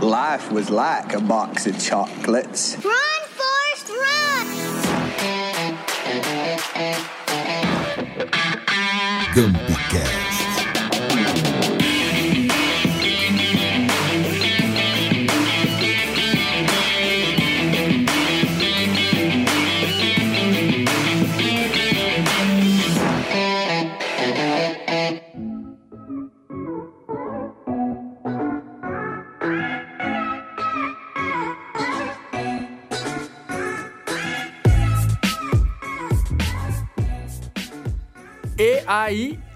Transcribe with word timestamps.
Life 0.00 0.52
was 0.52 0.70
like 0.70 1.12
a 1.12 1.20
box 1.20 1.66
of 1.66 1.82
chocolates. 1.82 2.76
Run, 2.84 2.94
Forrest, 3.34 3.88
run! 3.88 4.46
Campcast. 9.34 10.37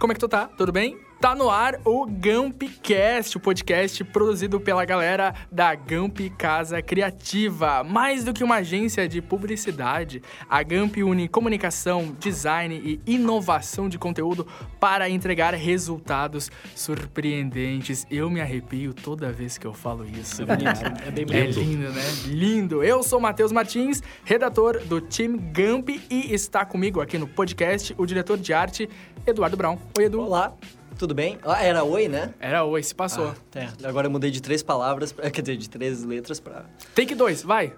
Como 0.03 0.11
é 0.11 0.15
que 0.15 0.21
tu 0.21 0.27
tá? 0.27 0.49
Tudo 0.49 0.73
bem? 0.73 0.99
Tá 1.23 1.37
no 1.37 1.49
ar 1.49 1.79
o 1.85 2.05
Gampcast, 2.05 3.37
o 3.37 3.41
podcast 3.41 4.03
produzido 4.03 4.61
pela 4.61 4.85
galera 4.85 5.33
da 5.53 5.73
Gamp 5.73 6.19
Casa 6.37 6.83
Criativa. 6.83 7.85
Mais 7.85 8.25
do 8.25 8.33
que 8.33 8.43
uma 8.43 8.57
agência 8.57 9.09
de 9.09 9.23
publicidade, 9.23 10.21
a 10.51 10.65
Gamp 10.65 10.97
une 10.97 11.29
comunicação, 11.29 12.17
design 12.19 12.75
e 12.75 13.01
inovação 13.07 13.89
de 13.89 13.99
conteúdo 13.99 14.49
para 14.81 15.09
entregar 15.09 15.55
resultados 15.55 16.51
surpreendentes. 16.75 18.05
Eu 18.11 18.29
me 18.29 18.41
arrepio 18.41 18.93
toda 18.93 19.31
vez 19.31 19.57
que 19.57 19.67
eu 19.67 19.73
falo 19.73 20.05
isso. 20.05 20.43
É 20.43 21.13
bem 21.13 21.39
É 21.39 21.47
lindo, 21.47 21.89
né? 21.89 22.03
Lindo. 22.27 22.83
Eu 22.83 23.01
sou 23.05 23.21
Matheus 23.21 23.53
Martins, 23.53 24.03
redator 24.25 24.81
do 24.87 25.01
time 25.01 25.39
Gamp 25.39 25.89
e 25.89 26.35
está 26.35 26.65
comigo 26.65 27.01
aqui 27.01 27.17
no 27.17 27.29
podcast 27.29 27.95
o 27.97 28.05
diretor 28.05 28.37
de 28.39 28.53
arte 28.53 28.91
Eduardo 29.25 29.57
Brown. 29.57 29.79
Oi, 29.97 30.07
Edu. 30.07 30.21
Olá, 30.21 30.53
tudo 30.99 31.15
bem? 31.15 31.39
Ah, 31.45 31.63
era 31.63 31.83
oi, 31.85 32.09
né? 32.09 32.35
Era 32.41 32.65
oi, 32.65 32.83
se 32.83 32.95
passou. 32.95 33.35
Ah, 33.55 33.59
é. 33.59 33.69
Agora 33.87 34.07
eu 34.07 34.11
mudei 34.11 34.31
de 34.31 34.41
três 34.41 34.63
palavras, 34.63 35.13
pra- 35.13 35.29
quer 35.31 35.43
dizer, 35.43 35.57
de 35.57 35.69
três 35.69 36.05
letras 36.05 36.41
pra... 36.41 36.65
Take 36.95 37.15
dois, 37.15 37.43
vai. 37.43 37.73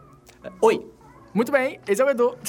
Oi! 0.61 0.87
Muito 1.33 1.51
bem, 1.51 1.81
esse 1.89 2.01
é 2.01 2.05
o 2.05 2.11
Edu. 2.11 2.37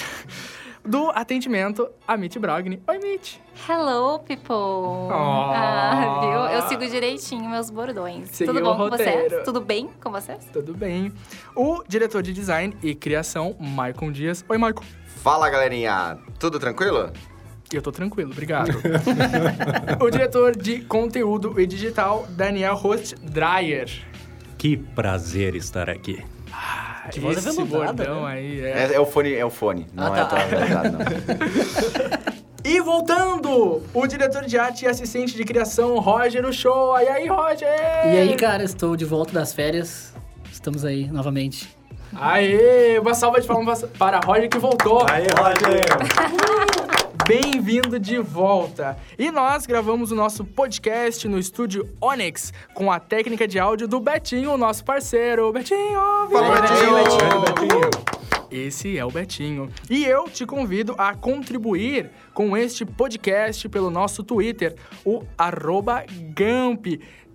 Do 0.88 1.10
atendimento, 1.10 1.90
a 2.08 2.16
Mitch 2.16 2.38
Brogni. 2.38 2.80
Oi, 2.88 3.00
Mitch. 3.00 3.38
Hello, 3.68 4.20
people! 4.20 5.12
Ah, 5.12 6.20
viu? 6.22 6.56
Eu 6.56 6.62
sigo 6.70 6.86
direitinho 6.88 7.50
meus 7.50 7.72
bordões. 7.72 8.30
Seguiu 8.30 8.54
Tudo 8.54 8.64
bom 8.64 8.78
com 8.78 8.90
vocês? 8.92 9.34
Tudo 9.44 9.62
bem 9.62 9.90
com 10.00 10.12
vocês? 10.12 10.46
Tudo 10.54 10.76
bem. 10.76 11.12
O 11.56 11.82
diretor 11.88 12.22
de 12.22 12.32
design 12.32 12.78
e 12.84 12.94
criação, 12.94 13.56
Maicon 13.60 14.12
Dias. 14.12 14.46
Oi, 14.48 14.60
Maicon. 14.60 14.84
Fala 15.08 15.50
galerinha, 15.50 16.20
tudo 16.38 16.60
tranquilo? 16.60 17.12
Eu 17.74 17.82
tô 17.82 17.92
tranquilo, 17.92 18.32
obrigado. 18.32 18.70
o 20.00 20.10
diretor 20.10 20.56
de 20.56 20.82
conteúdo 20.82 21.60
e 21.60 21.66
digital, 21.66 22.26
Daniel 22.30 22.76
Host 22.76 23.16
Dreyer. 23.22 23.90
Que 24.58 24.78
prazer 24.78 25.56
estar 25.56 25.90
aqui. 25.90 26.24
Que 27.12 27.20
voz 27.20 27.46
Esse 27.46 27.64
bordão 27.64 28.24
né? 28.24 28.34
aí, 28.34 28.62
é. 28.62 28.70
É, 28.70 28.94
é 28.94 29.00
o 29.00 29.06
fone, 29.06 29.34
é 29.34 29.46
o 29.46 29.50
fone, 29.50 29.86
não 29.94 30.06
Ah, 30.12 30.18
é 30.18 30.20
tá. 30.20 30.22
a 30.24 30.26
tua 30.26 30.40
verdade, 30.46 30.90
não. 30.92 32.36
E 32.66 32.82
voltando, 32.82 33.84
o 33.94 34.08
diretor 34.08 34.44
de 34.46 34.58
arte 34.58 34.86
e 34.86 34.88
assistente 34.88 35.36
de 35.36 35.44
criação, 35.44 36.00
Roger 36.00 36.52
Show. 36.52 37.00
E 37.00 37.08
aí, 37.08 37.28
Roger? 37.28 37.68
E 37.68 38.18
aí, 38.18 38.36
cara, 38.36 38.64
estou 38.64 38.96
de 38.96 39.06
volta 39.06 39.32
das 39.34 39.54
férias. 39.54 40.16
Estamos 40.52 40.84
aí 40.84 41.08
novamente. 41.12 41.70
Aê, 42.16 42.98
uma 42.98 43.14
salva 43.14 43.40
de 43.40 43.46
palmas 43.46 43.84
para 44.00 44.20
Roger 44.20 44.50
que 44.50 44.58
voltou. 44.58 45.06
Aí, 45.08 45.28
Roger! 45.38 46.85
Bem-vindo 47.28 48.00
de 48.00 48.20
volta. 48.20 48.96
E 49.18 49.32
nós 49.32 49.66
gravamos 49.66 50.12
o 50.12 50.16
nosso 50.16 50.46
podcast 50.46 51.28
no 51.28 51.40
estúdio 51.40 51.90
Onyx 52.00 52.54
com 52.76 52.92
a 52.92 53.00
técnica 53.00 53.48
de 53.48 53.58
áudio 53.58 53.88
do 53.88 54.00
Betinho, 54.00 54.52
o 54.52 54.58
nosso 54.58 54.86
parceiro. 54.86 55.52
Betinho! 55.52 56.30
Fala, 56.32 56.62
Betinho! 56.62 57.90
Esse 58.52 58.96
é 58.96 59.04
o 59.04 59.10
Betinho. 59.10 59.72
E 59.90 60.06
eu 60.06 60.30
te 60.30 60.46
convido 60.46 60.94
a 61.00 61.16
contribuir 61.16 62.12
com 62.32 62.56
este 62.56 62.86
podcast 62.86 63.68
pelo 63.70 63.90
nosso 63.90 64.24
Twitter, 64.24 64.76
o 65.04 65.24
arroba 65.36 66.06
Gamp. 66.36 66.86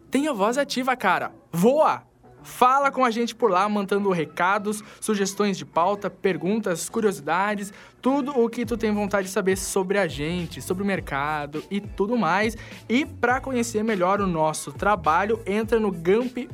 Tenha 0.09 0.33
voz 0.33 0.56
ativa, 0.56 0.95
cara. 0.95 1.33
Voa! 1.50 2.09
Fala 2.43 2.91
com 2.91 3.05
a 3.05 3.11
gente 3.11 3.34
por 3.34 3.51
lá, 3.51 3.69
mandando 3.69 4.11
recados, 4.11 4.83
sugestões 5.01 5.59
de 5.59 5.65
pauta, 5.65 6.09
perguntas, 6.09 6.89
curiosidades, 6.89 7.73
tudo 8.01 8.39
o 8.39 8.49
que 8.49 8.65
tu 8.65 8.77
tem 8.77 8.93
vontade 8.93 9.27
de 9.27 9.33
saber 9.33 9.56
sobre 9.56 9.99
a 9.99 10.06
gente, 10.06 10.62
sobre 10.62 10.83
o 10.83 10.87
mercado 10.87 11.62
e 11.71 11.81
tudo 11.81 12.17
mais. 12.17 12.56
E 12.89 13.05
para 13.05 13.41
conhecer 13.41 13.84
melhor 13.84 14.21
o 14.21 14.27
nosso 14.27 14.73
trabalho, 14.73 15.41
entra 15.47 15.79
no 15.79 15.91
gamp.com.br 15.91 16.50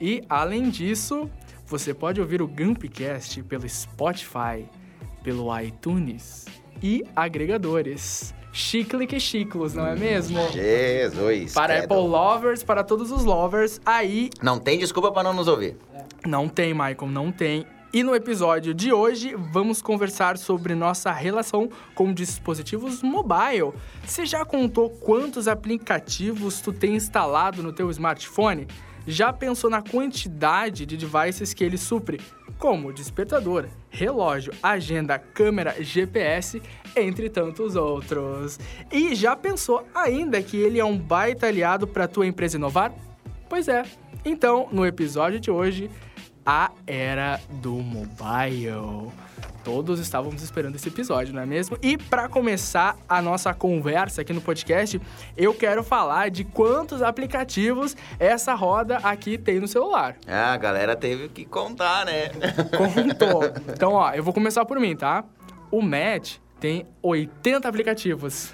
e 0.00 0.22
além 0.28 0.70
disso, 0.70 1.30
você 1.66 1.94
pode 1.94 2.20
ouvir 2.20 2.42
o 2.42 2.46
Gampcast 2.46 3.42
pelo 3.44 3.68
Spotify, 3.68 4.68
pelo 5.22 5.58
iTunes 5.58 6.44
e 6.82 7.02
agregadores. 7.16 8.34
Chicle 8.56 9.04
que 9.04 9.18
chiclos, 9.18 9.74
não 9.74 9.84
é 9.84 9.96
mesmo? 9.96 10.38
Jesus, 10.52 11.52
Para 11.52 11.78
credo. 11.78 11.92
Apple 11.92 12.08
Lovers, 12.08 12.62
para 12.62 12.84
todos 12.84 13.10
os 13.10 13.24
lovers, 13.24 13.80
aí 13.84 14.30
Não 14.40 14.60
tem 14.60 14.78
desculpa 14.78 15.10
pra 15.10 15.24
não 15.24 15.32
nos 15.32 15.48
ouvir. 15.48 15.76
não 16.24 16.48
tem, 16.48 16.72
Michael, 16.72 17.08
não 17.10 17.32
tem. 17.32 17.66
E 17.92 18.02
no 18.04 18.14
episódio 18.14 18.72
de 18.72 18.92
hoje, 18.92 19.34
vamos 19.52 19.82
conversar 19.82 20.38
sobre 20.38 20.74
nossa 20.74 21.10
relação 21.12 21.68
com 21.96 22.12
dispositivos 22.12 23.02
mobile. 23.02 23.72
Você 24.04 24.24
já 24.24 24.44
contou 24.44 24.88
quantos 24.88 25.46
aplicativos 25.48 26.60
tu 26.60 26.72
tem 26.72 26.94
instalado 26.94 27.60
no 27.62 27.72
teu 27.72 27.90
smartphone? 27.90 28.66
Já 29.06 29.32
pensou 29.32 29.68
na 29.68 29.82
quantidade 29.82 30.86
de 30.86 30.96
devices 30.96 31.52
que 31.52 31.62
ele 31.62 31.76
supre? 31.76 32.20
Como 32.58 32.92
despertador, 32.92 33.66
relógio, 33.90 34.52
agenda, 34.62 35.18
câmera, 35.18 35.76
GPS, 35.82 36.62
entre 36.96 37.28
tantos 37.28 37.76
outros. 37.76 38.58
E 38.90 39.14
já 39.14 39.36
pensou 39.36 39.86
ainda 39.94 40.42
que 40.42 40.56
ele 40.56 40.78
é 40.78 40.84
um 40.84 40.96
baita 40.96 41.46
aliado 41.46 41.86
para 41.86 42.08
tua 42.08 42.26
empresa 42.26 42.56
inovar? 42.56 42.92
Pois 43.48 43.68
é. 43.68 43.82
Então, 44.24 44.68
no 44.72 44.86
episódio 44.86 45.38
de 45.38 45.50
hoje, 45.50 45.90
a 46.46 46.70
era 46.86 47.40
do 47.60 47.72
mobile. 47.72 49.12
Todos 49.64 49.98
estávamos 49.98 50.42
esperando 50.42 50.76
esse 50.76 50.88
episódio, 50.88 51.32
não 51.32 51.40
é 51.40 51.46
mesmo? 51.46 51.78
E 51.80 51.96
para 51.96 52.28
começar 52.28 52.98
a 53.08 53.22
nossa 53.22 53.54
conversa 53.54 54.20
aqui 54.20 54.30
no 54.30 54.42
podcast, 54.42 55.00
eu 55.34 55.54
quero 55.54 55.82
falar 55.82 56.30
de 56.30 56.44
quantos 56.44 57.00
aplicativos 57.00 57.96
essa 58.18 58.52
roda 58.52 58.98
aqui 58.98 59.38
tem 59.38 59.58
no 59.58 59.66
celular. 59.66 60.16
Ah, 60.28 60.52
a 60.52 60.56
galera 60.58 60.94
teve 60.94 61.30
que 61.30 61.46
contar, 61.46 62.04
né? 62.04 62.28
Contou. 62.76 63.44
Então, 63.72 63.92
ó, 63.94 64.12
eu 64.12 64.22
vou 64.22 64.34
começar 64.34 64.66
por 64.66 64.78
mim, 64.78 64.94
tá? 64.94 65.24
O 65.70 65.80
Matt 65.80 66.36
tem 66.60 66.86
80 67.02 67.66
aplicativos. 67.66 68.52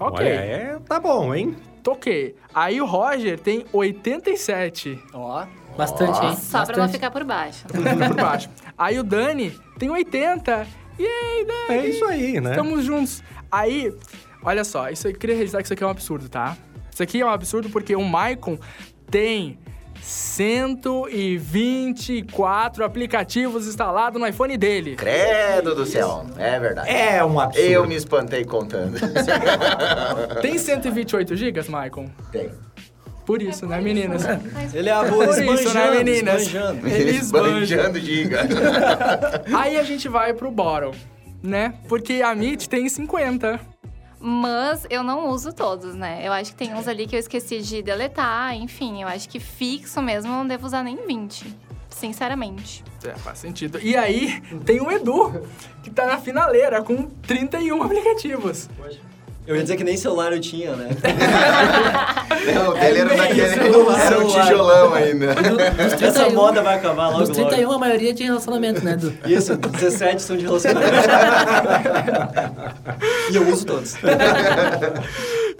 Ok. 0.00 0.24
Olha, 0.26 0.28
é, 0.34 0.78
tá 0.88 0.98
bom, 0.98 1.34
hein? 1.34 1.54
Toquei. 1.82 2.34
Aí 2.54 2.80
o 2.80 2.86
Roger 2.86 3.38
tem 3.38 3.66
87. 3.70 4.98
Ó, 5.12 5.44
Bastante, 5.76 6.24
hein? 6.24 6.36
Só 6.36 6.64
pra 6.64 6.76
não 6.76 6.84
Bastante. 6.84 6.92
ficar 6.92 7.10
por 7.10 7.24
baixo. 7.24 7.64
Fica 7.68 7.96
por 8.08 8.14
baixo. 8.16 8.48
Aí 8.76 8.98
o 8.98 9.02
Dani 9.02 9.58
tem 9.78 9.88
80. 9.90 10.66
E 10.98 11.06
aí, 11.06 11.46
Dani? 11.46 11.80
É 11.80 11.86
isso 11.86 12.04
aí, 12.04 12.38
né? 12.40 12.50
Estamos 12.50 12.84
juntos. 12.84 13.22
Aí, 13.50 13.92
olha 14.42 14.64
só, 14.64 14.90
isso 14.90 15.06
aí, 15.06 15.12
eu 15.12 15.18
queria 15.18 15.36
registrar 15.36 15.60
que 15.60 15.66
isso 15.66 15.74
aqui 15.74 15.82
é 15.82 15.86
um 15.86 15.90
absurdo, 15.90 16.28
tá? 16.28 16.56
Isso 16.92 17.02
aqui 17.02 17.20
é 17.20 17.26
um 17.26 17.30
absurdo 17.30 17.70
porque 17.70 17.96
o 17.96 18.04
Maicon 18.04 18.58
tem 19.10 19.58
124 20.00 22.84
aplicativos 22.84 23.66
instalados 23.66 24.20
no 24.20 24.26
iPhone 24.26 24.56
dele. 24.56 24.96
Credo 24.96 25.74
do 25.74 25.84
céu, 25.86 26.26
é 26.36 26.58
verdade. 26.58 26.90
É 26.90 27.24
um 27.24 27.38
absurdo. 27.38 27.66
Eu 27.66 27.86
me 27.86 27.94
espantei 27.94 28.44
contando. 28.44 28.98
Tem 30.42 30.58
128 30.58 31.36
gigas, 31.36 31.68
Maicon? 31.68 32.10
Tem. 32.30 32.50
Por 33.32 33.40
isso, 33.40 33.66
né, 33.66 33.80
meninas? 33.80 34.24
ele 34.74 34.90
é 34.90 34.92
a 34.92 35.04
boa 35.04 35.26
Por 35.26 35.42
isso, 35.42 35.72
né, 35.72 35.90
meninas? 35.90 36.42
esbanjando. 36.42 36.86
Ele 36.86 37.10
esbanja. 37.12 37.62
Esbanjando 37.62 37.98
giga. 37.98 38.40
Aí 39.58 39.78
a 39.78 39.82
gente 39.82 40.06
vai 40.06 40.34
pro 40.34 40.50
bottom, 40.50 40.92
né? 41.42 41.72
Porque 41.88 42.20
a 42.20 42.34
Meet 42.34 42.66
tem 42.66 42.86
50. 42.86 43.58
Mas 44.20 44.86
eu 44.90 45.02
não 45.02 45.30
uso 45.30 45.50
todos, 45.50 45.94
né? 45.94 46.20
Eu 46.22 46.30
acho 46.30 46.50
que 46.50 46.58
tem 46.58 46.74
uns 46.74 46.86
ali 46.86 47.06
que 47.06 47.16
eu 47.16 47.20
esqueci 47.20 47.62
de 47.62 47.82
deletar, 47.82 48.54
enfim. 48.54 49.00
Eu 49.00 49.08
acho 49.08 49.26
que 49.30 49.40
fixo 49.40 50.02
mesmo 50.02 50.30
eu 50.30 50.36
não 50.36 50.46
devo 50.46 50.66
usar 50.66 50.82
nem 50.82 50.96
20. 51.06 51.56
Sinceramente. 51.88 52.84
É, 53.02 53.14
faz 53.14 53.38
sentido. 53.38 53.80
E 53.82 53.96
aí, 53.96 54.42
tem 54.66 54.82
o 54.82 54.90
Edu, 54.90 55.40
que 55.82 55.90
tá 55.90 56.04
na 56.04 56.18
finaleira 56.18 56.82
com 56.82 57.06
31 57.06 57.82
aplicativos. 57.82 58.68
Eu 59.44 59.56
ia 59.56 59.62
dizer 59.62 59.76
que 59.76 59.82
nem 59.82 59.96
celular 59.96 60.32
eu 60.32 60.40
tinha, 60.40 60.76
né? 60.76 60.88
Não, 62.54 62.70
o 62.70 62.74
dele 62.74 62.98
era 63.00 63.16
naquele. 63.16 63.40
Era 64.02 64.18
um 64.20 64.26
tijolão 64.26 64.94
ainda. 64.94 65.26
Essa 65.78 65.96
31, 66.24 66.34
moda 66.34 66.62
vai 66.62 66.76
acabar 66.76 67.08
logo 67.08 67.20
Dos 67.20 67.30
31, 67.30 67.62
logo. 67.62 67.72
a 67.74 67.78
maioria 67.78 68.10
é 68.10 68.12
de 68.12 68.24
relacionamento, 68.24 68.84
né, 68.84 68.96
Du? 68.96 69.12
Isso, 69.28 69.56
17 69.56 70.22
são 70.22 70.36
de 70.36 70.44
relacionamento. 70.44 70.92
e 73.30 73.36
eu 73.36 73.48
uso 73.48 73.66
todos. 73.66 73.94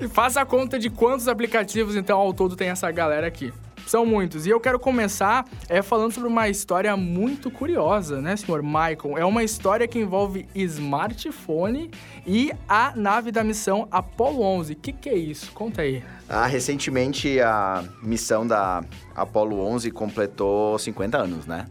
E 0.01 0.09
faça 0.09 0.41
a 0.41 0.45
conta 0.45 0.79
de 0.79 0.91
quantos 0.91 1.29
aplicativos, 1.29 1.95
então, 1.97 2.19
ao 2.19 2.33
todo 2.33 2.57
tem 2.57 2.69
essa 2.69 2.91
galera 2.91 3.27
aqui. 3.27 3.53
São 3.87 4.07
muitos. 4.07 4.47
E 4.47 4.51
eu 4.51 4.61
quero 4.61 4.79
começar 4.79 5.45
é, 5.69 5.83
falando 5.83 6.13
sobre 6.13 6.29
uma 6.29 6.49
história 6.49 6.97
muito 6.97 7.51
curiosa, 7.51 8.21
né, 8.21 8.37
senhor 8.37 8.63
Michael? 8.63 9.19
É 9.19 9.25
uma 9.25 9.43
história 9.45 9.87
que 9.87 9.99
envolve 9.99 10.47
smartphone 10.55 11.91
e 12.27 12.53
a 12.69 12.93
nave 12.97 13.31
da 13.31 13.45
missão 13.45 13.89
Apollo 13.91 14.43
11. 14.43 14.73
O 14.73 14.77
que, 14.77 14.93
que 14.93 15.09
é 15.09 15.17
isso? 15.17 15.53
Conta 15.53 15.83
aí. 15.83 16.03
Ah, 16.29 16.47
recentemente 16.47 17.41
a 17.41 17.85
missão 18.03 18.47
da 18.47 18.83
Apollo 19.15 19.61
11 19.61 19.91
completou 19.91 20.79
50 20.79 21.19
anos, 21.19 21.47
né? 21.47 21.67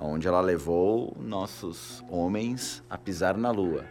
Onde 0.00 0.28
ela 0.28 0.40
levou 0.40 1.16
nossos 1.20 2.04
homens 2.08 2.82
a 2.88 2.96
pisar 2.96 3.36
na 3.36 3.50
Lua. 3.50 3.84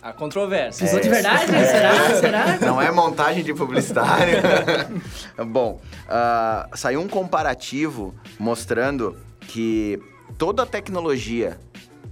A 0.00 0.12
controvérsia. 0.12 0.86
Pisou 0.86 1.00
de 1.00 1.08
verdade? 1.08 1.46
Será? 1.46 2.20
Será? 2.20 2.58
Não 2.60 2.80
é 2.80 2.90
montagem 2.90 3.42
de 3.42 3.52
publicitário. 3.52 4.38
Bom, 5.48 5.80
ah, 6.08 6.68
saiu 6.74 7.00
um 7.00 7.08
comparativo 7.08 8.14
mostrando 8.38 9.16
que 9.40 10.00
toda 10.36 10.62
a 10.62 10.66
tecnologia 10.66 11.58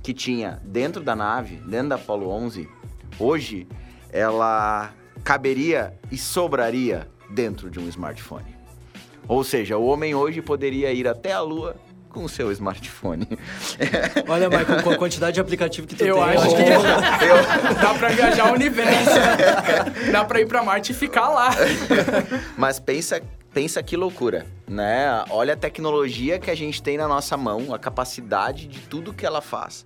que 0.03 0.12
tinha 0.12 0.61
dentro 0.65 1.03
da 1.03 1.15
nave, 1.15 1.56
dentro 1.67 1.91
da 1.91 1.94
Apollo 1.94 2.29
11, 2.29 2.69
hoje 3.21 3.69
ela 4.12 4.93
caberia 5.23 5.94
e 6.11 6.19
sobraria 6.19 7.09
dentro 7.31 7.71
de 7.71 7.79
um 7.79 7.88
smartphone. 7.88 8.56
Ou 9.29 9.43
seja, 9.43 9.77
o 9.77 9.87
homem 9.87 10.15
hoje 10.15 10.41
poderia 10.41 10.93
ir 10.93 11.06
até 11.06 11.33
a 11.33 11.41
Lua 11.41 11.77
com 12.17 12.25
o 12.25 12.29
seu 12.31 12.51
smartphone. 12.51 13.29
Olha, 14.27 14.49
Michael, 14.49 14.83
com 14.83 14.91
a 14.91 14.97
quantidade 14.97 15.35
de 15.35 15.41
aplicativo 15.41 15.87
que 15.87 15.95
tu 15.95 16.03
Eu 16.03 16.15
tem... 16.15 16.25
acho 16.25 16.49
que 16.57 16.63
Eu- 16.63 17.75
dá 17.83 17.95
pra 17.95 18.09
viajar 18.09 18.51
o 18.51 18.55
universo. 18.55 19.11
dá 20.11 20.25
pra 20.25 20.41
ir 20.41 20.47
pra 20.47 20.63
Marte 20.63 20.93
e 20.93 20.95
ficar 20.95 21.29
lá. 21.29 21.51
Mas 22.57 22.81
pensa, 22.81 23.21
pensa 23.53 23.83
que 23.83 23.97
loucura, 23.99 24.47
né? 24.67 25.25
Olha 25.29 25.53
a 25.53 25.57
tecnologia 25.57 26.39
que 26.39 26.51
a 26.51 26.55
gente 26.57 26.83
tem 26.83 26.97
na 26.97 27.07
nossa 27.07 27.37
mão, 27.37 27.75
a 27.75 27.79
capacidade 27.79 28.67
de 28.67 28.81
tudo 28.81 29.12
que 29.12 29.27
ela 29.27 29.43
faz. 29.43 29.85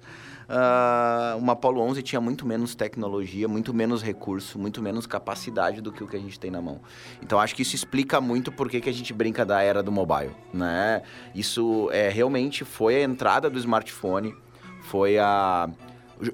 Ah, 0.52 1.36
uma 1.38 1.52
Apollo 1.52 1.80
11 1.80 2.02
tinha 2.02 2.20
muito 2.20 2.44
menos 2.44 2.74
tecnologia, 2.74 3.46
muito 3.46 3.72
menos 3.72 4.02
recurso, 4.02 4.58
muito 4.58 4.82
menos 4.82 5.06
capacidade 5.06 5.80
do 5.80 5.92
que 5.92 6.02
o 6.02 6.08
que 6.08 6.16
a 6.16 6.18
gente 6.18 6.40
tem 6.40 6.50
na 6.50 6.60
mão. 6.60 6.80
Então 7.22 7.38
acho 7.38 7.54
que 7.54 7.62
isso 7.62 7.76
explica 7.76 8.20
muito 8.20 8.50
por 8.50 8.68
que 8.68 8.88
a 8.88 8.92
gente 8.92 9.12
brinca 9.12 9.46
da 9.46 9.62
era 9.62 9.80
do 9.80 9.92
mobile, 9.92 10.32
né? 10.52 11.02
Isso 11.32 11.88
é, 11.92 12.08
realmente 12.08 12.64
foi 12.64 12.96
a 12.96 13.02
entrada 13.04 13.48
do 13.48 13.60
smartphone, 13.60 14.34
foi 14.82 15.18
a 15.18 15.70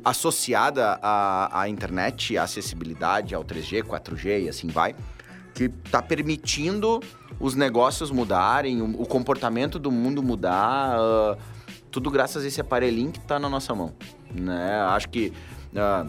associada 0.03 0.99
à, 1.03 1.61
à 1.61 1.69
internet, 1.69 2.39
à 2.39 2.45
acessibilidade, 2.45 3.35
ao 3.35 3.45
3G, 3.45 3.83
4G 3.83 4.45
e 4.45 4.49
assim 4.49 4.69
vai, 4.69 4.97
que 5.55 5.65
está 5.65 6.01
permitindo 6.01 7.01
os 7.39 7.55
negócios 7.55 8.11
mudarem, 8.11 8.81
o, 8.81 9.03
o 9.03 9.07
comportamento 9.07 9.79
do 9.79 9.93
mundo 9.93 10.23
mudar, 10.23 10.97
ah, 10.99 11.37
tudo 11.97 12.11
graças 12.11 12.45
a 12.45 12.47
esse 12.47 12.61
aparelhinho 12.61 13.11
que 13.11 13.19
está 13.19 13.39
na 13.39 13.49
nossa 13.49 13.75
mão, 13.75 13.95
né? 14.31 14.81
Acho 14.91 15.09
que 15.09 15.33
ah, 15.75 16.05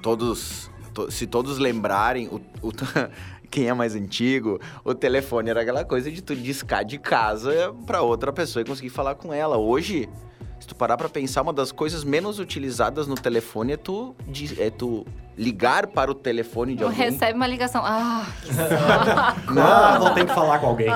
todos, 0.00 0.70
to- 0.94 1.10
se 1.10 1.26
todos 1.26 1.58
lembrarem, 1.58 2.28
o, 2.28 2.36
o- 2.66 2.72
quem 3.50 3.68
é 3.68 3.74
mais 3.74 3.94
antigo, 3.94 4.58
o 4.82 4.94
telefone 4.94 5.50
era 5.50 5.60
aquela 5.60 5.84
coisa 5.84 6.10
de 6.10 6.22
tu 6.22 6.34
discar 6.34 6.82
de 6.82 6.96
casa 6.98 7.74
para 7.86 8.00
outra 8.00 8.32
pessoa 8.32 8.62
e 8.62 8.64
conseguir 8.64 8.88
falar 8.88 9.16
com 9.16 9.34
ela. 9.34 9.58
Hoje, 9.58 10.08
se 10.58 10.66
tu 10.66 10.74
parar 10.74 10.96
pra 10.96 11.10
pensar, 11.10 11.42
uma 11.42 11.52
das 11.52 11.70
coisas 11.70 12.02
menos 12.02 12.38
utilizadas 12.38 13.06
no 13.06 13.16
telefone 13.16 13.72
é 13.74 13.76
tu, 13.76 14.16
é 14.58 14.70
tu 14.70 15.04
ligar 15.36 15.86
para 15.88 16.10
o 16.10 16.14
telefone 16.14 16.74
de 16.74 16.82
alguém. 16.82 16.98
Recebe 17.10 17.34
uma 17.34 17.46
ligação. 17.46 17.82
Ah, 17.84 18.24
Ah, 19.48 19.98
vou 19.98 20.10
ter 20.10 20.26
que 20.26 20.34
falar 20.34 20.58
com 20.58 20.66
alguém. 20.66 20.88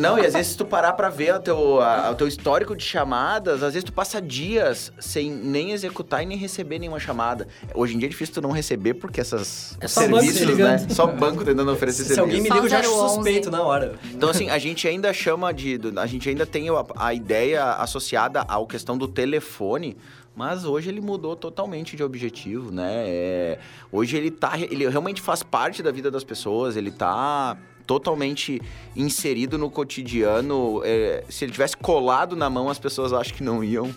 Não, 0.00 0.18
e 0.18 0.26
às 0.26 0.32
vezes 0.32 0.48
se 0.52 0.56
tu 0.56 0.64
parar 0.64 0.92
pra 0.94 1.08
ver 1.08 1.34
o 1.34 1.40
teu, 1.40 1.80
a- 1.80 2.10
o 2.10 2.14
teu 2.14 2.26
histórico 2.26 2.76
de 2.76 2.84
chamadas, 2.84 3.62
às 3.62 3.72
vezes 3.74 3.84
tu 3.84 3.92
passa 3.92 4.20
dias 4.20 4.92
sem 4.98 5.30
nem 5.30 5.72
executar 5.72 6.22
e 6.22 6.26
nem 6.26 6.36
receber 6.36 6.78
nenhuma 6.78 6.98
chamada. 6.98 7.46
Hoje 7.74 7.94
em 7.94 7.98
dia 7.98 8.08
é 8.08 8.10
difícil 8.10 8.34
tu 8.34 8.40
não 8.42 8.50
receber 8.50 8.94
porque 8.94 9.20
essas 9.20 9.76
É 9.80 9.88
só 9.88 10.00
banco 10.08 10.24
te 10.24 10.32
serviços, 10.32 10.58
né? 10.58 10.86
Só 10.90 11.06
banco 11.06 11.44
tentando 11.44 11.70
oferecer 11.72 12.02
Se 12.04 12.14
serviço. 12.14 12.20
alguém 12.20 12.40
me 12.42 12.48
liga, 12.48 12.64
eu 12.64 12.68
já 12.68 12.80
acho 12.80 12.90
011. 12.92 13.14
suspeito 13.14 13.50
na 13.50 13.62
hora. 13.62 13.94
Então, 14.12 14.28
assim, 14.28 14.50
a 14.50 14.58
gente 14.58 14.86
ainda 14.88 15.12
chama 15.12 15.52
de. 15.52 15.80
A 15.96 16.06
gente 16.06 16.28
ainda 16.28 16.46
tem 16.46 16.68
a, 16.68 16.84
a 16.96 17.14
ideia 17.14 17.64
associada 17.74 18.40
à 18.42 18.64
questão 18.66 18.96
do 18.98 19.06
telefone, 19.06 19.96
mas 20.34 20.64
hoje 20.64 20.88
ele 20.88 21.00
mudou 21.00 21.36
totalmente 21.36 21.96
de 21.96 22.02
objetivo, 22.02 22.70
né? 22.70 23.04
É, 23.06 23.58
hoje 23.92 24.16
ele 24.16 24.30
tá. 24.30 24.58
Ele 24.58 24.88
realmente 24.88 25.20
faz 25.20 25.42
parte 25.42 25.82
da 25.82 25.90
vida 25.90 26.10
das 26.10 26.24
pessoas, 26.24 26.76
ele 26.76 26.90
tá 26.90 27.56
totalmente 27.86 28.60
inserido 28.96 29.58
no 29.58 29.70
cotidiano. 29.70 30.80
É, 30.84 31.24
se 31.28 31.44
ele 31.44 31.52
tivesse 31.52 31.76
colado 31.76 32.34
na 32.34 32.50
mão, 32.50 32.68
as 32.68 32.78
pessoas 32.78 33.12
acho 33.12 33.34
que 33.34 33.42
não 33.42 33.62
iam 33.62 33.94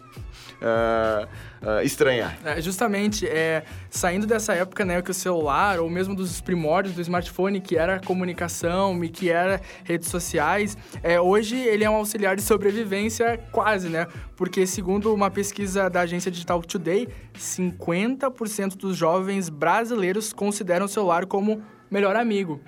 ah, 0.62 1.28
ah, 1.62 1.84
estranhar. 1.84 2.38
É, 2.44 2.62
justamente, 2.62 3.28
é, 3.28 3.64
saindo 3.90 4.26
dessa 4.26 4.54
época, 4.54 4.86
né, 4.86 5.02
que 5.02 5.12
o 5.12 5.14
celular, 5.14 5.80
ou 5.80 5.90
mesmo 5.90 6.16
dos 6.16 6.42
primórdios 6.42 6.96
do 6.96 7.02
smartphone, 7.02 7.60
que 7.60 7.78
era 7.78 8.00
comunicação 8.00 9.04
e 9.04 9.10
que 9.10 9.30
era 9.30 9.62
redes 9.84 10.10
sociais, 10.10 10.78
é, 11.04 11.20
hoje 11.20 11.56
ele 11.56 11.84
é 11.84 11.90
um 11.90 11.96
auxiliar 11.96 12.36
de 12.36 12.42
sobrevivência 12.42 13.40
quase, 13.52 13.90
né? 13.90 14.08
Porque 14.36 14.66
segundo 14.66 15.14
uma 15.14 15.30
pesquisa 15.32 15.90
da 15.90 16.02
agência 16.02 16.32
digital 16.32 16.62
Today, 16.62 17.08
50% 17.36 18.76
dos 18.76 18.96
jovens 18.96 19.50
brasileiros 19.50 20.34
consideram 20.34 20.86
o 20.86 20.90
celular 20.90 21.26
como 21.26 21.62
melhor 21.90 22.16
amigo. 22.16 22.60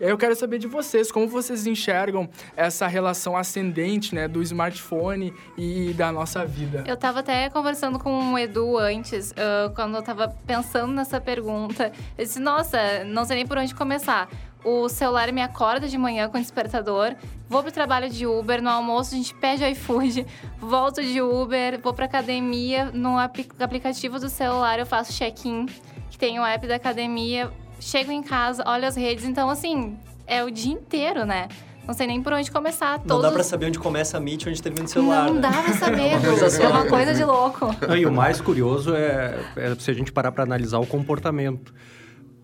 Eu 0.00 0.16
quero 0.16 0.36
saber 0.36 0.58
de 0.58 0.68
vocês, 0.68 1.10
como 1.10 1.26
vocês 1.26 1.66
enxergam 1.66 2.28
essa 2.56 2.86
relação 2.86 3.36
ascendente, 3.36 4.14
né, 4.14 4.28
do 4.28 4.40
smartphone 4.42 5.34
e 5.56 5.92
da 5.92 6.12
nossa 6.12 6.44
vida. 6.46 6.84
Eu 6.86 6.96
tava 6.96 7.18
até 7.18 7.50
conversando 7.50 7.98
com 7.98 8.32
o 8.32 8.38
Edu 8.38 8.78
antes, 8.78 9.34
ah, 9.36 9.72
quando 9.74 9.96
eu 9.96 10.02
tava 10.02 10.28
pensando 10.46 10.92
nessa 10.92 11.20
pergunta. 11.20 11.90
Eu 12.16 12.24
disse, 12.24 12.38
nossa, 12.38 12.78
não 13.04 13.24
sei 13.24 13.36
nem 13.38 13.46
por 13.46 13.58
onde 13.58 13.74
começar. 13.74 14.28
O 14.64 14.88
celular 14.88 15.32
me 15.32 15.40
acorda 15.42 15.88
de 15.88 15.98
manhã 15.98 16.28
com 16.28 16.36
o 16.36 16.40
despertador, 16.40 17.14
vou 17.48 17.62
pro 17.62 17.70
trabalho 17.72 18.08
de 18.10 18.26
Uber, 18.26 18.60
no 18.62 18.68
almoço 18.68 19.14
a 19.14 19.16
gente 19.16 19.34
pede 19.34 19.64
iFood, 19.64 20.26
volto 20.60 21.02
de 21.02 21.20
Uber, 21.22 21.80
vou 21.80 21.94
pra 21.94 22.04
academia, 22.06 22.86
no 22.92 23.18
apli- 23.18 23.48
aplicativo 23.58 24.18
do 24.18 24.28
celular 24.28 24.78
eu 24.80 24.86
faço 24.86 25.12
check-in, 25.12 25.66
que 26.10 26.18
tem 26.18 26.40
o 26.40 26.44
app 26.44 26.66
da 26.66 26.74
academia, 26.74 27.50
chego 27.80 28.10
em 28.10 28.22
casa, 28.22 28.62
olho 28.66 28.86
as 28.86 28.96
redes, 28.96 29.24
então 29.24 29.48
assim, 29.50 29.96
é 30.26 30.44
o 30.44 30.50
dia 30.50 30.72
inteiro, 30.72 31.24
né? 31.24 31.48
Não 31.88 31.94
sei 31.94 32.06
nem 32.06 32.22
por 32.22 32.34
onde 32.34 32.50
começar. 32.50 32.98
Não 32.98 33.06
Todos... 33.06 33.22
dá 33.22 33.32
pra 33.32 33.42
saber 33.42 33.64
onde 33.64 33.78
começa 33.78 34.18
a 34.18 34.20
Meet 34.20 34.44
e 34.44 34.50
onde 34.50 34.62
termina 34.62 34.84
o 34.84 34.88
celular. 34.88 35.24
Não 35.24 35.34
né? 35.34 35.40
dá 35.40 35.62
pra 35.62 35.72
saber, 35.72 36.02
É 36.02 36.16
uma 36.18 36.38
coisa 36.38 36.62
é 36.62 36.68
uma 36.68 36.86
coisa 36.86 37.14
de 37.14 37.24
louco. 37.24 37.74
Não, 37.88 37.96
E 37.96 38.04
o 38.04 38.12
mais 38.12 38.42
curioso 38.42 38.94
é, 38.94 39.38
é 39.56 39.74
se 39.74 39.90
a 39.90 39.94
gente 39.94 40.12
parar 40.12 40.30
para 40.30 40.44
analisar 40.44 40.78
o 40.78 40.86
comportamento. 40.86 41.72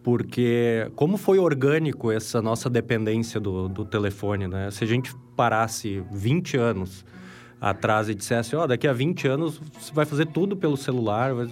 Porque 0.02 0.90
como 0.96 1.18
foi 1.18 1.38
orgânico 1.38 2.10
essa 2.10 2.40
nossa 2.40 2.70
dependência 2.70 3.38
do, 3.38 3.68
do 3.68 3.84
telefone, 3.84 4.48
né? 4.48 4.70
Se 4.70 4.82
a 4.82 4.86
gente 4.86 5.14
parasse 5.36 6.02
20 6.10 6.56
anos 6.56 7.04
atrás 7.60 8.08
e 8.08 8.14
dissesse, 8.14 8.56
ó, 8.56 8.66
daqui 8.66 8.88
a 8.88 8.94
20 8.94 9.28
anos 9.28 9.60
você 9.78 9.92
vai 9.92 10.06
fazer 10.06 10.26
tudo 10.26 10.56
pelo 10.56 10.76
celular, 10.76 11.34
você 11.34 11.50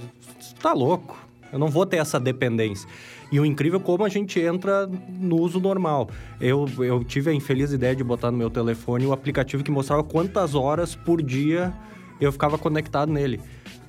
tá 0.63 0.73
louco. 0.73 1.19
Eu 1.53 1.59
não 1.59 1.69
vou 1.69 1.85
ter 1.85 1.99
essa 1.99 2.19
dependência. 2.19 2.89
E 3.33 3.41
o 3.41 3.47
incrível 3.47 3.81
é 3.81 3.83
como 3.83 4.05
a 4.05 4.09
gente 4.11 4.39
entra 4.39 4.87
no 4.87 5.41
uso 5.41 5.59
normal. 5.59 6.11
Eu, 6.39 6.69
eu 6.79 7.03
tive 7.03 7.31
a 7.31 7.35
infeliz 7.35 7.73
ideia 7.73 7.97
de 7.97 8.05
botar 8.05 8.31
no 8.31 8.37
meu 8.37 8.51
telefone 8.51 9.07
o 9.07 9.13
aplicativo 9.13 9.65
que 9.65 9.71
mostrava 9.71 10.05
quantas 10.05 10.55
horas 10.55 10.95
por 10.95 11.23
dia 11.23 11.73
eu 12.21 12.31
ficava 12.31 12.59
conectado 12.59 13.11
nele. 13.11 13.41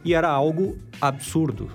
E 0.05 0.13
era 0.13 0.29
algo 0.29 0.77
absurdo. 1.01 1.69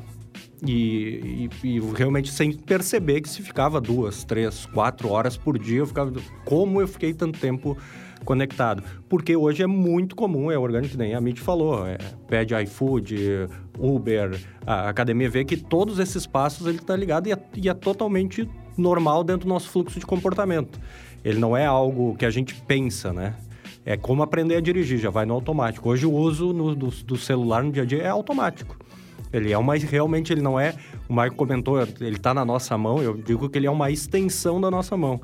E, 0.67 1.49
e- 1.63 1.77
e 1.77 1.81
realmente 1.95 2.33
sem 2.33 2.53
perceber 2.53 3.21
que 3.21 3.29
se 3.29 3.43
ficava 3.43 3.81
duas, 3.81 4.25
três, 4.25 4.67
quatro 4.67 5.09
horas 5.11 5.37
por 5.37 5.57
dia, 5.59 5.79
eu 5.79 5.87
ficava. 5.87 6.13
Como 6.45 6.81
eu 6.81 6.89
fiquei 6.89 7.15
tanto 7.15 7.39
tempo 7.39 7.77
conectado? 8.29 8.83
Porque 9.09 9.35
hoje 9.35 9.63
é 9.63 9.67
muito 9.67 10.15
comum, 10.15 10.51
é 10.53 10.59
orgânico, 10.59 10.99
nem 10.99 11.15
a 11.15 11.21
Mitch 11.21 11.39
falou. 11.39 11.87
É, 11.87 11.97
pede 12.29 12.55
iFood, 12.63 13.49
Uber, 13.79 14.39
a 14.67 14.91
academia 14.91 15.31
vê 15.31 15.47
que 15.47 15.57
todos 15.57 15.99
esses 15.99 16.27
passos 16.27 16.67
ele 16.67 16.77
está 16.77 16.95
ligado 16.95 17.27
e 17.27 17.33
é, 17.33 17.39
e 17.57 17.69
é 17.71 17.75
totalmente 17.75 18.47
normal 18.77 19.25
dentro 19.25 19.47
do 19.47 19.49
nosso 19.49 19.71
fluxo 19.71 19.99
de 19.99 20.05
comportamento. 20.05 20.79
Ele 21.25 21.39
não 21.39 21.57
é 21.57 21.65
algo 21.65 22.15
que 22.19 22.27
a 22.27 22.31
gente 22.31 22.55
pensa, 22.67 23.15
né? 23.15 23.35
É 23.87 23.97
como 23.97 24.23
aprender 24.23 24.57
a 24.57 24.61
dirigir, 24.61 24.99
já 24.99 25.09
vai 25.09 25.25
no 25.25 25.33
automático. 25.33 25.89
Hoje 25.89 26.05
o 26.05 26.13
uso 26.13 26.53
no- 26.53 26.75
do, 26.75 26.89
do 26.89 27.17
celular 27.17 27.65
no 27.65 27.73
dia 27.73 27.85
a 27.85 27.87
dia 27.87 28.03
é 28.03 28.09
automático. 28.09 28.77
Ele 29.33 29.53
é 29.53 29.57
uma 29.59 29.75
realmente 29.77 30.33
ele 30.33 30.43
não 30.43 30.61
é, 30.61 30.75
o 31.09 31.13
Marco 31.15 31.35
comentou, 31.37 31.81
ele 31.81 32.19
tá 32.19 32.33
na 32.35 32.45
nossa 32.45 32.77
mão, 32.79 33.03
eu 33.03 33.15
digo 33.17 33.49
que 33.49 33.59
ele 33.59 33.67
é 33.67 33.71
uma 33.71 33.91
extensão 33.91 34.61
da 34.61 34.71
nossa 34.71 34.97
mão. 34.97 35.21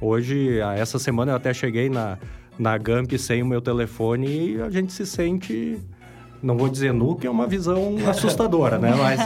Hoje, 0.00 0.58
essa 0.76 0.96
semana 0.98 1.32
eu 1.32 1.36
até 1.36 1.52
cheguei 1.52 1.88
na 1.88 2.18
na 2.58 2.76
Gamp 2.76 3.12
sem 3.18 3.42
o 3.42 3.46
meu 3.46 3.60
telefone 3.60 4.54
e 4.54 4.60
a 4.60 4.70
gente 4.70 4.92
se 4.92 5.06
sente 5.06 5.78
não 6.42 6.56
vou 6.56 6.68
dizer 6.68 6.92
nu, 6.92 7.16
que 7.16 7.26
é 7.26 7.30
uma 7.30 7.46
visão 7.46 7.94
assustadora, 8.08 8.78
né? 8.78 8.92
Mas, 8.96 9.20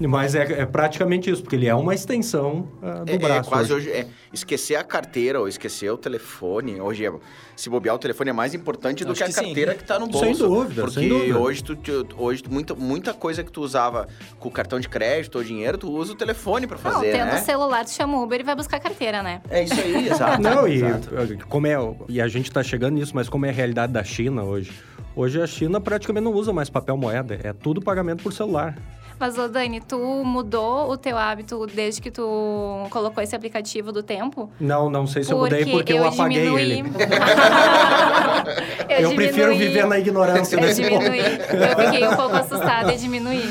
mas 0.00 0.34
é, 0.34 0.60
é 0.62 0.66
praticamente 0.66 1.30
isso, 1.30 1.42
porque 1.42 1.56
ele 1.56 1.66
é 1.66 1.74
uma 1.74 1.94
extensão 1.94 2.68
ah, 2.82 3.04
do 3.04 3.10
É, 3.10 3.14
é 3.14 3.18
braço. 3.18 3.48
quase 3.48 3.72
hoje. 3.72 3.88
hoje. 3.90 3.98
é, 3.98 4.06
esquecer 4.32 4.76
a 4.76 4.84
carteira 4.84 5.40
ou 5.40 5.48
esquecer 5.48 5.90
o 5.90 5.96
telefone. 5.98 6.80
Hoje, 6.80 7.06
é- 7.06 7.12
se 7.54 7.68
bobear, 7.70 7.94
o 7.94 7.98
telefone 7.98 8.30
é 8.30 8.32
mais 8.32 8.54
importante 8.54 9.04
do 9.04 9.12
Acho 9.12 9.18
que 9.18 9.24
a 9.24 9.26
que 9.28 9.32
sim. 9.34 9.44
carteira 9.46 9.74
que 9.74 9.84
tá 9.84 9.98
no 9.98 10.06
bolso. 10.06 10.24
Sem 10.24 10.34
dúvida, 10.36 10.82
Porque 10.82 11.00
sem 11.00 11.08
dúvida. 11.08 11.38
hoje, 11.38 11.62
tu, 11.62 11.76
tu- 11.76 12.06
hoje 12.16 12.42
muita, 12.50 12.74
muita 12.74 13.12
coisa 13.14 13.44
que 13.44 13.52
tu 13.52 13.60
usava 13.62 14.08
com 14.38 14.48
o 14.48 14.50
cartão 14.52 14.80
de 14.80 14.88
crédito 14.88 15.36
ou 15.36 15.44
dinheiro, 15.44 15.76
tu 15.78 15.90
usa 15.90 16.12
o 16.12 16.16
telefone 16.16 16.66
pra 16.66 16.76
Não, 16.76 16.82
fazer, 16.82 17.12
tendo 17.12 17.26
né? 17.26 17.38
celular, 17.38 17.84
tu 17.84 17.90
chama 17.90 18.16
o 18.18 18.22
Uber 18.24 18.40
e 18.40 18.42
vai 18.42 18.56
buscar 18.56 18.80
carteira, 18.80 19.22
né? 19.22 19.40
É 19.50 19.62
isso 19.64 19.74
aí, 19.80 20.08
exato. 20.08 20.42
Não, 20.42 20.66
e 20.66 20.74
exato. 20.76 21.10
como 21.48 21.66
é, 21.66 21.76
e 22.08 22.20
a 22.20 22.28
gente 22.28 22.46
está 22.46 22.62
chegando 22.62 22.94
nisso, 22.94 23.12
mas 23.14 23.28
como 23.28 23.46
é 23.46 23.50
a 23.50 23.52
realidade 23.52 23.92
da 23.92 24.02
China 24.02 24.42
hoje? 24.44 24.72
Hoje 25.14 25.42
a 25.42 25.46
China 25.46 25.78
praticamente 25.78 26.24
não 26.24 26.32
usa 26.32 26.52
mais 26.52 26.70
papel 26.70 26.96
moeda, 26.96 27.38
é 27.42 27.52
tudo 27.52 27.82
pagamento 27.82 28.22
por 28.22 28.32
celular. 28.32 28.76
Mas, 29.22 29.38
ô 29.38 29.46
Dani, 29.46 29.80
tu 29.80 29.96
mudou 30.24 30.90
o 30.90 30.96
teu 30.96 31.16
hábito 31.16 31.64
desde 31.72 32.00
que 32.02 32.10
tu 32.10 32.88
colocou 32.90 33.22
esse 33.22 33.36
aplicativo 33.36 33.92
do 33.92 34.02
tempo? 34.02 34.50
Não, 34.58 34.90
não 34.90 35.06
sei 35.06 35.22
se 35.22 35.30
eu 35.32 35.38
mudei 35.38 35.64
porque 35.64 35.92
eu, 35.92 36.04
apaguei 36.04 36.42
diminui... 36.42 36.60
ele. 36.60 36.82
eu 38.88 38.98
Eu, 39.10 39.14
prefiro 39.14 39.54
viver 39.54 39.86
na 39.86 39.96
ignorância 40.00 40.56
Eu 40.56 40.60
desse 40.60 40.82
ponto. 40.88 41.04
diminuí. 41.04 41.20
Eu 41.20 41.84
fiquei 41.84 42.08
um 42.08 42.16
pouco 42.16 42.34
assustada 42.34 42.92
e 42.92 42.96
diminuí. 42.96 43.48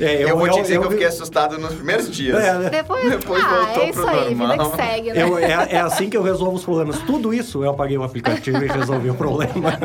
É, 0.00 0.24
Eu, 0.24 0.36
vou 0.36 0.48
te 0.50 0.60
dizer 0.62 0.72
que 0.72 0.78
eu 0.78 0.82
eu- 0.84 0.90
fiquei 0.90 1.06
assustado 1.06 1.58
nos 1.58 1.74
primeiros 1.74 2.10
dias. 2.10 2.42
É, 2.42 2.58
né? 2.58 2.70
Depois, 2.70 3.08
Depois 3.08 3.44
ah, 3.44 3.48
voltou 3.48 3.82
é 3.84 3.90
isso 3.90 4.00
pro 4.00 4.10
aí, 4.10 4.28
vida 4.34 4.46
normal. 4.48 4.70
que 4.72 4.76
segue, 4.76 5.12
né? 5.12 5.22
eu- 5.22 5.38
é, 5.38 5.68
é 5.70 5.80
assim 5.80 6.10
que 6.10 6.16
eu 6.16 6.24
resolvo 6.24 6.56
os 6.56 6.64
problemas. 6.64 6.98
Tudo 7.02 7.32
isso 7.32 7.62
eu 7.62 7.70
apaguei 7.70 7.96
o 7.96 8.02
aplicativo 8.02 8.64
e 8.64 8.66
resolvi 8.66 9.10
o 9.10 9.14
problema. 9.14 9.78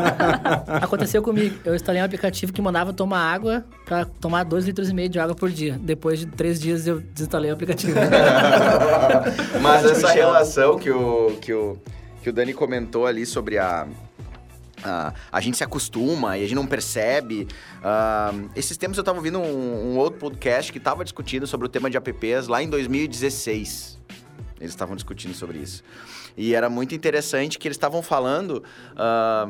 Aconteceu 0.81 1.21
comigo. 1.21 1.55
Eu 1.63 1.75
instalei 1.75 2.01
um 2.01 2.05
aplicativo 2.05 2.51
que 2.51 2.61
mandava 2.63 2.91
tomar 2.93 3.19
água 3.31 3.63
pra 3.85 4.05
tomar 4.19 4.43
2 4.43 4.65
litros 4.65 4.87
e 4.88 4.94
meio 4.94 5.10
de 5.10 5.20
água 5.20 5.36
por 5.36 5.50
dia. 5.50 5.77
Depois 5.82 6.20
de 6.20 6.25
três 6.27 6.60
dias 6.60 6.88
eu 6.88 7.00
desinstalei 7.00 7.51
o 7.51 7.53
aplicativo. 7.53 7.98
Mas 9.62 9.86
essa 9.86 10.12
relação 10.12 10.77
que 10.77 10.89
o, 10.89 11.38
que, 11.41 11.53
o, 11.53 11.77
que 12.22 12.29
o 12.29 12.34
Dani 12.34 12.53
comentou 12.53 13.06
ali 13.06 13.25
sobre 13.25 13.58
a. 13.58 13.88
A, 14.84 15.12
a 15.32 15.41
gente 15.41 15.58
se 15.58 15.63
acostuma 15.63 16.38
e 16.38 16.41
a 16.41 16.44
gente 16.44 16.56
não 16.56 16.67
percebe. 16.67 17.48
Ah, 17.84 18.32
esses 18.56 18.77
tempos 18.77 18.98
eu 18.98 19.03
tava 19.03 19.17
ouvindo 19.17 19.39
um, 19.39 19.94
um 19.94 19.98
outro 19.98 20.20
podcast 20.20 20.72
que 20.72 20.79
tava 20.79 21.03
discutindo 21.03 21.48
sobre 21.48 21.65
o 21.65 21.70
tema 21.70 21.89
de 21.89 21.98
apps 21.98 22.48
lá 22.48 22.62
em 22.62 22.70
2016. 22.70 23.98
Eles 24.60 24.72
estavam 24.72 24.96
discutindo 24.96 25.34
sobre 25.34 25.58
isso. 25.58 25.84
E 26.36 26.53
era 26.53 26.70
muito 26.70 26.94
interessante 26.94 27.58
que 27.58 27.67
eles 27.67 27.75
estavam 27.75 28.03
falando 28.03 28.63
ah, 28.96 29.50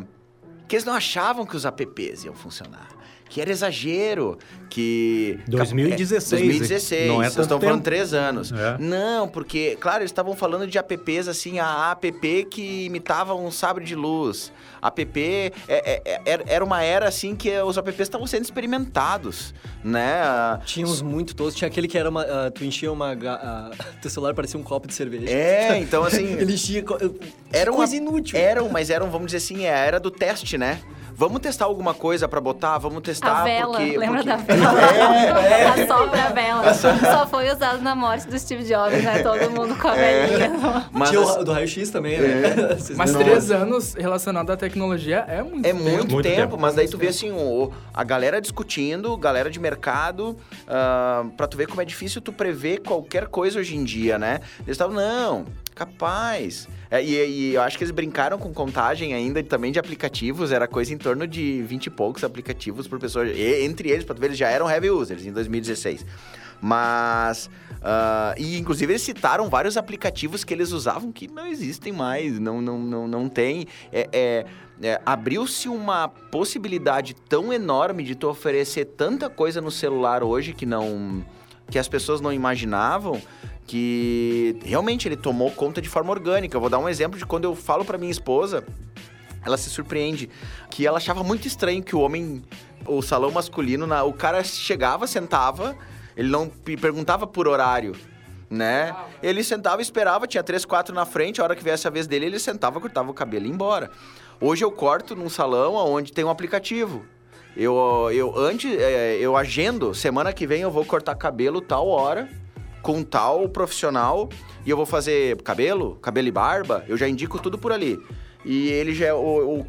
que 0.68 0.76
eles 0.76 0.86
não 0.86 0.94
achavam 0.94 1.46
que 1.46 1.56
os 1.56 1.66
apps 1.66 2.24
iam 2.24 2.34
funcionar. 2.34 2.97
Que 3.30 3.42
era 3.42 3.52
exagero, 3.52 4.38
que... 4.70 5.40
2016, 5.48 6.42
É, 6.42 6.46
2016, 6.46 7.08
não 7.08 7.22
é 7.22 7.30
vocês 7.30 7.46
estão 7.46 7.60
falando 7.60 7.74
tempo. 7.76 7.84
três 7.84 8.14
anos. 8.14 8.52
É. 8.52 8.78
Não, 8.80 9.28
porque, 9.28 9.76
claro, 9.80 10.00
eles 10.00 10.12
estavam 10.12 10.36
falando 10.36 10.66
de 10.68 10.78
apps 10.78 11.28
assim, 11.28 11.60
a 11.60 11.92
app 11.92 12.46
que 12.50 12.86
imitava 12.86 13.34
um 13.36 13.52
sabre 13.52 13.84
de 13.84 13.96
luz. 13.96 14.52
App 14.82 15.20
é, 15.20 15.52
é, 15.68 16.02
é, 16.26 16.44
era- 16.48 16.64
uma 16.64 16.82
era 16.84 17.08
assim 17.08 17.36
que 17.36 17.50
os 17.62 17.78
apps 17.78 18.00
estavam 18.00 18.26
sendo 18.28 18.44
experimentados, 18.44 19.54
né? 19.84 20.22
Tinha 20.66 20.86
uns 20.86 21.02
muito 21.02 21.36
todos. 21.36 21.56
Tinha 21.56 21.68
aquele 21.68 21.88
que 21.88 21.98
era 21.98 22.10
uma. 22.10 22.22
ah, 22.22 22.52
tu 22.52 22.64
enchia 22.64 22.92
uma. 22.92 23.12
ah, 23.14 23.72
teu 24.02 24.10
celular 24.12 24.34
parecia 24.34 24.60
um 24.60 24.64
copo 24.64 24.88
de 24.88 24.94
cerveja. 24.94 25.30
É, 25.30 25.78
então 25.80 26.04
assim. 26.04 26.26
Ele 26.40 26.54
enchia. 26.54 26.84
Era 27.52 27.72
uma- 27.72 27.78
coisa 27.78 27.96
inútil. 27.96 28.38
Eram, 28.38 28.70
mas 28.70 28.90
eram, 28.90 29.10
vamos 29.10 29.28
dizer 29.32 29.38
assim, 29.38 29.66
é 29.66 29.74
a 29.74 29.78
era 29.78 30.00
do 30.00 30.12
teste, 30.12 30.58
né? 30.58 30.80
Vamos 31.20 31.40
testar 31.42 31.66
alguma 31.66 31.96
coisa 31.96 32.28
pra 32.28 32.40
botar? 32.40 32.78
Vamos 32.78 33.02
testar 33.02 33.42
A 33.42 33.44
vela, 33.44 33.78
porque... 33.80 33.98
lembra 33.98 34.18
porque... 34.24 34.30
da 34.30 34.36
vela? 34.36 34.78
É, 35.48 35.66
A 35.66 35.88
sobra 35.88 36.24
a 36.26 36.30
vela. 36.30 36.74
Só 36.76 37.26
foi 37.26 37.52
usado 37.52 37.82
na 37.82 37.96
morte 37.96 38.28
do 38.28 38.38
Steve 38.38 38.64
Jobs, 38.64 39.04
né? 39.04 39.24
Todo 39.24 39.50
mundo 39.50 39.76
com 39.82 39.88
a 39.88 39.94
velinha. 39.96 40.52
Mas 40.92 41.10
Tinha 41.10 41.22
o 41.22 41.44
do 41.44 41.52
raio-x 41.52 41.90
também, 41.90 42.20
né? 42.20 42.42
Vocês 42.78 42.96
Mas 42.96 43.12
não- 43.14 43.24
três 43.24 43.50
anos 43.50 43.96
relacionado 43.96 44.52
à 44.52 44.56
tecnologia 44.58 45.26
é 45.28 45.42
muito 45.42 45.66
É 45.66 45.72
tempo. 45.74 45.84
muito, 45.84 46.14
Muito 46.14 46.24
tempo, 46.24 46.42
tempo. 46.52 46.58
mas 46.60 46.76
daí 46.76 46.88
tu 46.88 47.00
vê 47.00 47.08
assim, 47.08 47.32
o, 47.32 47.72
a 47.92 48.04
galera 48.04 48.40
discutindo, 48.40 49.18
galera 49.18 49.50
de 49.50 49.60
mercado, 49.60 50.38
ah, 50.68 51.26
pra 51.36 51.48
tu 51.48 51.58
ver 51.58 51.66
como 51.68 51.82
é 51.82 51.86
difícil 51.86 52.22
tu 52.22 52.32
prever 52.32 52.82
qualquer 52.84 53.26
coisa 53.28 53.60
hoje 53.60 53.76
em 53.76 53.84
dia, 53.84 54.20
né? 54.20 54.40
Eles 54.60 54.76
estavam, 54.76 54.96
não, 54.96 55.46
capaz. 55.78 56.68
É, 56.90 57.04
e, 57.04 57.14
e 57.14 57.54
eu 57.54 57.62
acho 57.62 57.78
que 57.78 57.84
eles 57.84 57.92
brincaram 57.92 58.40
com 58.40 58.52
contagem 58.52 59.14
ainda 59.14 59.44
também 59.44 59.72
de 59.72 59.78
aplicativos, 59.78 60.52
era 60.52 60.68
coisa 60.68 60.94
em 60.94 60.98
torno 60.98 61.28
de 61.28 61.62
20 61.62 61.86
e 61.86 61.90
poucos 61.92 62.24
aplicativos 62.24 62.88
por 62.88 63.00
pessoa. 63.00 63.28
E, 63.28 63.64
entre 63.64 63.90
eles, 63.90 64.04
pra 64.04 64.16
tu 64.16 64.20
ver, 64.20 64.28
eles 64.28 64.38
já 64.38 64.50
eram 64.50 64.70
heavy 64.70 64.90
users 64.90 65.26
em 65.26 65.32
2016. 65.32 66.06
Mas. 66.60 67.50
ah, 67.84 68.34
e 68.38 68.58
inclusive 68.58 68.92
eles 68.92 69.04
citaram 69.04 69.50
vários 69.50 69.78
aplicativos 69.78 70.44
que 70.44 70.54
eles 70.54 70.72
usavam 70.72 71.12
que 71.12 71.28
não 71.28 71.46
existem 71.46 71.94
mais, 71.94 72.40
não, 72.40 72.62
não, 72.62 72.80
não, 72.80 73.08
não 73.08 73.30
tem. 73.30 73.68
É, 73.92 74.10
é, 74.12 74.46
é, 74.82 75.02
Abriu-se 75.06 75.70
uma 75.70 76.08
possibilidade 76.08 77.14
tão 77.14 77.54
enorme 77.54 78.04
de 78.04 78.16
tu 78.16 78.28
oferecer 78.28 78.86
tanta 78.86 79.30
coisa 79.30 79.62
no 79.62 79.70
celular 79.70 80.24
hoje 80.24 80.54
que 80.54 80.66
não. 80.66 81.24
que 81.70 81.78
as 81.78 81.88
pessoas 81.88 82.22
não 82.22 82.34
imaginavam. 82.34 83.22
Que 83.68 84.58
realmente 84.64 85.08
ele 85.08 85.18
tomou 85.18 85.52
conta 85.52 85.82
de 85.82 85.90
forma 85.90 86.10
orgânica. 86.12 86.56
Eu 86.56 86.62
vou 86.62 86.70
dar 86.70 86.80
um 86.80 86.88
exemplo 86.90 87.20
de 87.20 87.26
quando 87.26 87.44
eu 87.44 87.54
falo 87.54 87.84
pra 87.86 87.98
minha 87.98 88.10
esposa, 88.12 88.64
ela 89.46 89.58
se 89.58 89.70
surpreende 89.70 90.30
que 90.70 90.88
ela 90.88 90.98
achava 90.98 91.24
muito 91.24 91.46
estranho 91.48 91.84
que 91.84 91.96
o 91.96 92.00
homem, 92.00 92.42
o 92.86 93.02
salão 93.02 93.30
masculino, 93.30 93.86
na- 93.86 94.04
o 94.06 94.14
cara 94.14 94.44
chegava, 94.44 95.06
sentava, 95.06 95.76
ele 96.16 96.30
não 96.30 96.48
pe- 96.48 96.78
perguntava 96.78 97.28
por 97.28 97.46
horário, 97.48 97.94
né? 98.50 98.96
Ele 99.22 99.44
sentava 99.44 99.82
esperava, 99.82 100.26
tinha 100.26 100.42
três, 100.42 100.64
quatro 100.64 100.96
na 100.96 101.06
frente, 101.06 101.42
a 101.42 101.44
hora 101.44 101.56
que 101.56 101.64
viesse 101.64 101.86
a 101.88 101.92
vez 101.92 102.08
dele, 102.08 102.26
ele 102.26 102.40
sentava, 102.40 102.80
cortava 102.80 103.12
o 103.12 103.14
cabelo 103.14 103.46
e 103.46 103.50
ia 103.50 103.54
embora. 103.54 103.92
Hoje 104.40 104.64
eu 104.64 104.72
corto 104.72 105.14
num 105.16 105.30
salão 105.30 105.76
onde 105.76 106.14
tem 106.14 106.24
um 106.24 106.30
aplicativo. 106.30 107.04
Eu, 107.56 107.76
eu 108.14 108.38
antes, 108.38 108.72
é, 108.80 109.18
eu 109.20 109.36
agendo, 109.36 109.94
semana 109.94 110.32
que 110.32 110.48
vem 110.48 110.62
eu 110.62 110.72
vou 110.72 110.86
cortar 110.86 111.16
cabelo 111.16 111.60
tal 111.60 111.88
hora, 111.88 112.30
com 112.88 113.04
tal 113.04 113.50
profissional, 113.50 114.30
e 114.66 114.70
eu 114.70 114.78
vou 114.78 114.86
fazer 114.86 115.36
cabelo, 115.42 115.96
cabelo 116.02 116.26
e 116.30 116.32
barba, 116.32 116.86
eu 116.88 116.96
já 116.96 117.06
indico 117.06 117.38
tudo 117.38 117.58
por 117.58 117.74
ali. 117.74 118.00
E 118.46 118.70
ele 118.70 118.94
já 118.94 119.08
é- 119.08 119.14
o, 119.14 119.18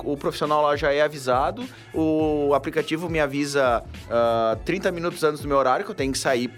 o, 0.05 0.13
o 0.13 0.17
profissional 0.17 0.63
lá 0.63 0.77
já 0.77 0.93
é 0.93 1.03
avisado, 1.03 1.65
o 1.93 2.55
aplicativo 2.55 3.09
me 3.11 3.19
avisa 3.19 3.83
ah, 4.09 4.57
30 4.65 4.93
minutos 4.93 5.25
antes 5.25 5.43
do 5.43 5.49
meu 5.49 5.57
horário, 5.57 5.85
que 5.85 5.91
eu 5.91 5.97
tenho 5.97 6.13
que 6.13 6.19
sair 6.19 6.49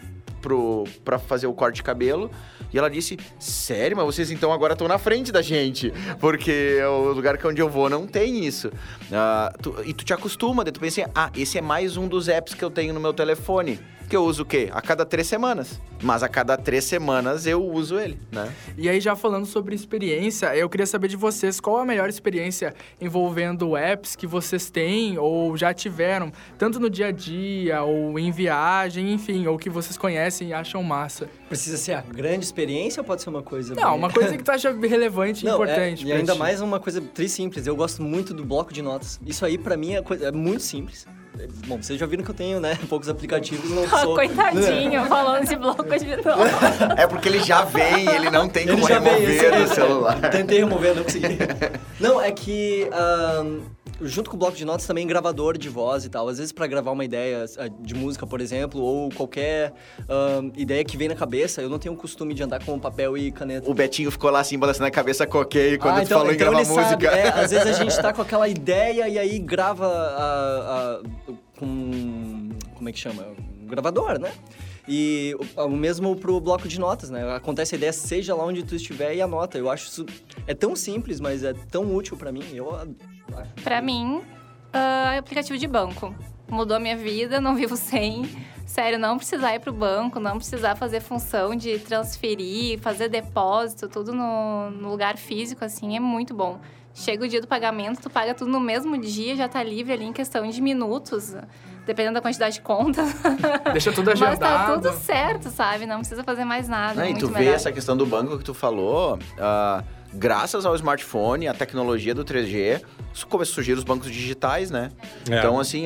pro, 0.43 0.85
fazer 1.27 1.47
o 1.47 1.55
corte 1.55 1.77
de 1.77 1.83
cabelo. 1.83 2.31
E 2.75 2.79
ela 2.79 2.91
disse, 2.91 3.17
sério, 3.39 3.97
mas 3.97 4.05
vocês 4.05 4.31
então 4.31 4.53
agora 4.53 4.75
estão 4.75 4.87
na 4.87 4.99
frente 4.99 5.33
da 5.33 5.41
gente, 5.41 5.91
porque 6.21 6.79
o 6.85 7.13
lugar 7.15 7.39
que 7.39 7.47
onde 7.47 7.61
eu 7.63 7.71
vou 7.71 7.89
não 7.89 8.07
tem 8.07 8.45
isso. 8.45 8.71
Ah, 9.11 9.51
tu- 9.63 9.75
e 9.87 9.95
tu 9.95 10.05
te 10.05 10.13
acostuma, 10.13 10.63
daí 10.63 10.73
tu 10.73 10.79
pensa 10.79 11.01
assim, 11.01 11.11
ah, 11.15 11.31
esse 11.35 11.57
é 11.57 11.63
mais 11.63 11.97
um 11.97 12.07
dos 12.07 12.29
apps 12.29 12.53
que 12.53 12.63
eu 12.63 12.71
tenho 12.71 12.93
no 12.93 13.01
meu 13.01 13.15
telefone. 13.15 13.81
Que 14.11 14.17
eu 14.17 14.25
uso 14.25 14.43
o 14.43 14.45
quê? 14.45 14.69
A 14.73 14.83
cada 14.83 15.07
três 15.07 15.29
semanas. 15.29 15.81
Mas 16.03 16.25
a 16.25 16.29
cada 16.29 16.57
três 16.57 16.83
semanas 16.83 17.47
eu 17.47 17.65
uso 17.65 17.97
ele, 17.97 18.19
né? 18.33 18.53
E 18.77 18.89
aí, 18.89 19.01
já 19.01 19.15
falando 19.15 19.47
sobre 19.47 19.73
experiência, 19.73 20.53
eu 20.57 20.69
queria 20.69 20.87
saber 20.87 21.07
de 21.07 21.15
vocês 21.17 21.61
qual 21.61 21.77
a 21.79 21.85
melhor 21.85 22.09
experiência 22.09 22.75
envolvendo 23.01 23.77
apps 23.77 24.17
que 24.17 24.27
vocês 24.27 24.69
têm 24.69 25.17
ou 25.17 25.57
já 25.57 25.73
tiveram, 25.73 26.33
tanto 26.59 26.81
no 26.81 26.91
dia 26.91 27.07
a 27.07 27.13
dia 27.13 27.83
ou 27.85 28.19
em 28.19 28.33
viagem, 28.33 29.13
enfim, 29.13 29.47
ou 29.47 29.57
que 29.57 29.71
vocês 29.71 29.97
conhecem 29.97 30.49
e 30.49 30.53
acham 30.53 30.83
massa. 30.83 31.29
Precisa 31.49 31.77
ser 31.77 31.93
a 31.93 32.01
grande 32.01 32.45
experiência 32.45 33.01
ou 33.03 33.05
pode 33.05 33.23
ser 33.23 33.31
uma 33.31 33.43
coisa. 33.43 33.75
Não, 33.77 33.91
bem- 33.91 33.99
uma 33.99 34.11
coisa 34.13 34.37
que 34.37 34.43
tu 34.43 34.51
acha 34.53 34.73
relevante 34.73 35.45
e 35.45 35.49
Não, 35.49 35.53
é, 35.53 35.55
importante. 35.67 36.03
e 36.03 36.07
pra 36.09 36.17
ainda 36.17 36.33
ti. 36.33 36.39
mais 36.41 36.61
uma 36.61 36.81
coisa 36.81 37.01
tri 37.01 37.29
simples. 37.29 37.65
Eu 37.67 37.77
gosto 37.77 38.03
muito 38.03 38.35
do 38.35 38.45
bloco 38.45 38.73
de 38.73 38.83
notas. 38.83 39.21
Isso 39.25 39.45
aí, 39.47 39.57
pra 39.57 39.77
mim, 39.77 39.93
é, 39.95 40.03
coisa, 40.03 40.27
é 40.27 40.33
muito 40.33 40.65
simples. 40.65 41.07
Bom, 41.67 41.83
vocês 41.83 41.99
já 41.99 42.07
viram 42.07 42.25
que 42.25 42.31
eu 42.31 42.35
tenho, 42.35 42.61
né? 42.61 42.79
Poucos 42.89 43.09
aplicativos, 43.09 43.71
não 43.71 43.89
sou... 43.89 44.15
Coitadinho, 44.15 45.05
falando 45.09 45.47
de 45.47 45.57
bloco 45.57 45.85
de 45.85 46.17
novo. 46.17 46.43
É 46.97 47.07
porque 47.07 47.29
ele 47.29 47.41
já 47.41 47.65
vem, 47.65 48.09
ele 48.09 48.31
não 48.31 48.49
tem 48.49 48.65
Ele 48.65 48.73
como 48.73 48.87
remover 48.87 49.63
do 49.63 49.75
celular. 49.75 50.31
Tentei 50.31 50.59
remover, 50.59 50.95
não 50.95 51.05
consegui. 51.05 51.39
não, 52.01 52.21
é 52.21 52.31
que 52.31 52.89
ahn, 52.93 53.61
junto 54.03 54.31
com 54.31 54.37
o 54.37 54.39
bloco 54.39 54.57
de 54.57 54.65
notas 54.65 54.87
também 54.87 55.07
gravador 55.07 55.57
de 55.59 55.69
voz 55.69 56.05
e 56.05 56.09
tal. 56.09 56.29
Às 56.29 56.39
vezes 56.39 56.53
pra 56.53 56.67
gravar 56.67 56.91
uma 56.91 57.05
ideia 57.05 57.45
ah, 57.59 57.69
de 57.69 57.95
música, 57.95 58.27
por 58.27 58.41
exemplo, 58.41 58.81
ou 58.81 59.11
qualquer 59.11 59.73
ahn, 60.09 60.51
ideia 60.57 60.85
que 60.85 60.97
vem 60.97 61.09
na 61.09 61.15
cabeça, 61.15 61.61
eu 61.63 61.69
não 61.69 61.79
tenho 61.79 61.95
o 61.95 61.97
costume 61.97 62.35
de 62.35 62.43
andar 62.43 62.65
com 62.65 62.79
papel 62.79 63.17
e 63.17 63.31
caneta. 63.31 63.71
O 63.71 63.75
Betinho 63.75 64.11
ficou 64.11 64.31
lá 64.31 64.41
assim, 64.41 64.59
balançando 64.59 64.87
a 64.87 64.91
cabeça 64.91 65.27
coquei 65.27 65.79
quando 65.79 65.99
ah, 65.99 66.03
então, 66.03 66.19
falou 66.19 66.33
em 66.33 66.37
então 66.37 66.51
gravar 66.51 66.65
ele 66.65 66.75
sabe. 66.75 67.05
música. 67.05 67.07
É, 67.17 67.29
às 67.29 67.51
vezes 67.51 67.67
a 67.67 67.73
gente 67.73 67.97
tá 67.97 68.13
com 68.13 68.23
aquela 68.23 68.49
ideia 68.49 69.09
e 69.09 69.19
aí 69.19 69.39
grava 69.39 69.87
a- 69.87 71.01
a- 71.01 71.33
com. 71.59 72.51
Como 72.75 72.89
é 72.89 72.93
que 72.93 72.99
chama? 72.99 73.27
gravador, 73.71 74.19
né? 74.19 74.33
E 74.89 75.37
o, 75.57 75.63
o 75.67 75.71
mesmo 75.71 76.17
pro 76.17 76.41
bloco 76.41 76.67
de 76.67 76.81
notas, 76.81 77.09
né? 77.09 77.35
Acontece 77.35 77.75
a 77.75 77.79
ideia, 77.79 77.93
seja 77.93 78.35
lá 78.35 78.45
onde 78.45 78.65
tu 78.65 78.75
estiver 78.75 79.15
e 79.15 79.23
anota. 79.23 79.57
Eu 79.57 79.71
acho 79.71 79.87
isso... 79.87 80.07
É 80.47 80.55
tão 80.55 80.75
simples, 80.75 81.21
mas 81.21 81.45
é 81.45 81.55
tão 81.71 81.95
útil 81.95 82.17
pra 82.17 82.33
mim. 82.33 82.43
Eu 82.53 82.77
Pra 83.63 83.81
mim, 83.81 84.23
ah, 84.73 85.17
aplicativo 85.19 85.59
de 85.59 85.67
banco. 85.67 86.15
Mudou 86.49 86.77
a 86.77 86.81
minha 86.81 86.97
vida, 86.97 87.41
não 87.41 87.55
vivo 87.55 87.77
sem. 87.77 88.29
Sério, 88.67 88.99
não 88.99 89.17
precisar 89.17 89.55
ir 89.55 89.61
pro 89.61 89.73
banco, 89.73 90.21
não 90.21 90.37
precisar 90.37 90.77
fazer 90.77 91.01
função 91.01 91.57
de 91.57 91.79
transferir, 91.81 92.79
fazer 92.81 93.09
depósito, 93.09 93.89
tudo 93.89 94.13
no, 94.13 94.71
no 94.71 94.91
lugar 94.91 95.17
físico, 95.17 95.65
assim, 95.65 95.97
é 95.97 96.01
muito 96.01 96.33
bom. 96.35 96.61
Chega 96.95 97.25
o 97.25 97.29
dia 97.29 97.41
do 97.41 97.47
pagamento, 97.49 98.01
tu 98.01 98.11
paga 98.11 98.35
tudo 98.35 98.51
no 98.51 98.61
mesmo 98.61 98.97
dia, 98.99 99.35
já 99.37 99.49
tá 99.49 99.63
livre 99.63 99.93
ali 99.93 100.05
em 100.05 100.13
questão 100.13 100.49
de 100.49 100.61
minutos, 100.61 101.35
dependendo 101.87 102.15
da 102.15 102.21
quantidade 102.21 102.55
de 102.55 102.61
contas. 102.61 103.13
Deixa 103.73 103.93
tudo 103.93 104.11
Mas 104.11 104.21
tá 104.21 104.29
agendado. 104.31 104.83
tudo 104.83 104.93
certo, 104.99 105.51
sabe? 105.51 105.87
Não 105.87 105.99
precisa 105.99 106.23
fazer 106.23 106.45
mais 106.45 106.69
nada. 106.69 106.95
Não, 106.95 107.03
é 107.05 107.11
e 107.11 107.15
tu 107.19 107.29
vê 107.29 107.41
melhor. 107.41 107.55
essa 107.55 107.73
questão 107.73 107.97
do 107.97 108.07
banco 108.07 108.39
que 108.39 108.45
tu 108.45 108.55
falou, 108.55 109.19
ah, 109.39 109.83
graças 110.13 110.67
ao 110.67 110.75
smartphone, 110.75 111.47
à 111.47 111.55
tecnologia 111.55 112.15
do 112.15 112.25
3G, 112.25 112.83
isso 113.13 113.27
começou 113.27 113.53
a 113.53 113.55
surgir 113.55 113.73
os 113.73 113.85
bancos 113.85 114.11
digitais, 114.11 114.71
né? 114.71 114.91
É. 115.29 115.39
Então, 115.39 115.59
assim, 115.59 115.85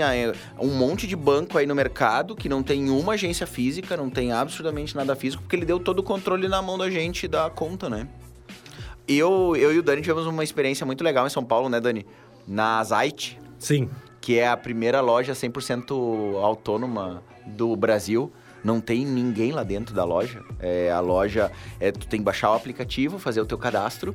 um 0.58 0.74
monte 0.74 1.06
de 1.06 1.16
banco 1.16 1.58
aí 1.58 1.66
no 1.66 1.74
mercado 1.74 2.34
que 2.34 2.48
não 2.48 2.62
tem 2.62 2.90
uma 2.90 3.14
agência 3.14 3.46
física, 3.46 3.96
não 3.96 4.10
tem 4.10 4.32
absolutamente 4.32 4.96
nada 4.96 5.14
físico, 5.14 5.42
porque 5.42 5.56
ele 5.56 5.66
deu 5.66 5.78
todo 5.78 5.98
o 5.98 6.02
controle 6.02 6.48
na 6.48 6.60
mão 6.62 6.78
da 6.78 6.90
gente 6.90 7.28
da 7.28 7.48
conta, 7.50 7.88
né? 7.88 8.08
Eu, 9.06 9.54
eu 9.56 9.72
e 9.74 9.78
o 9.78 9.82
Dani 9.82 10.00
tivemos 10.00 10.26
uma 10.26 10.42
experiência 10.42 10.86
muito 10.86 11.04
legal 11.04 11.26
em 11.26 11.30
São 11.30 11.44
Paulo, 11.44 11.68
né, 11.68 11.78
Dani? 11.80 12.06
Na 12.48 12.82
Zait, 12.82 13.38
Sim. 13.58 13.90
que 14.20 14.38
é 14.38 14.48
a 14.48 14.56
primeira 14.56 15.00
loja 15.00 15.34
100% 15.34 16.42
autônoma 16.42 17.22
do 17.46 17.76
Brasil. 17.76 18.32
Não 18.64 18.80
tem 18.80 19.04
ninguém 19.04 19.52
lá 19.52 19.62
dentro 19.62 19.94
da 19.94 20.04
loja. 20.04 20.42
É, 20.58 20.90
a 20.90 20.98
loja, 21.00 21.52
é, 21.78 21.92
tu 21.92 22.06
tem 22.06 22.18
que 22.20 22.24
baixar 22.24 22.50
o 22.50 22.54
aplicativo, 22.54 23.18
fazer 23.18 23.40
o 23.40 23.46
teu 23.46 23.58
cadastro, 23.58 24.14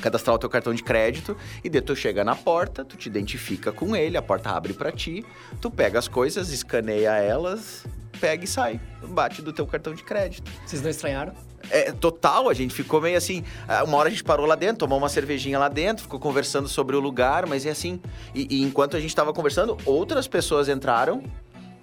cadastrar 0.00 0.34
o 0.34 0.38
teu 0.38 0.48
cartão 0.48 0.74
de 0.74 0.82
crédito 0.82 1.36
e 1.62 1.68
daí 1.68 1.80
tu 1.82 1.94
chega 1.94 2.24
na 2.24 2.34
porta, 2.34 2.84
tu 2.84 2.96
te 2.96 3.06
identifica 3.08 3.70
com 3.72 3.94
ele, 3.94 4.16
a 4.16 4.22
porta 4.22 4.50
abre 4.50 4.72
pra 4.72 4.90
ti, 4.90 5.24
tu 5.60 5.70
pega 5.70 5.98
as 5.98 6.08
coisas, 6.08 6.50
escaneia 6.50 7.10
elas, 7.18 7.86
pega 8.20 8.44
e 8.44 8.46
sai, 8.46 8.80
bate 9.02 9.42
do 9.42 9.52
teu 9.52 9.66
cartão 9.66 9.94
de 9.94 10.02
crédito. 10.02 10.50
Vocês 10.64 10.82
não 10.82 10.90
estranharam? 10.90 11.32
É, 11.70 11.90
total, 11.90 12.48
a 12.48 12.54
gente 12.54 12.72
ficou 12.72 13.00
meio 13.00 13.16
assim. 13.16 13.42
ah, 13.66 13.82
Uma 13.82 13.96
hora 13.98 14.08
a 14.08 14.10
gente 14.10 14.22
parou 14.22 14.46
lá 14.46 14.54
dentro, 14.54 14.78
tomou 14.78 14.98
uma 14.98 15.08
cervejinha 15.08 15.58
lá 15.58 15.68
dentro, 15.68 16.04
ficou 16.04 16.20
conversando 16.20 16.68
sobre 16.68 16.94
o 16.94 17.00
lugar, 17.00 17.44
mas 17.46 17.66
é 17.66 17.70
assim. 17.70 18.00
E, 18.34 18.58
e 18.58 18.62
enquanto 18.62 18.96
a 18.96 19.00
gente 19.00 19.14
tava 19.14 19.32
conversando, 19.32 19.76
outras 19.84 20.28
pessoas 20.28 20.68
entraram, 20.68 21.24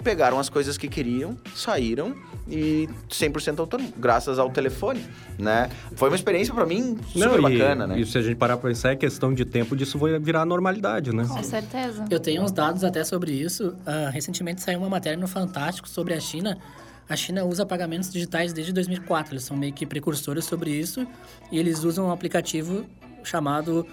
pegaram 0.03 0.37
as 0.39 0.49
coisas 0.49 0.77
que 0.77 0.87
queriam, 0.87 1.37
saíram 1.55 2.15
e 2.47 2.89
100% 3.09 3.59
autônomo, 3.59 3.93
graças 3.97 4.37
ao 4.37 4.49
telefone, 4.51 5.05
né? 5.39 5.69
Foi 5.95 6.09
uma 6.09 6.15
experiência 6.15 6.53
pra 6.53 6.65
mim 6.65 6.97
super 7.07 7.19
Não, 7.41 7.49
e- 7.49 7.57
bacana, 7.57 7.87
né? 7.87 7.99
E 7.99 8.05
se 8.05 8.17
a 8.17 8.21
gente 8.21 8.35
parar 8.35 8.57
pra 8.57 8.69
pensar, 8.69 8.91
é 8.91 8.95
questão 8.95 9.33
de 9.33 9.45
tempo 9.45 9.75
disso 9.75 9.97
vai 9.97 10.19
virar 10.19 10.45
normalidade, 10.45 11.15
né? 11.15 11.25
Com 11.27 11.41
certeza. 11.43 12.05
Eu 12.09 12.19
tenho 12.19 12.43
uns 12.43 12.51
dados 12.51 12.83
até 12.83 13.03
sobre 13.03 13.31
isso. 13.31 13.75
Ah, 13.85 14.09
recentemente 14.11 14.61
saiu 14.61 14.79
uma 14.79 14.89
matéria 14.89 15.17
no 15.17 15.27
Fantástico 15.27 15.87
sobre 15.87 16.13
a 16.13 16.19
China. 16.19 16.57
A 17.07 17.15
China 17.15 17.43
usa 17.45 17.65
pagamentos 17.65 18.09
digitais 18.11 18.53
desde 18.53 18.71
2004. 18.73 19.33
Eles 19.33 19.43
são 19.43 19.55
meio 19.57 19.73
que 19.73 19.85
precursores 19.85 20.45
sobre 20.45 20.71
isso. 20.71 21.05
E 21.51 21.57
eles 21.59 21.83
usam 21.83 22.07
um 22.07 22.11
aplicativo 22.11 22.85
chamado 23.23 23.85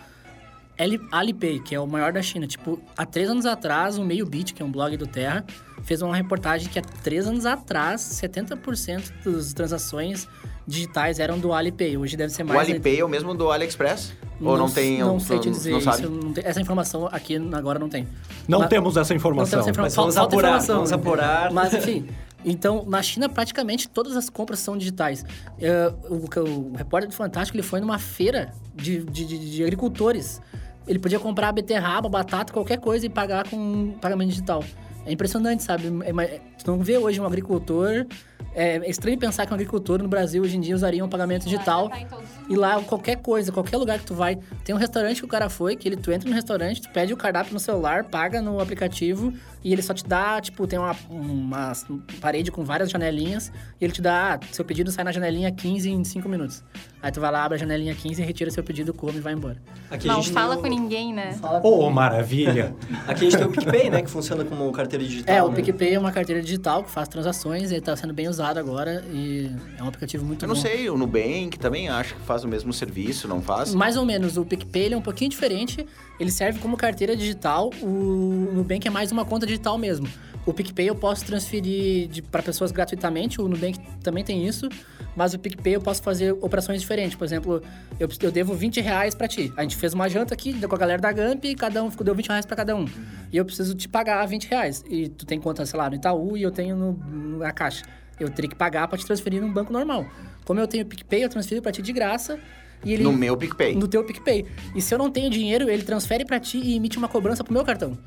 Ali- 0.79 1.01
Alipay, 1.13 1.61
que 1.61 1.75
é 1.75 1.81
o 1.81 1.87
maior 1.87 2.13
da 2.13 2.23
China. 2.23 2.47
Tipo, 2.47 2.81
há 2.97 3.05
três 3.05 3.29
anos 3.29 3.45
atrás, 3.45 3.99
o 3.99 4.05
Meio 4.05 4.25
Beat, 4.25 4.55
que 4.55 4.63
é 4.63 4.65
um 4.65 4.71
blog 4.73 4.97
do 4.97 5.07
Terra, 5.07 5.45
fez 5.85 6.03
uma 6.03 6.15
reportagem 6.17 6.69
que 6.69 6.79
há 6.79 6.83
três 6.83 7.27
anos 7.27 7.47
atrás, 7.47 8.01
70% 8.01 9.11
das 9.25 9.53
transações 9.53 10.29
digitais 10.67 11.19
eram 11.19 11.39
do 11.39 11.53
Alipay. 11.53 11.97
Hoje 11.97 12.17
deve 12.17 12.33
ser 12.33 12.43
O 12.43 12.47
mais... 12.47 12.69
Alipay 12.69 13.01
é 13.01 13.05
o 13.05 13.09
mesmo 13.09 13.35
do 13.35 13.51
AliExpress? 13.51 14.13
Ou 14.41 14.57
não 14.57 14.71
tem... 14.71 14.99
Não 15.01 15.21
sei 15.21 15.39
te 15.39 15.51
dizer 15.51 15.73
não 15.73 15.81
sabe? 15.81 16.07
não 16.07 16.33
tenho- 16.33 16.47
essa 16.47 16.61
informação 16.61 17.07
aqui 17.11 17.37
agora 17.53 17.79
não 17.79 17.89
tem. 17.89 18.07
Não 18.49 18.61
Mas- 18.61 18.69
temos 18.69 18.97
essa 18.97 19.13
Não 19.13 19.17
informação. 19.19 19.61
temos 19.63 19.79
essa 19.79 19.97
vamos 20.01 20.15
Falta 20.15 20.21
apurar, 20.35 20.49
informação. 20.49 20.75
vamos 20.77 20.93
apurar. 20.93 21.51
Mas, 21.53 21.75
enfim. 21.75 22.09
Então, 22.43 22.85
na 22.87 23.03
China, 23.03 23.29
praticamente 23.29 23.87
todas 23.89 24.17
as 24.17 24.31
compras 24.31 24.61
são 24.61 24.79
digitais. 24.79 25.27
Eh, 25.61 25.93
o, 26.09 26.15
o 26.41 26.73
repórter 26.75 27.11
do 27.11 27.15
Fantástico, 27.15 27.57
ele 27.59 27.63
foi 27.63 27.81
numa 27.81 27.99
feira 27.99 28.53
de, 28.75 29.05
de, 29.05 29.27
de- 29.27 29.51
de 29.57 29.63
agricultores. 29.63 30.41
Ele 30.89 30.99
podia 30.99 31.19
comprar 31.21 31.53
beterraba, 31.53 32.09
batata, 32.09 32.51
qualquer 32.51 32.79
coisa 32.79 33.05
e 33.05 33.11
pagar 33.11 33.47
com 33.49 33.93
pagamento 34.01 34.31
digital. 34.31 34.65
É 35.07 35.13
impressionante, 35.13 35.63
sabe? 35.63 35.89
É, 36.05 36.25
é, 36.25 36.41
tu 36.63 36.71
não 36.71 36.81
vê 36.81 36.99
hoje 36.99 37.21
um 37.21 37.27
agricultor... 37.27 38.07
É, 38.53 38.79
é 38.79 38.91
estranho 38.91 39.17
pensar 39.17 39.47
que 39.47 39.53
um 39.53 39.55
agricultor 39.55 40.03
no 40.03 40.09
Brasil 40.09 40.43
hoje 40.43 40.57
em 40.57 40.61
dia 40.61 40.75
usaria 40.75 41.05
um 41.05 41.09
pagamento 41.09 41.45
digital. 41.45 41.89
Tá 41.89 42.19
E 42.49 42.57
lá, 42.57 42.83
qualquer 42.83 43.17
coisa, 43.17 43.53
qualquer 43.53 43.77
lugar 43.77 43.99
que 44.01 44.05
tu 44.05 44.15
vai, 44.15 44.41
tem 44.65 44.75
um 44.75 44.79
restaurante 44.79 45.21
que 45.21 45.25
o 45.25 45.29
cara 45.29 45.49
foi, 45.49 45.77
que 45.77 45.87
ele, 45.89 45.97
tu 45.97 46.11
entra 46.11 46.29
no 46.29 46.35
restaurante, 46.35 46.83
tu 46.83 46.89
pede 46.91 47.13
o 47.13 47.17
cardápio 47.17 47.53
no 47.53 47.61
celular, 47.61 48.05
paga 48.05 48.43
no 48.43 48.61
aplicativo 48.61 49.33
e 49.63 49.73
ele 49.73 49.83
só 49.83 49.93
te 49.93 50.05
dá, 50.07 50.41
tipo, 50.41 50.67
tem 50.67 50.79
uma, 50.79 50.97
uma 51.09 51.73
parede 52.21 52.51
com 52.51 52.65
várias 52.65 52.91
janelinhas 52.91 53.53
e 53.81 53.85
ele 53.85 53.93
te 53.93 54.01
dá, 54.01 54.35
ah, 54.35 54.41
seu 54.53 54.65
pedido 54.65 54.91
sai 54.91 55.05
na 55.05 55.13
janelinha 55.13 55.51
15 55.51 55.91
em 55.91 56.03
5 56.03 56.29
minutos. 56.29 56.63
Aí 57.03 57.11
tu 57.11 57.21
vai 57.21 57.31
lá, 57.31 57.45
abre 57.45 57.57
a 57.57 57.59
janelinha 57.59 57.95
15, 57.95 58.23
retira 58.23 58.51
seu 58.51 58.63
pedido, 58.63 58.93
come 58.93 59.19
e 59.19 59.21
vai 59.21 59.33
embora. 59.33 59.57
Aqui 59.91 60.07
Não 60.07 60.19
a 60.19 60.21
gente 60.21 60.33
fala 60.33 60.57
com 60.57 60.67
ninguém, 60.67 61.13
né? 61.13 61.39
Ô, 61.63 61.89
maravilha! 61.91 62.75
Aqui 63.09 63.27
a 63.27 63.31
gente 63.31 63.37
tem 63.39 63.47
o 63.47 63.51
PicPay, 63.51 63.91
né? 63.91 64.03
Que 64.03 64.11
funciona 64.11 64.45
como 64.45 64.71
carteira 64.73 65.05
digital. 65.05 65.35
É, 65.35 65.43
o 65.43 65.49
né? 65.49 65.57
PicPay 65.57 65.95
é 65.95 65.99
uma 65.99 66.13
carteira 66.13 66.43
digital 66.43 66.85
que 66.85 66.91
faz 66.91 67.09
transações, 67.09 67.71
ele 67.71 67.81
tá 67.81 67.97
sendo 67.97 68.13
bem 68.13 68.29
usado 68.29 68.59
agora 68.59 69.05
e 69.13 69.51
é 69.79 69.83
um 69.83 69.89
aplicativo 69.89 70.25
muito 70.25 70.45
Eu 70.45 70.49
não 70.49 70.55
bom. 70.55 70.61
sei, 70.61 70.91
o 70.91 70.97
Nubank 70.97 71.59
também 71.59 71.89
acho 71.89 72.15
que 72.15 72.21
faz 72.23 72.45
o 72.45 72.49
mesmo 72.49 72.73
serviço, 72.73 73.27
não 73.27 73.41
faz? 73.41 73.75
Mais 73.75 73.97
ou 73.97 74.05
menos. 74.05 74.37
O 74.37 74.45
PicPay 74.45 74.85
ele 74.85 74.95
é 74.95 74.99
um 74.99 75.03
pouquinho 75.03 75.31
diferente. 75.31 75.87
Ele 76.21 76.31
serve 76.31 76.59
como 76.59 76.77
carteira 76.77 77.17
digital. 77.17 77.71
O 77.81 78.51
Nubank 78.53 78.87
é 78.87 78.91
mais 78.91 79.11
uma 79.11 79.25
conta 79.25 79.47
digital 79.47 79.79
mesmo. 79.79 80.07
O 80.45 80.53
PicPay 80.53 80.91
eu 80.91 80.95
posso 80.95 81.25
transferir 81.25 82.11
para 82.31 82.43
pessoas 82.43 82.71
gratuitamente. 82.71 83.41
O 83.41 83.49
Nubank 83.49 83.79
também 84.03 84.23
tem 84.23 84.47
isso. 84.47 84.69
Mas 85.17 85.33
o 85.33 85.39
PicPay 85.39 85.77
eu 85.77 85.81
posso 85.81 86.03
fazer 86.03 86.33
operações 86.33 86.83
diferentes. 86.83 87.17
Por 87.17 87.25
exemplo, 87.25 87.63
eu, 87.99 88.07
eu 88.21 88.31
devo 88.31 88.53
20 88.53 88.83
reais 88.83 89.15
para 89.15 89.27
ti. 89.27 89.51
A 89.57 89.63
gente 89.63 89.77
fez 89.77 89.95
uma 89.95 90.11
janta 90.11 90.35
aqui 90.35 90.53
com 90.61 90.75
a 90.75 90.79
galera 90.79 91.01
da 91.01 91.11
Gamp 91.11 91.43
e 91.45 91.55
cada 91.55 91.83
um 91.83 91.89
deu 91.89 92.15
20 92.15 92.29
reais 92.29 92.45
para 92.45 92.57
cada 92.57 92.77
um. 92.77 92.85
E 93.33 93.39
eu 93.39 93.45
preciso 93.45 93.75
te 93.75 93.89
pagar 93.89 94.25
20 94.27 94.45
reais. 94.45 94.85
E 94.91 95.09
tu 95.09 95.25
tem 95.25 95.41
conta, 95.41 95.65
sei 95.65 95.79
lá, 95.79 95.89
no 95.89 95.97
Itaú 95.97 96.37
e 96.37 96.43
eu 96.43 96.51
tenho 96.51 96.77
no, 96.77 97.39
na 97.39 97.51
Caixa. 97.51 97.87
Eu 98.19 98.29
teria 98.29 98.51
que 98.51 98.57
pagar 98.57 98.87
para 98.89 98.99
te 98.99 99.07
transferir 99.07 99.41
num 99.41 99.51
banco 99.51 99.73
normal. 99.73 100.07
Como 100.45 100.61
eu 100.61 100.69
tenho 100.69 100.85
PicPay, 100.85 101.25
eu 101.25 101.31
transfiro 101.31 101.63
para 101.63 101.73
ti 101.73 101.81
de 101.81 101.95
graça. 101.95 102.39
E 102.85 102.93
ele, 102.95 103.03
No 103.03 103.13
meu 103.13 103.37
PicPay. 103.37 103.75
no 103.75 103.87
teu 103.87 104.03
PicPay. 104.05 104.47
E 104.75 104.81
se 104.81 104.95
eu 104.95 104.99
não 104.99 105.11
tenho 105.11 105.29
dinheiro, 105.31 105.69
ele 105.69 105.83
transfere 105.83 106.25
pra 106.25 106.41
ti 106.41 106.59
e 106.59 106.77
emite 106.77 106.97
uma 106.99 107.09
cobrança 107.09 107.45
pro 107.45 107.53
meu 107.53 107.65
cartão. 107.65 107.99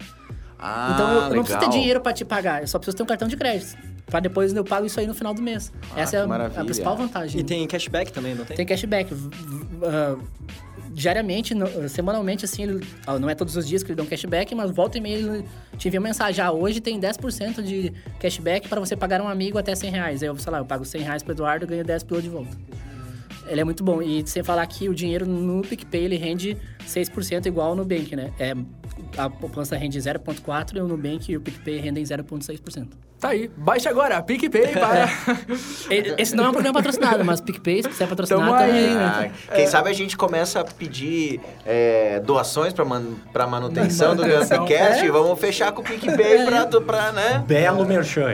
Ah, 0.58 0.92
então 0.94 1.08
eu, 1.08 1.14
eu 1.14 1.16
legal. 1.24 1.36
não 1.36 1.44
preciso 1.44 1.60
ter 1.60 1.70
dinheiro 1.70 2.00
pra 2.02 2.14
te 2.14 2.24
pagar, 2.24 2.62
eu 2.62 2.68
só 2.68 2.80
preciso 2.80 2.96
ter 2.98 3.04
um 3.04 3.06
cartão 3.06 3.28
de 3.28 3.36
crédito. 3.36 3.76
Pra 4.06 4.20
depois 4.20 4.54
eu 4.54 4.64
pago 4.64 4.86
isso 4.86 5.00
aí 5.00 5.06
no 5.08 5.14
final 5.14 5.34
do 5.34 5.42
mês. 5.42 5.72
Ah, 5.96 6.02
Essa 6.02 6.18
é 6.18 6.20
a, 6.22 6.46
a 6.46 6.64
principal 6.64 6.96
vantagem. 6.96 7.40
E 7.42 7.44
tem 7.44 7.66
cashback 7.68 8.12
também, 8.14 8.34
não 8.36 8.46
tem? 8.46 8.56
Tem 8.58 8.66
cashback. 8.66 9.14
Ah, 9.84 10.18
diariamente, 10.92 11.54
no- 11.56 11.90
semanalmente, 11.90 12.46
assim, 12.46 12.64
ele, 12.64 12.88
não 13.20 13.30
é 13.30 13.36
todos 13.36 13.56
os 13.56 13.68
dias 13.68 13.82
que 13.84 13.90
ele 13.92 13.96
dá 13.96 14.04
um 14.04 14.06
cashback, 14.06 14.54
mas 14.56 14.72
volta 14.72 14.98
e 14.98 15.02
meia 15.02 15.16
ele 15.18 15.46
te 15.78 15.88
envia 15.88 16.00
uma 16.00 16.08
mensagem. 16.08 16.44
Ah, 16.44 16.52
hoje 16.52 16.80
tem 16.80 17.00
10% 17.00 17.62
de 17.62 17.92
cashback 18.20 18.68
para 18.68 18.80
você 18.80 18.96
pagar 18.96 19.22
um 19.22 19.28
amigo 19.28 19.58
até 19.58 19.74
100 19.76 19.92
reais. 19.92 20.22
Aí 20.24 20.30
eu, 20.30 20.38
sei 20.38 20.52
lá, 20.52 20.60
eu 20.60 20.66
pago 20.66 20.86
100 20.86 21.02
reais 21.02 21.24
pro 21.24 21.34
Eduardo 21.34 21.66
e 21.66 21.68
ganho 21.68 21.84
10 21.84 22.04
pila 22.04 22.22
de 22.22 22.30
volta. 22.30 22.56
Ele 23.54 23.62
é 23.62 23.64
muito 23.64 23.84
bom. 23.84 24.02
E 24.02 24.26
sem 24.26 24.42
falar 24.42 24.66
que 24.66 24.90
o 24.90 24.96
dinheiro 24.96 25.28
no 25.28 25.62
PicPay, 25.62 26.06
ele 26.06 26.18
rende 26.18 26.58
6% 26.88 27.46
igual 27.46 27.70
ao 27.70 27.76
Nubank, 27.76 28.16
né? 28.16 28.34
É, 28.40 28.54
a 29.16 29.30
poupança 29.30 29.78
rende 29.78 30.00
0,4% 30.00 30.76
e 30.76 30.80
o 30.80 30.88
Nubank 30.88 31.32
e 31.32 31.38
o 31.38 31.42
PicPay 31.42 31.78
rendem 31.78 32.04
0,6%. 32.04 32.88
Tá 33.24 33.30
aí. 33.30 33.50
Baixe 33.56 33.88
agora, 33.88 34.22
PicPay 34.22 34.68
para... 34.76 35.10
E- 35.90 36.16
Esse 36.22 36.36
não 36.36 36.44
é 36.44 36.50
um 36.50 36.52
programa 36.52 36.74
patrocinado, 36.78 37.24
mas 37.24 37.40
PicPay, 37.40 37.82
se 37.84 37.88
quiser 37.88 38.06
patrocinar, 38.06 38.42
Tamo 38.46 38.58
também, 38.58 38.76
aí. 38.90 38.94
né? 38.96 39.32
Ah, 39.50 39.56
quem 39.56 39.66
sabe 39.66 39.90
a 39.90 39.94
gente 39.94 40.18
começa 40.18 40.60
a 40.60 40.66
pedir 40.66 41.40
é, 41.66 42.20
doações 42.20 42.74
para 42.74 42.84
man, 42.84 43.14
pra 43.32 43.48
manutenção 43.48 44.14
do 44.14 44.24
Manutenção. 44.24 44.58
Campcast 44.66 45.04
É? 45.04 45.06
e 45.06 45.10
vamos 45.10 45.40
fechar 45.40 45.72
com 45.72 45.82
o 45.82 45.86
PicPay 45.86 46.46
pra, 46.46 46.66
tu- 46.66 46.82
pra, 46.82 47.14
né? 47.14 47.42
Belo 47.48 47.86
merchan? 47.86 48.34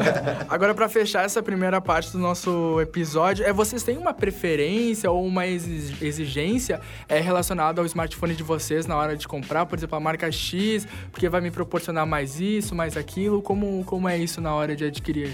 Agora, 0.48 0.74
pra 0.74 0.88
fechar 0.88 1.24
essa 1.24 1.42
primeira 1.42 1.78
parte 1.80 2.10
do 2.12 2.18
nosso 2.18 2.80
episódio, 2.80 3.44
é 3.44 3.52
vocês 3.52 3.82
têm 3.82 3.98
uma 3.98 4.14
preferência 4.14 5.10
ou 5.10 5.22
uma 5.24 5.46
exi- 5.46 5.96
exigência 6.00 6.80
é, 7.08 7.20
relacionada 7.20 7.80
ao 7.80 7.84
smartphone 7.86 8.34
de 8.34 8.42
vocês 8.42 8.86
na 8.86 8.96
hora 8.96 9.16
de 9.16 9.28
comprar? 9.28 9.66
Por 9.66 9.78
exemplo, 9.78 9.96
a 9.96 10.00
marca 10.00 10.32
X, 10.32 10.86
porque 11.12 11.28
vai 11.28 11.42
me 11.42 11.50
proporcionar 11.50 12.06
mais 12.06 12.40
isso, 12.40 12.74
mais 12.74 12.96
aquilo. 12.96 13.42
Como, 13.42 13.84
como 13.84 14.08
é 14.08 14.16
isso 14.16 14.29
na 14.38 14.54
hora 14.54 14.76
de 14.76 14.84
adquirir? 14.84 15.30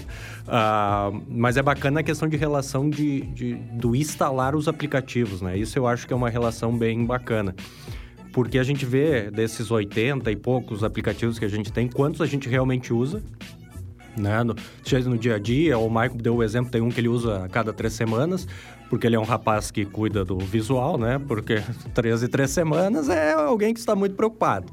Ah, 0.47 1.11
mas 1.27 1.57
é 1.57 1.61
bacana 1.61 1.99
a 1.99 2.03
questão 2.03 2.29
de 2.29 2.37
relação 2.37 2.89
de, 2.89 3.19
de- 3.21 3.55
do 3.55 3.93
instalar 3.93 4.55
os 4.55 4.69
aplicativos, 4.69 5.41
né? 5.41 5.57
Isso 5.57 5.77
eu 5.77 5.85
acho 5.85 6.07
que 6.07 6.13
é 6.13 6.15
uma 6.15 6.29
relação 6.29 6.77
bem 6.77 7.05
bacana. 7.05 7.53
Porque 8.31 8.57
a 8.57 8.63
gente 8.63 8.85
vê 8.85 9.29
desses 9.29 9.69
80 9.69 10.31
e 10.31 10.35
poucos 10.37 10.85
aplicativos 10.85 11.37
que 11.37 11.43
a 11.43 11.49
gente 11.49 11.69
tem, 11.73 11.89
quantos 11.89 12.21
a 12.21 12.25
gente 12.25 12.47
realmente 12.47 12.93
usa 12.93 13.21
né? 14.15 14.43
No, 14.43 14.55
seja 14.83 15.07
no 15.09 15.17
dia 15.17 15.35
a 15.35 15.39
dia, 15.39 15.77
o 15.77 15.87
Michael 15.89 16.15
deu 16.15 16.35
o 16.37 16.43
exemplo, 16.43 16.71
tem 16.71 16.81
um 16.81 16.89
que 16.89 16.99
ele 16.99 17.07
usa 17.07 17.45
a 17.45 17.47
cada 17.47 17.71
três 17.71 17.93
semanas, 17.93 18.47
porque 18.89 19.05
ele 19.05 19.15
é 19.15 19.19
um 19.19 19.23
rapaz 19.23 19.69
que 19.69 19.85
cuida 19.85 20.25
do 20.25 20.39
visual, 20.39 20.97
né? 20.97 21.19
Porque 21.27 21.61
três 21.93 22.23
e 22.23 22.27
três 22.27 22.49
semanas 22.49 23.09
é 23.09 23.33
alguém 23.33 23.73
que 23.75 23.79
está 23.79 23.95
muito 23.95 24.15
preocupado. 24.15 24.71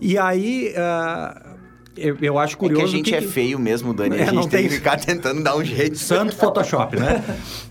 E 0.00 0.18
aí, 0.18 0.72
uh, 0.74 1.51
eu, 1.96 2.16
eu, 2.20 2.38
acho 2.38 2.56
curioso. 2.56 2.84
É 2.84 2.86
que 2.86 2.90
a 2.90 2.96
gente 2.96 3.10
que... 3.10 3.14
é 3.14 3.22
feio 3.22 3.58
mesmo, 3.58 3.92
Dani. 3.92 4.16
É, 4.22 4.22
a 4.22 4.24
gente 4.26 4.34
não 4.34 4.42
tem... 4.42 4.60
tem 4.60 4.68
que 4.68 4.74
ficar 4.76 4.98
tentando 4.98 5.42
dar 5.42 5.56
um 5.56 5.64
jeito. 5.64 5.98
Santo 5.98 6.34
Photoshop, 6.34 6.98
né? 6.98 7.22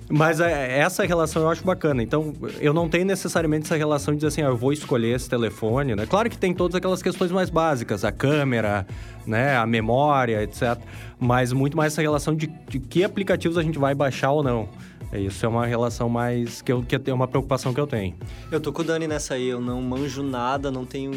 Mas 0.10 0.40
é, 0.40 0.80
essa 0.80 1.06
relação 1.06 1.44
eu 1.44 1.50
acho 1.50 1.64
bacana. 1.64 2.04
Então, 2.04 2.34
eu 2.60 2.74
não 2.74 2.90
tenho 2.90 3.06
necessariamente 3.06 3.66
essa 3.66 3.78
relação 3.78 4.14
de 4.14 4.20
dizer 4.20 4.28
assim, 4.28 4.42
ah, 4.42 4.52
eu 4.52 4.58
vou 4.58 4.74
escolher 4.74 5.16
esse 5.16 5.30
telefone, 5.30 5.96
né? 5.96 6.06
Claro 6.06 6.30
que 6.30 6.38
tem 6.38 6.54
todas 6.54 6.76
aquelas 6.76 7.02
questões 7.02 7.32
mais 7.32 7.50
básicas, 7.50 8.04
a 8.04 8.12
câmera, 8.12 8.86
né, 9.26 9.56
a 9.56 9.66
memória, 9.66 10.44
etc. 10.44 10.78
Mas 11.20 11.54
muito 11.54 11.78
mais 11.78 11.94
essa 11.94 12.02
relação 12.02 12.36
de, 12.36 12.48
de 12.68 12.80
que 12.80 13.04
aplicativos 13.04 13.58
a 13.58 13.64
gente 13.64 13.80
vai 13.80 13.96
baixar 13.96 14.32
ou 14.32 14.44
não. 14.44 14.70
Isso 15.14 15.46
é 15.46 15.50
uma 15.50 15.66
relação 15.66 16.08
mais 16.08 16.62
que 16.62 16.72
eu 16.72 16.82
que 16.84 16.96
é 16.96 17.14
uma 17.14 17.28
preocupação 17.28 17.74
que 17.74 17.80
eu 17.80 17.88
tenho. 17.88 18.16
Eu 18.50 18.62
tô 18.62 18.72
com 18.72 18.82
o 18.82 18.86
Dani 18.86 19.08
nessa 19.08 19.34
aí, 19.34 19.50
eu 19.50 19.60
não 19.60 19.82
manjo 19.82 20.24
nada, 20.24 20.72
não 20.72 20.86
tenho 20.86 21.12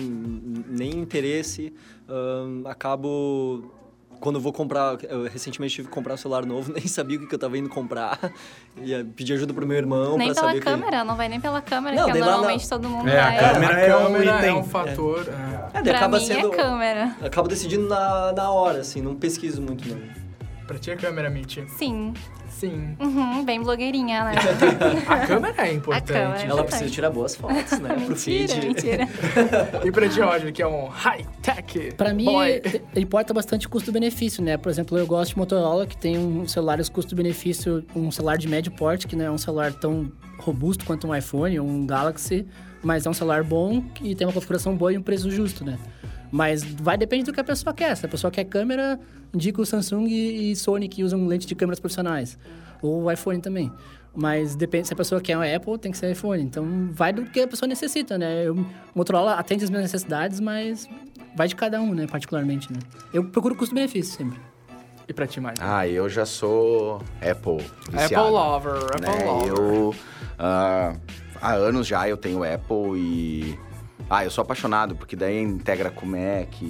nem 0.68 0.90
interesse, 0.90 1.72
acabo 2.66 3.72
quando 4.20 4.36
eu 4.36 4.40
vou 4.40 4.52
comprar, 4.52 4.96
eu 5.04 5.24
recentemente 5.24 5.74
tive 5.74 5.88
que 5.88 5.94
comprar 5.94 6.14
um 6.14 6.16
celular 6.16 6.46
novo, 6.46 6.72
nem 6.74 6.86
sabia 6.86 7.18
o 7.18 7.20
que, 7.20 7.26
que 7.26 7.34
eu 7.34 7.38
tava 7.38 7.58
indo 7.58 7.68
comprar. 7.68 8.18
E 8.76 9.04
pedi 9.04 9.32
ajuda 9.32 9.52
pro 9.52 9.66
meu 9.66 9.76
irmão 9.76 10.16
nem 10.16 10.28
pra 10.32 10.34
saber 10.34 10.52
Nem 10.54 10.62
pela 10.62 10.76
câmera, 10.76 10.98
que... 11.00 11.06
não 11.06 11.16
vai 11.16 11.28
nem 11.28 11.40
pela 11.40 11.60
câmera, 11.60 11.96
não, 11.96 12.10
que 12.10 12.18
normalmente 12.18 12.62
na... 12.62 12.68
todo 12.70 12.88
mundo 12.88 13.08
é, 13.08 13.20
vai. 13.20 13.38
A 13.38 13.52
câmera, 13.52 13.80
é, 13.80 13.88
é, 13.88 13.96
um 13.96 14.22
item. 14.22 14.48
é 14.48 14.54
um 14.54 14.64
fator. 14.64 15.28
É. 15.28 15.78
É, 15.78 15.82
pra 15.82 15.96
acaba 15.96 16.18
mim 16.18 16.24
sendo, 16.24 16.52
é 16.52 16.56
câmera. 16.56 17.16
Acabo 17.22 17.48
decidindo 17.48 17.86
na, 17.86 18.32
na 18.32 18.50
hora, 18.50 18.80
assim, 18.80 19.02
não 19.02 19.14
pesquiso 19.14 19.60
muito 19.60 19.86
não. 19.88 20.23
Pra 20.66 20.78
ti 20.78 20.90
é 20.90 20.96
câmera, 20.96 21.28
Mitty? 21.28 21.64
Sim. 21.68 22.14
Sim. 22.48 22.96
Uhum, 23.00 23.44
bem 23.44 23.60
blogueirinha, 23.62 24.24
né? 24.24 24.32
a 25.08 25.26
câmera 25.26 25.66
é 25.68 25.72
importante. 25.72 26.12
Câmera 26.12 26.40
é 26.40 26.46
Ela 26.46 26.64
precisa 26.64 26.88
tirar 26.88 27.10
boas 27.10 27.34
fotos, 27.34 27.78
né? 27.80 27.90
mentira, 27.98 28.06
pro 28.06 28.16
feed. 28.16 28.60
mentira. 28.66 29.08
e 29.84 29.90
pra 29.90 30.08
ti, 30.08 30.20
Roger, 30.20 30.52
que 30.52 30.62
é 30.62 30.66
um 30.66 30.86
high-tech 30.86 31.94
Pra 31.96 32.14
mim, 32.14 32.24
boy. 32.24 32.62
importa 32.96 33.34
bastante 33.34 33.68
custo-benefício, 33.68 34.42
né? 34.42 34.56
Por 34.56 34.70
exemplo, 34.70 34.96
eu 34.96 35.06
gosto 35.06 35.32
de 35.32 35.38
Motorola, 35.38 35.86
que 35.86 35.96
tem 35.96 36.16
um 36.16 36.46
celular 36.46 36.78
custo-benefício, 36.88 37.84
um 37.94 38.10
celular 38.10 38.38
de 38.38 38.48
médio 38.48 38.72
porte, 38.72 39.06
que 39.06 39.16
não 39.16 39.24
é 39.24 39.30
um 39.30 39.38
celular 39.38 39.72
tão 39.72 40.10
robusto 40.38 40.84
quanto 40.84 41.06
um 41.08 41.14
iPhone 41.14 41.58
ou 41.58 41.66
um 41.66 41.84
Galaxy, 41.86 42.46
mas 42.82 43.04
é 43.04 43.10
um 43.10 43.14
celular 43.14 43.42
bom 43.42 43.82
e 44.00 44.14
tem 44.14 44.26
uma 44.26 44.32
configuração 44.32 44.76
boa 44.76 44.92
e 44.92 44.98
um 44.98 45.02
preço 45.02 45.30
justo, 45.30 45.64
né? 45.64 45.78
Mas 46.34 46.64
vai 46.64 46.98
depender 46.98 47.22
do 47.22 47.32
que 47.32 47.38
a 47.38 47.44
pessoa 47.44 47.72
quer. 47.72 47.96
Se 47.96 48.06
a 48.06 48.08
pessoa 48.08 48.28
quer 48.28 48.42
câmera, 48.42 48.98
indica 49.32 49.62
o 49.62 49.64
Samsung 49.64 50.08
e 50.08 50.56
Sony 50.56 50.88
que 50.88 51.04
usam 51.04 51.28
lente 51.28 51.46
de 51.46 51.54
câmeras 51.54 51.78
profissionais. 51.78 52.36
Ou 52.82 53.04
o 53.04 53.12
iPhone 53.12 53.40
também. 53.40 53.70
Mas 54.12 54.56
depende, 54.56 54.88
se 54.88 54.92
a 54.92 54.96
pessoa 54.96 55.20
quer 55.20 55.38
um 55.38 55.42
Apple, 55.42 55.78
tem 55.78 55.92
que 55.92 55.98
ser 55.98 56.10
iPhone. 56.10 56.42
Então, 56.42 56.88
vai 56.90 57.12
do 57.12 57.24
que 57.26 57.40
a 57.40 57.46
pessoa 57.46 57.68
necessita, 57.68 58.18
né? 58.18 58.50
O 58.50 58.66
Motorola 58.96 59.34
atende 59.34 59.62
as 59.62 59.70
minhas 59.70 59.84
necessidades, 59.84 60.40
mas 60.40 60.88
vai 61.36 61.46
de 61.46 61.54
cada 61.54 61.80
um, 61.80 61.94
né? 61.94 62.04
Particularmente, 62.08 62.72
né? 62.72 62.80
Eu 63.12 63.22
procuro 63.26 63.54
custo-benefício 63.54 64.16
sempre. 64.16 64.40
E 65.06 65.12
pra 65.12 65.28
ti, 65.28 65.38
mais? 65.38 65.56
Ah, 65.60 65.86
eu 65.86 66.08
já 66.08 66.26
sou 66.26 67.00
Apple 67.22 67.64
viciado, 67.92 68.26
Apple 68.26 68.32
lover, 68.32 68.84
Apple 68.86 69.00
né? 69.02 69.24
lover. 69.24 69.52
Eu, 69.56 69.90
uh, 69.90 71.00
há 71.40 71.52
anos 71.54 71.86
já 71.86 72.08
eu 72.08 72.16
tenho 72.16 72.42
Apple 72.42 72.98
e... 72.98 73.58
Ah, 74.08 74.24
eu 74.24 74.30
sou 74.30 74.42
apaixonado, 74.42 74.94
porque 74.94 75.16
daí 75.16 75.40
integra 75.40 75.90
com 75.90 76.04
o 76.04 76.08
Mac, 76.08 76.60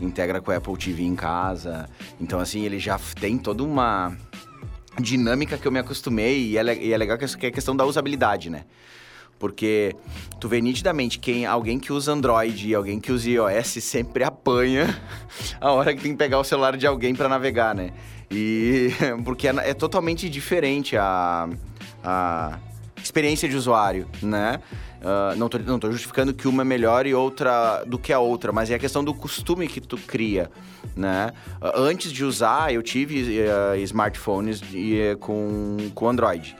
integra 0.00 0.40
com 0.40 0.50
o 0.50 0.54
Apple 0.54 0.76
TV 0.76 1.02
em 1.02 1.14
casa. 1.14 1.88
Então, 2.20 2.40
assim, 2.40 2.64
ele 2.64 2.78
já 2.78 2.98
tem 3.20 3.36
toda 3.36 3.62
uma 3.62 4.16
dinâmica 4.98 5.58
que 5.58 5.66
eu 5.66 5.72
me 5.72 5.78
acostumei 5.78 6.48
e 6.48 6.58
é, 6.58 6.82
e 6.82 6.92
é 6.92 6.96
legal 6.96 7.18
que 7.18 7.24
é 7.24 7.48
a 7.48 7.52
questão 7.52 7.76
da 7.76 7.84
usabilidade, 7.84 8.50
né? 8.50 8.64
Porque 9.38 9.94
tu 10.38 10.48
vê 10.48 10.60
nitidamente 10.60 11.18
quem 11.18 11.46
alguém 11.46 11.78
que 11.78 11.92
usa 11.92 12.12
Android 12.12 12.68
e 12.68 12.74
alguém 12.74 13.00
que 13.00 13.10
usa 13.10 13.30
iOS 13.30 13.82
sempre 13.82 14.22
apanha 14.22 15.00
a 15.60 15.72
hora 15.72 15.94
que 15.94 16.02
tem 16.02 16.12
que 16.12 16.18
pegar 16.18 16.38
o 16.38 16.44
celular 16.44 16.76
de 16.76 16.86
alguém 16.86 17.14
para 17.14 17.28
navegar, 17.28 17.74
né? 17.74 17.90
E 18.30 18.90
porque 19.24 19.48
é, 19.48 19.70
é 19.70 19.74
totalmente 19.74 20.28
diferente 20.28 20.96
a, 20.96 21.48
a 22.04 22.58
experiência 23.02 23.48
de 23.48 23.56
usuário, 23.56 24.06
né? 24.22 24.60
Uh, 25.00 25.34
não, 25.36 25.48
tô, 25.48 25.58
não 25.58 25.78
tô 25.78 25.90
justificando 25.90 26.34
que 26.34 26.46
uma 26.46 26.60
é 26.60 26.64
melhor 26.64 27.06
e 27.06 27.14
outra 27.14 27.82
do 27.86 27.98
que 27.98 28.12
a 28.12 28.18
outra, 28.18 28.52
mas 28.52 28.70
é 28.70 28.74
a 28.74 28.78
questão 28.78 29.02
do 29.02 29.14
costume 29.14 29.66
que 29.66 29.80
tu 29.80 29.96
cria, 29.96 30.50
né? 30.94 31.32
Uh, 31.60 31.72
antes 31.74 32.12
de 32.12 32.22
usar, 32.22 32.72
eu 32.72 32.82
tive 32.82 33.40
uh, 33.40 33.76
smartphones 33.76 34.60
de, 34.60 35.16
com, 35.18 35.78
com 35.94 36.08
Android. 36.08 36.54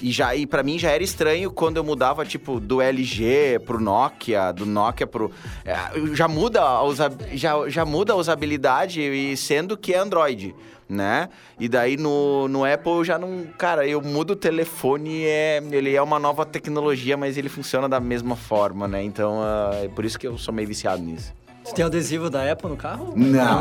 E, 0.00 0.10
já, 0.10 0.34
e 0.36 0.46
para 0.46 0.62
mim 0.62 0.78
já 0.78 0.90
era 0.90 1.02
estranho 1.02 1.50
quando 1.50 1.78
eu 1.78 1.84
mudava, 1.84 2.24
tipo, 2.24 2.60
do 2.60 2.82
LG 2.82 3.60
pro 3.64 3.80
Nokia, 3.80 4.52
do 4.52 4.66
Nokia 4.66 5.06
pro... 5.06 5.30
É, 5.64 5.74
já, 6.14 6.28
muda 6.28 6.60
a 6.60 6.82
usa, 6.82 7.10
já, 7.32 7.68
já 7.68 7.84
muda 7.84 8.12
a 8.12 8.16
usabilidade, 8.16 9.00
e 9.00 9.36
sendo 9.36 9.76
que 9.76 9.94
é 9.94 9.98
Android 9.98 10.54
né? 10.88 11.28
E 11.58 11.68
daí 11.68 11.96
no, 11.96 12.46
no 12.48 12.64
Apple 12.64 12.92
eu 12.92 13.04
já 13.04 13.18
não. 13.18 13.44
Cara, 13.58 13.86
eu 13.86 14.00
mudo 14.00 14.32
o 14.32 14.36
telefone, 14.36 15.24
é, 15.24 15.60
ele 15.70 15.94
é 15.94 16.00
uma 16.00 16.18
nova 16.18 16.46
tecnologia, 16.46 17.16
mas 17.16 17.36
ele 17.36 17.48
funciona 17.48 17.88
da 17.88 17.98
mesma 17.98 18.36
forma, 18.36 18.86
né? 18.86 19.02
Então 19.02 19.38
uh, 19.38 19.84
é 19.84 19.88
por 19.88 20.04
isso 20.04 20.18
que 20.18 20.26
eu 20.26 20.38
sou 20.38 20.54
meio 20.54 20.68
viciado 20.68 21.02
nisso. 21.02 21.34
Você 21.64 21.74
tem 21.74 21.84
adesivo 21.84 22.30
da 22.30 22.50
Apple 22.50 22.70
no 22.70 22.76
carro? 22.76 23.12
Não. 23.16 23.60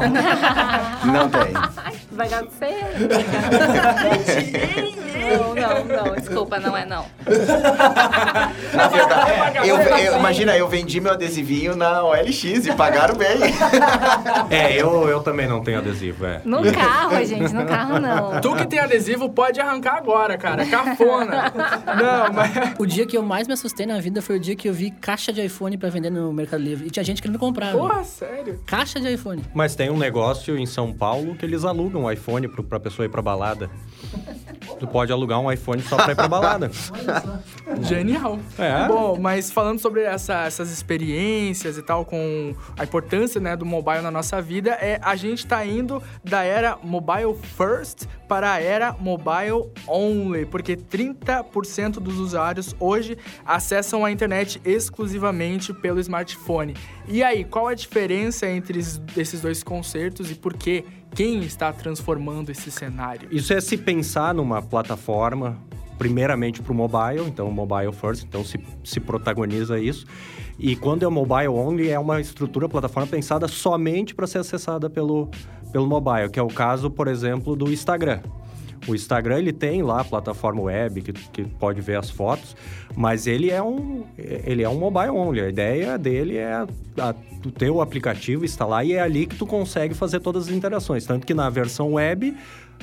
não 1.12 1.28
tem. 1.28 1.54
Vai 2.12 2.30
dar 2.30 2.46
certo. 2.52 3.00
não, 5.26 5.56
não, 5.56 6.06
não. 6.06 6.16
Desculpa, 6.16 6.60
não 6.60 6.76
é 6.76 6.86
não. 6.86 7.06
Na 8.74 8.88
verdade, 8.88 9.68
eu, 9.68 9.78
eu, 9.78 10.20
imagina, 10.20 10.58
eu 10.58 10.68
vendi 10.68 11.00
meu 11.00 11.14
adesivinho 11.14 11.76
na 11.76 12.04
OLX 12.04 12.44
e 12.44 12.74
pagaram 12.76 13.16
bem. 13.16 13.38
É, 14.50 14.74
eu, 14.74 15.08
eu 15.08 15.22
também 15.22 15.48
não 15.48 15.64
tenho 15.64 15.80
adesivo, 15.80 16.26
é. 16.26 16.42
No 16.44 16.62
carro, 16.72 17.24
gente, 17.26 17.54
no 17.54 17.66
carro 17.66 18.00
não. 18.00 18.42
Tu 18.42 18.56
que 18.56 18.68
tem 18.68 18.80
adesivo 18.80 19.30
pode 19.30 19.60
arrancar 19.60 19.96
agora, 19.96 20.38
cara. 20.38 20.66
Cafona. 20.66 21.52
não, 21.86 22.34
mas... 22.34 22.76
O 22.78 22.86
dia 22.86 23.06
que 23.06 23.18
eu 23.18 23.24
mais 23.24 23.48
me 23.48 23.54
assustei 23.54 23.86
na 23.86 24.00
vida 24.00 24.22
foi 24.22 24.38
o 24.38 24.40
dia 24.40 24.56
que 24.56 24.68
eu 24.70 24.74
vi 24.74 24.92
caixa 24.92 25.32
de 25.32 25.44
iPhone 25.44 25.78
pra 25.78 25.90
vender 25.90 26.10
no 26.10 26.32
Mercado 26.34 26.62
Livre. 26.62 26.88
E 26.88 26.90
tinha 26.90 27.04
gente 27.04 27.22
que 27.22 27.28
não 27.28 27.40
comprava. 27.40 27.78
Porra, 27.78 28.04
sério? 28.04 28.60
Caixa 28.66 29.00
de 29.00 29.14
iPhone. 29.14 29.44
Mas 29.54 29.76
tem 29.76 29.90
um 29.90 29.98
negócio 29.98 30.58
em 30.58 30.66
São 30.66 30.94
Paulo 30.94 31.36
que 31.36 31.46
eles 31.46 31.64
alugam 31.64 32.04
um 32.04 32.12
iPhone 32.12 32.48
pro, 32.48 32.64
pra 32.64 32.80
pessoa 32.80 33.06
ir 33.06 33.10
pra 33.10 33.22
balada. 33.22 33.70
Tu 34.80 34.88
pode 34.88 35.12
alugar 35.15 35.39
um 35.39 35.51
iPhone 35.51 35.82
só 35.82 35.95
pra 35.97 36.12
ir 36.12 36.15
pra 36.15 36.28
balada. 36.28 36.71
Genial. 37.82 38.39
É. 38.58 38.88
Bom, 38.88 39.17
mas 39.19 39.51
falando 39.51 39.80
sobre 39.80 40.01
essa, 40.01 40.43
essas 40.43 40.71
experiências 40.71 41.78
e 41.78 41.82
tal, 41.82 42.06
com 42.06 42.56
a 42.78 42.84
importância 42.84 43.41
né, 43.41 43.56
do 43.56 43.65
mobile 43.65 44.01
na 44.01 44.12
nossa 44.12 44.41
vida, 44.41 44.71
é 44.71 44.99
a 45.01 45.15
gente 45.15 45.45
tá 45.45 45.65
indo 45.65 46.01
da 46.23 46.43
era 46.43 46.78
mobile 46.84 47.36
first 47.58 48.06
para 48.28 48.54
a 48.54 48.62
era 48.62 48.93
mobile 48.93 49.71
only, 49.88 50.45
porque 50.45 50.75
30% 50.75 51.93
dos 51.99 52.17
usuários 52.17 52.75
hoje 52.80 53.17
acessam 53.45 54.04
a 54.04 54.12
internet 54.12 54.62
exclusivamente 54.65 55.73
pelo 55.73 55.99
smartphone. 55.99 56.75
E 57.08 57.23
aí, 57.23 57.43
qual 57.43 57.67
a 57.67 57.73
diferença 57.75 58.47
entre 58.47 58.80
esses 58.80 59.41
dois 59.41 59.63
concertos 59.63 60.32
e 60.32 60.36
por 60.36 60.54
que 60.56 60.84
quem 61.15 61.39
está 61.39 61.71
transformando 61.71 62.49
esse 62.49 62.69
cenário? 62.69 63.30
Isso 63.32 63.54
é 63.54 63.62
se 63.62 63.78
pensar 63.78 64.34
numa 64.34 64.62
plataforma, 64.62 65.58
primeiramente 65.97 66.62
para 66.62 66.73
o 66.73 66.75
mobile, 66.75 67.25
então 67.25 67.49
mobile 67.49 67.93
first, 67.93 68.25
então 68.25 68.43
se, 68.43 68.60
se 68.84 68.99
protagoniza 68.99 69.80
isso. 69.80 70.06
E 70.60 70.75
quando 70.75 71.04
é 71.04 71.08
mobile 71.08 71.47
only, 71.47 71.89
é 71.89 71.97
uma 71.97 72.19
estrutura, 72.19 72.67
plataforma 72.67 73.08
pensada 73.08 73.47
somente 73.47 74.13
para 74.13 74.28
ser 74.28 74.39
acessada 74.39 74.89
pelo, 74.89 75.30
pelo 75.71 75.88
mobile, 75.88 76.30
que 76.30 76.39
é 76.39 76.43
o 76.43 76.47
caso, 76.47 76.91
por 76.91 77.08
exemplo, 77.08 77.56
do 77.56 77.71
Instagram. 77.71 78.19
O 78.88 78.93
Instagram 78.93 79.39
ele 79.39 79.54
tem 79.54 79.82
lá 79.82 80.02
a 80.02 80.04
plataforma 80.04 80.62
web 80.62 81.02
que, 81.02 81.13
que 81.13 81.43
pode 81.43 81.82
ver 81.82 81.98
as 81.98 82.10
fotos, 82.10 82.56
mas 82.95 83.26
ele 83.28 83.50
é 83.50 83.62
um 83.62 84.04
ele 84.17 84.63
é 84.63 84.69
um 84.69 84.78
mobile 84.78 85.10
only. 85.10 85.41
A 85.41 85.50
ideia 85.50 85.98
dele 85.98 86.38
é 86.38 86.54
a, 86.54 86.67
a, 87.00 87.13
tu 87.41 87.52
ter 87.52 87.69
o 87.69 87.82
aplicativo 87.82 88.45
instalar 88.45 88.86
e 88.86 88.93
é 88.93 89.02
ali 89.02 89.26
que 89.26 89.36
tu 89.36 89.45
consegue 89.45 89.93
fazer 89.93 90.19
todas 90.19 90.48
as 90.48 90.54
interações. 90.54 91.06
Tanto 91.06 91.26
que 91.26 91.34
na 91.34 91.50
versão 91.50 91.93
web 91.93 92.36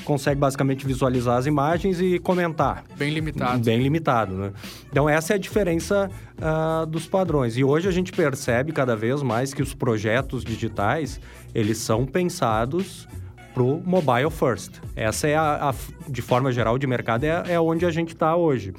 consegue 0.05 0.41
basicamente 0.41 0.87
visualizar 0.87 1.37
as 1.37 1.47
imagens 1.47 2.01
e 2.01 2.19
comentar. 2.19 2.85
Bem 2.97 3.13
limitado. 3.13 3.63
Bem 3.63 3.81
limitado, 3.81 4.35
né? 4.35 4.53
Então 4.91 5.09
essa 5.09 5.35
é 5.35 5.37
a 5.37 5.39
diferença 5.39 6.11
uh, 6.39 6.87
dos 6.87 7.07
padrões. 7.07 7.57
E 7.57 7.63
hoje 7.63 7.89
a 7.89 7.93
gente 7.93 8.11
percebe 8.11 8.73
cada 8.73 8.97
vez 8.97 9.23
mais 9.23 9.55
que 9.55 9.63
os 9.63 9.75
projetos 9.75 10.45
digitais 10.45 11.21
eles 11.55 11.79
são 11.79 12.07
pensados 12.07 13.07
pro 13.55 13.81
mobile 13.85 14.31
first. 14.31 14.81
Essa 14.97 15.29
é 15.29 15.37
a, 15.37 15.71
a 15.71 15.75
de 16.09 16.23
forma 16.23 16.53
geral 16.53 16.79
de 16.79 16.87
mercado 16.87 17.25
é, 17.25 17.53
é 17.53 17.61
onde 17.61 17.87
a 17.87 17.91
gente 17.91 18.15
está 18.15 18.35
hoje. 18.37 18.73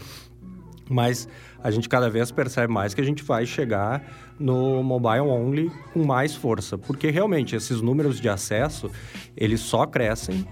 Mas 0.89 1.27
a 1.63 1.71
gente 1.71 1.87
cada 1.87 2.09
vez 2.09 2.31
percebe 2.31 2.71
mais 2.71 2.93
que 2.93 3.01
a 3.01 3.03
gente 3.03 3.23
vai 3.23 3.45
chegar 3.45 4.03
no 4.37 4.83
mobile 4.83 5.21
only 5.21 5.71
com 5.93 6.03
mais 6.03 6.35
força, 6.35 6.77
porque 6.77 7.09
realmente 7.09 7.55
esses 7.55 7.81
números 7.81 8.19
de 8.19 8.27
acesso, 8.27 8.91
eles 9.35 9.61
só 9.61 9.85
crescem. 9.85 10.45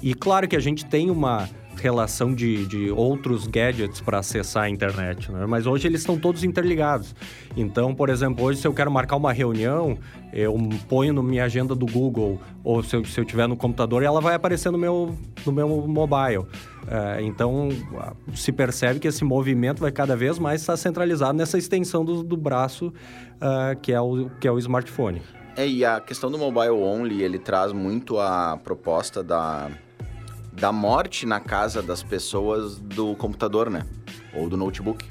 E 0.00 0.14
claro 0.14 0.46
que 0.46 0.54
a 0.54 0.60
gente 0.60 0.86
tem 0.86 1.10
uma 1.10 1.48
relação 1.82 2.34
de, 2.34 2.66
de 2.66 2.90
outros 2.90 3.46
gadgets 3.46 4.00
para 4.00 4.18
acessar 4.18 4.64
a 4.64 4.70
internet, 4.70 5.30
né? 5.30 5.46
mas 5.46 5.66
hoje 5.66 5.86
eles 5.86 6.00
estão 6.00 6.18
todos 6.18 6.44
interligados. 6.44 7.14
Então, 7.56 7.94
por 7.94 8.08
exemplo, 8.08 8.44
hoje 8.44 8.60
se 8.60 8.66
eu 8.66 8.74
quero 8.74 8.90
marcar 8.90 9.16
uma 9.16 9.32
reunião, 9.32 9.98
eu 10.32 10.56
ponho 10.88 11.12
na 11.12 11.22
minha 11.22 11.44
agenda 11.44 11.74
do 11.74 11.86
Google, 11.86 12.40
ou 12.62 12.82
se 12.82 12.96
eu, 12.96 13.04
se 13.04 13.20
eu 13.20 13.24
tiver 13.24 13.46
no 13.46 13.56
computador, 13.56 14.02
ela 14.02 14.20
vai 14.20 14.34
aparecer 14.34 14.70
no 14.70 14.78
meu, 14.78 15.14
no 15.44 15.52
meu 15.52 15.68
mobile. 15.86 16.46
É, 16.86 17.22
então, 17.22 17.68
se 18.34 18.50
percebe 18.52 18.98
que 18.98 19.08
esse 19.08 19.24
movimento 19.24 19.80
vai 19.80 19.92
cada 19.92 20.16
vez 20.16 20.38
mais 20.38 20.60
estar 20.60 20.76
centralizado 20.76 21.36
nessa 21.36 21.58
extensão 21.58 22.04
do, 22.04 22.22
do 22.22 22.36
braço, 22.36 22.86
uh, 22.88 23.78
que, 23.80 23.92
é 23.92 24.00
o, 24.00 24.30
que 24.40 24.48
é 24.48 24.52
o 24.52 24.58
smartphone. 24.58 25.20
É, 25.56 25.66
e 25.66 25.84
a 25.84 26.00
questão 26.00 26.30
do 26.30 26.38
mobile 26.38 26.70
only, 26.70 27.22
ele 27.22 27.38
traz 27.38 27.72
muito 27.72 28.18
a 28.18 28.56
proposta 28.62 29.24
da, 29.24 29.68
da 30.58 30.72
morte 30.72 31.24
na 31.24 31.40
casa 31.40 31.82
das 31.82 32.02
pessoas 32.02 32.78
do 32.78 33.14
computador, 33.14 33.70
né? 33.70 33.86
Ou 34.34 34.48
do 34.48 34.56
notebook. 34.56 35.04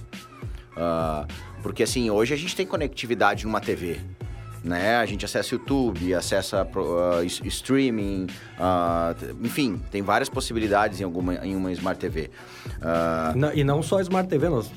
Uh, 0.74 1.28
porque, 1.64 1.84
assim, 1.84 2.10
hoje 2.10 2.34
a 2.34 2.38
gente 2.38 2.56
tem 2.56 2.66
conectividade 2.66 3.46
numa 3.46 3.60
TV 3.60 4.00
né? 4.64 4.98
A 4.98 5.06
gente 5.06 5.26
acessa 5.26 5.54
YouTube, 5.54 6.14
acessa 6.14 6.64
uh, 6.64 7.24
streaming, 7.46 8.28
uh, 8.60 9.44
enfim, 9.44 9.82
tem 9.92 10.02
várias 10.02 10.30
possibilidades 10.30 11.00
em, 11.02 11.04
alguma, 11.04 11.36
em 11.36 11.56
uma 11.56 11.72
Smart 11.72 12.00
TV. 12.00 12.30
Uh... 12.78 13.56
E 13.56 13.64
não 13.64 13.82
só 13.82 14.00
Smart 14.02 14.30
TV, 14.30 14.50
nós 14.50 14.72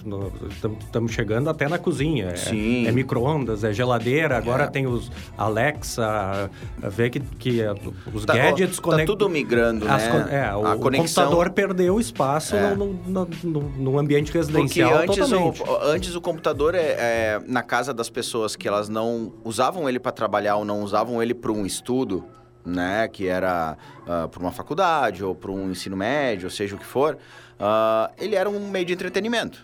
estamos 0.81 1.13
chegando 1.13 1.51
até 1.51 1.69
na 1.69 1.79
cozinha. 1.79 2.29
É, 2.29 2.37
Sim. 2.37 2.87
É, 2.87 2.89
é 2.89 2.93
micro-ondas, 2.93 3.65
é 3.65 3.73
geladeira, 3.73 4.37
agora 4.37 4.65
é. 4.65 4.67
tem 4.67 4.87
os 4.87 5.11
Alexa, 5.37 6.51
vê 6.79 7.11
que, 7.11 7.21
que 7.21 7.61
é, 7.61 7.73
os 8.13 8.25
tá, 8.25 8.35
gadgets... 8.35 8.81
Ó, 8.83 8.97
tá 8.97 9.05
tudo 9.05 9.29
migrando, 9.29 9.87
as, 9.89 10.03
né? 10.03 10.29
É, 10.31 10.55
o, 10.55 10.67
a 10.67 10.77
conexão... 10.77 11.25
computador 11.25 11.51
perdeu 11.51 12.01
espaço 12.01 12.57
é. 12.57 12.75
no, 12.75 12.93
no, 13.07 13.29
no, 13.43 13.61
no, 13.61 13.99
ambiente 13.99 14.33
residencial 14.33 14.91
Porque 14.91 15.21
antes, 15.21 15.31
totalmente. 15.31 15.63
O, 15.63 15.77
antes 15.83 16.15
o 16.15 16.21
computador, 16.21 16.75
é, 16.75 16.97
é, 16.99 17.41
na 17.47 17.63
casa 17.63 17.93
das 17.93 18.09
pessoas 18.09 18.57
que 18.57 18.67
elas 18.67 18.89
não 18.89 19.33
usavam 19.45 19.70
usavam 19.71 19.89
ele 19.89 20.01
para 20.01 20.13
trabalhar 20.13 20.57
ou 20.57 20.65
não 20.65 20.83
usavam 20.83 21.23
ele 21.23 21.33
para 21.33 21.53
um 21.53 21.65
estudo, 21.65 22.25
né, 22.65 23.07
que 23.09 23.27
era 23.27 23.77
uh, 24.07 24.11
ah, 24.11 24.29
para 24.29 24.41
uma 24.41 24.53
faculdade 24.53 25.25
ou 25.25 25.35
para 25.35 25.51
um 25.51 25.71
ensino 25.71 25.97
médio, 25.97 26.47
ou 26.47 26.51
seja 26.51 26.75
o 26.75 26.79
que 26.79 26.85
for, 26.85 27.15
uh, 27.15 28.13
ele 28.19 28.35
era 28.35 28.51
um 28.51 28.69
meio 28.69 28.85
de 28.85 28.93
entretenimento. 28.93 29.63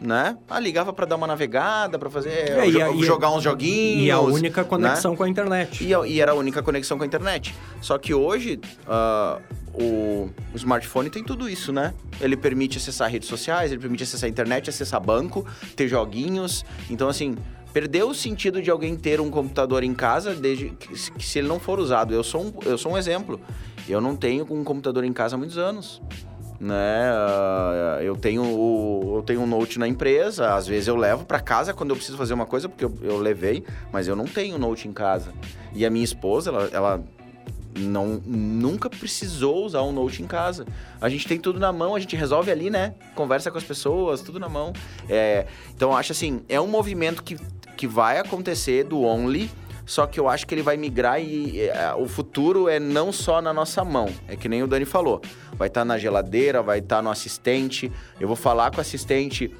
Né? 0.00 0.36
Ah, 0.48 0.60
ligava 0.60 0.92
para 0.92 1.06
dar 1.06 1.16
uma 1.16 1.26
navegada, 1.26 1.98
para 1.98 2.08
fazer 2.08 2.30
é, 2.30 2.70
jo 2.70 2.94
e, 2.94 3.04
jogar 3.04 3.32
uns 3.32 3.42
joguinhos. 3.42 4.04
E 4.04 4.10
a 4.12 4.20
única 4.20 4.62
conexão 4.62 5.10
né? 5.10 5.16
com 5.16 5.24
a 5.24 5.28
internet. 5.28 5.82
E, 5.82 5.92
e, 6.06 6.20
era 6.20 6.30
a 6.30 6.34
única 6.36 6.62
conexão 6.62 6.96
com 6.96 7.02
a 7.02 7.06
internet. 7.06 7.52
Só 7.80 7.98
que 7.98 8.14
hoje 8.14 8.60
uh, 8.86 9.42
o, 9.74 10.30
o, 10.54 10.56
smartphone 10.56 11.10
tem 11.10 11.24
tudo 11.24 11.48
isso, 11.48 11.72
né? 11.72 11.92
Ele 12.20 12.36
permite 12.36 12.78
acessar 12.78 13.10
redes 13.10 13.28
sociais, 13.28 13.72
ele 13.72 13.80
permite 13.80 14.04
acessar 14.04 14.28
a 14.28 14.30
internet, 14.30 14.70
acessar 14.70 15.00
banco, 15.00 15.44
ter 15.74 15.88
joguinhos. 15.88 16.64
Então, 16.88 17.08
assim, 17.08 17.36
Perdeu 17.72 18.10
o 18.10 18.14
sentido 18.14 18.62
de 18.62 18.70
alguém 18.70 18.96
ter 18.96 19.20
um 19.20 19.30
computador 19.30 19.82
em 19.84 19.94
casa 19.94 20.34
desde 20.34 20.70
que, 20.70 21.24
se 21.24 21.38
ele 21.38 21.48
não 21.48 21.60
for 21.60 21.78
usado. 21.78 22.14
Eu 22.14 22.24
sou, 22.24 22.44
um, 22.44 22.52
eu 22.64 22.78
sou 22.78 22.92
um 22.92 22.98
exemplo. 22.98 23.40
Eu 23.88 24.00
não 24.00 24.16
tenho 24.16 24.46
um 24.50 24.64
computador 24.64 25.04
em 25.04 25.12
casa 25.12 25.36
há 25.36 25.38
muitos 25.38 25.58
anos. 25.58 26.02
Né? 26.60 27.12
Uh, 27.12 28.02
eu 28.02 28.16
tenho 28.16 28.42
eu 28.42 29.22
tenho 29.24 29.42
um 29.42 29.46
note 29.46 29.78
na 29.78 29.86
empresa, 29.86 30.54
às 30.54 30.66
vezes 30.66 30.88
eu 30.88 30.96
levo 30.96 31.24
para 31.24 31.38
casa 31.38 31.72
quando 31.72 31.90
eu 31.90 31.96
preciso 31.96 32.18
fazer 32.18 32.34
uma 32.34 32.46
coisa, 32.46 32.68
porque 32.68 32.84
eu, 32.84 32.92
eu 33.00 33.16
levei, 33.18 33.62
mas 33.92 34.08
eu 34.08 34.16
não 34.16 34.24
tenho 34.24 34.58
note 34.58 34.88
em 34.88 34.92
casa. 34.92 35.32
E 35.72 35.86
a 35.86 35.90
minha 35.90 36.04
esposa, 36.04 36.50
ela, 36.50 36.68
ela 36.72 37.04
não 37.78 38.20
nunca 38.26 38.90
precisou 38.90 39.64
usar 39.64 39.82
um 39.82 39.92
note 39.92 40.22
em 40.22 40.26
casa. 40.26 40.66
A 41.00 41.08
gente 41.08 41.26
tem 41.26 41.38
tudo 41.38 41.60
na 41.60 41.72
mão, 41.72 41.94
a 41.94 42.00
gente 42.00 42.16
resolve 42.16 42.50
ali, 42.50 42.70
né? 42.70 42.94
Conversa 43.14 43.50
com 43.50 43.58
as 43.58 43.64
pessoas, 43.64 44.20
tudo 44.20 44.40
na 44.40 44.48
mão. 44.48 44.72
É, 45.08 45.46
então, 45.74 45.96
acho 45.96 46.12
assim, 46.12 46.42
é 46.48 46.60
um 46.60 46.66
movimento 46.66 47.22
que 47.22 47.36
que 47.78 47.86
vai 47.86 48.18
acontecer 48.18 48.82
do 48.82 49.02
Only, 49.02 49.48
só 49.86 50.04
que 50.04 50.18
eu 50.18 50.28
acho 50.28 50.44
que 50.46 50.52
ele 50.52 50.62
vai 50.62 50.76
migrar 50.76 51.22
e 51.22 51.60
é, 51.60 51.94
o 51.94 52.08
futuro 52.08 52.68
é 52.68 52.80
não 52.80 53.12
só 53.12 53.40
na 53.40 53.54
nossa 53.54 53.84
mão, 53.84 54.12
é 54.26 54.34
que 54.34 54.48
nem 54.48 54.64
o 54.64 54.66
Dani 54.66 54.84
falou. 54.84 55.22
Vai 55.52 55.68
estar 55.68 55.82
tá 55.82 55.84
na 55.84 55.96
geladeira, 55.96 56.60
vai 56.60 56.80
estar 56.80 56.96
tá 56.96 57.02
no 57.02 57.08
assistente. 57.08 57.90
Eu 58.18 58.26
vou 58.26 58.36
falar 58.36 58.72
com 58.72 58.78
o 58.78 58.80
assistente 58.80 59.54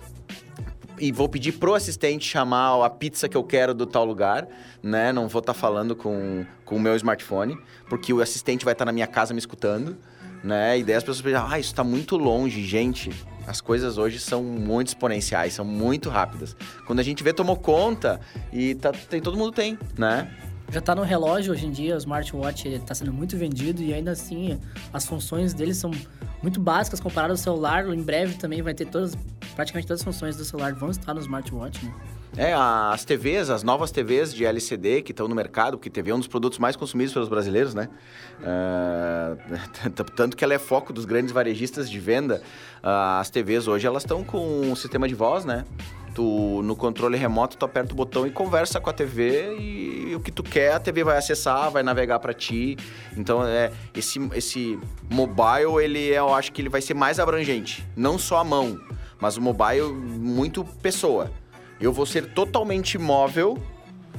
e 0.99 1.13
vou 1.13 1.29
pedir 1.29 1.53
pro 1.53 1.75
assistente 1.75 2.29
chamar 2.29 2.85
a 2.85 2.91
pizza 2.91 3.29
que 3.29 3.37
eu 3.37 3.45
quero 3.45 3.73
do 3.73 3.87
tal 3.87 4.05
lugar, 4.05 4.49
né? 4.83 5.13
Não 5.13 5.29
vou 5.29 5.39
estar 5.39 5.55
tá 5.55 5.59
falando 5.59 5.95
com, 5.95 6.45
com 6.65 6.75
o 6.75 6.81
meu 6.81 6.97
smartphone, 6.97 7.57
porque 7.89 8.13
o 8.13 8.21
assistente 8.21 8.65
vai 8.65 8.73
estar 8.73 8.85
tá 8.85 8.87
na 8.87 8.93
minha 8.93 9.07
casa 9.07 9.33
me 9.33 9.39
escutando, 9.39 9.97
né? 10.43 10.77
E 10.77 10.83
daí 10.83 10.97
as 10.97 11.05
pessoas 11.05 11.23
pensam, 11.23 11.47
ah, 11.49 11.59
isso 11.59 11.71
está 11.71 11.85
muito 11.85 12.17
longe, 12.17 12.65
gente 12.65 13.13
as 13.49 13.63
coisas 13.63 13.97
hoje 13.97 14.19
são 14.19 14.43
muito 14.43 14.89
exponenciais, 14.89 15.55
são 15.55 15.65
muito 15.65 16.11
rápidas. 16.11 16.55
Quando 16.87 17.01
a 17.01 17.03
gente 17.03 17.25
vê, 17.25 17.33
tomou 17.33 17.57
conta 17.57 18.21
e 18.53 18.75
tá, 18.75 18.93
tem, 18.93 19.23
todo 19.23 19.39
mundo 19.39 19.53
tem, 19.53 19.79
né? 19.97 20.31
Já 20.71 20.81
está 20.81 20.95
no 20.95 21.03
relógio 21.03 21.55
hoje 21.55 21.65
em 21.65 21.71
dia, 21.71 21.95
o 21.95 21.99
smartwatch 21.99 22.69
está 22.69 22.95
sendo 22.95 23.11
muito 23.11 23.39
vendido 23.39 23.83
e 23.83 23.95
ainda 23.95 24.11
assim 24.11 24.61
as 24.93 25.07
funções 25.07 25.55
dele 25.55 25.73
são 25.73 25.91
muito 26.43 26.61
básicas 26.61 27.01
comparado 27.01 27.33
ao 27.33 27.37
celular. 27.37 27.87
Em 27.89 28.03
breve 28.03 28.35
também 28.35 28.63
vai 28.63 28.75
ter 28.75 28.87
todas, 28.87 29.17
praticamente 29.55 29.87
todas 29.87 30.01
as 30.01 30.05
funções 30.05 30.37
do 30.37 30.45
celular 30.45 30.75
vão 30.75 30.91
estar 30.91 31.15
no 31.15 31.21
smartwatch, 31.21 31.85
né? 31.85 31.95
É, 32.37 32.53
as 32.55 33.05
TVs, 33.05 33.51
as 33.51 33.63
novas 33.63 33.91
TVs 33.91 34.35
de 34.35 34.45
LCD 34.45 35.03
que 35.03 35.13
estão 35.13 35.27
no 35.27 35.35
mercado, 35.35 35.77
porque 35.77 35.89
TV 35.89 36.11
é 36.11 36.15
um 36.15 36.19
dos 36.19 36.29
produtos 36.29 36.59
mais 36.59 36.77
consumidos 36.77 37.13
pelos 37.13 37.29
brasileiros, 37.29 37.75
né? 37.75 37.89
Uh, 38.41 39.91
tanto 40.15 40.37
que 40.37 40.45
ela 40.45 40.55
é 40.55 40.59
foco 40.59 40.93
dos 40.93 41.05
grandes 41.05 41.33
varejistas 41.33 41.91
de 41.91 41.99
venda. 41.99 42.43
Uh, 42.83 43.19
as 43.19 43.31
TVs 43.31 43.67
hoje, 43.67 43.87
elas 43.87 44.03
estão 44.03 44.23
com 44.23 44.61
um 44.61 44.77
sistema 44.77 45.09
de 45.09 45.15
voz, 45.15 45.45
né? 45.45 45.65
Tu, 46.15 46.63
no 46.65 46.75
controle 46.75 47.17
remoto, 47.17 47.57
tu 47.57 47.65
aperta 47.65 47.93
o 47.93 47.97
botão 47.97 48.27
e 48.27 48.31
conversa 48.31 48.81
com 48.81 48.91
a 48.91 48.93
TV 48.93 49.57
e, 49.59 50.15
o 50.15 50.21
que 50.21 50.33
tu 50.33 50.43
quer, 50.43 50.73
a 50.73 50.81
TV 50.81 51.05
vai 51.05 51.17
acessar, 51.17 51.71
vai 51.71 51.83
navegar 51.83 52.19
para 52.19 52.33
ti. 52.33 52.77
Então, 53.17 53.47
é, 53.47 53.71
esse, 53.95 54.19
esse 54.35 54.79
mobile, 55.11 55.83
ele, 55.83 56.13
é, 56.13 56.19
eu 56.19 56.35
acho 56.35 56.53
que 56.53 56.61
ele 56.61 56.69
vai 56.69 56.81
ser 56.81 56.95
mais 56.95 57.21
abrangente. 57.21 57.87
Não 57.97 58.19
só 58.19 58.39
a 58.39 58.45
mão, 58.45 58.81
mas 59.21 59.37
o 59.37 59.43
mobile 59.43 59.93
muito 59.93 60.65
pessoa. 60.65 61.31
Eu 61.81 61.93
vou 61.93 62.07
ser 62.07 62.33
totalmente 62.33 62.99
móvel 62.99 63.57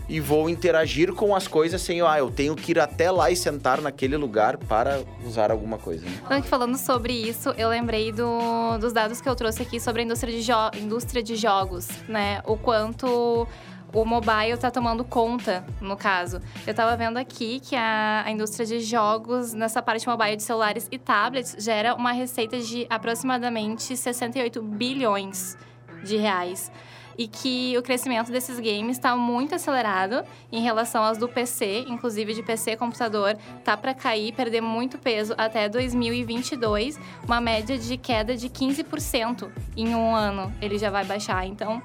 e 0.09 0.19
vou 0.19 0.49
interagir 0.49 1.13
com 1.13 1.35
as 1.35 1.47
coisas 1.47 1.79
sem, 1.81 2.01
ah, 2.01 2.17
eu 2.17 2.31
tenho 2.31 2.55
que 2.55 2.71
ir 2.71 2.79
até 2.79 3.11
lá 3.11 3.29
e 3.29 3.35
sentar 3.35 3.79
naquele 3.79 4.17
lugar 4.17 4.57
para 4.57 5.03
usar 5.23 5.51
alguma 5.51 5.77
coisa. 5.77 6.03
Né? 6.27 6.41
Falando 6.41 6.75
sobre 6.77 7.13
isso, 7.13 7.49
eu 7.57 7.69
lembrei 7.69 8.11
do, 8.11 8.77
dos 8.79 8.91
dados 8.91 9.21
que 9.21 9.29
eu 9.29 9.35
trouxe 9.35 9.61
aqui 9.61 9.79
sobre 9.79 10.01
a 10.01 10.05
indústria 10.05 10.33
de, 10.33 10.79
indústria 10.81 11.21
de 11.21 11.35
jogos, 11.35 11.87
né? 12.07 12.41
O 12.45 12.57
quanto 12.57 13.47
o 13.93 14.05
mobile 14.05 14.51
está 14.51 14.71
tomando 14.71 15.03
conta, 15.03 15.63
no 15.79 15.95
caso. 15.95 16.41
Eu 16.65 16.71
estava 16.71 16.95
vendo 16.97 17.17
aqui 17.17 17.59
que 17.59 17.75
a, 17.75 18.23
a, 18.25 18.31
indústria 18.31 18.65
de 18.65 18.79
jogos, 18.81 19.53
nessa 19.53 19.81
parte 19.81 20.07
mobile 20.07 20.35
de 20.35 20.43
celulares 20.43 20.87
e 20.91 20.97
tablets, 20.97 21.55
gera 21.59 21.93
uma 21.95 22.11
receita 22.11 22.59
de 22.59 22.87
aproximadamente 22.89 23.95
68 23.95 24.61
bilhões 24.61 25.57
de 26.03 26.17
reais 26.17 26.71
e 27.19 27.27
que 27.27 27.77
o 27.77 27.83
crescimento 27.83 28.31
desses 28.31 28.57
games 28.61 28.95
está 28.95 29.13
muito 29.13 29.53
acelerado 29.53 30.23
em 30.49 30.61
relação 30.61 31.03
aos 31.03 31.17
do 31.17 31.27
PC, 31.27 31.83
inclusive 31.89 32.33
de 32.33 32.41
PC 32.41 32.77
computador, 32.77 33.37
tá 33.61 33.75
para 33.75 33.93
cair, 33.93 34.31
perder 34.31 34.61
muito 34.61 34.97
peso 34.97 35.35
até 35.37 35.67
2022, 35.67 36.97
uma 37.25 37.41
média 37.41 37.77
de 37.77 37.97
queda 37.97 38.37
de 38.37 38.47
15% 38.47 39.51
em 39.75 39.93
um 39.93 40.15
ano. 40.15 40.49
Ele 40.61 40.77
já 40.77 40.89
vai 40.89 41.03
baixar, 41.03 41.45
então 41.45 41.83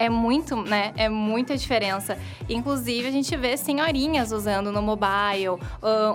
é 0.00 0.08
muito, 0.08 0.56
né? 0.56 0.94
É 0.96 1.10
muita 1.10 1.54
diferença. 1.54 2.16
Inclusive, 2.48 3.06
a 3.06 3.10
gente 3.10 3.36
vê 3.36 3.54
senhorinhas 3.58 4.32
usando 4.32 4.72
no 4.72 4.80
mobile, 4.80 5.60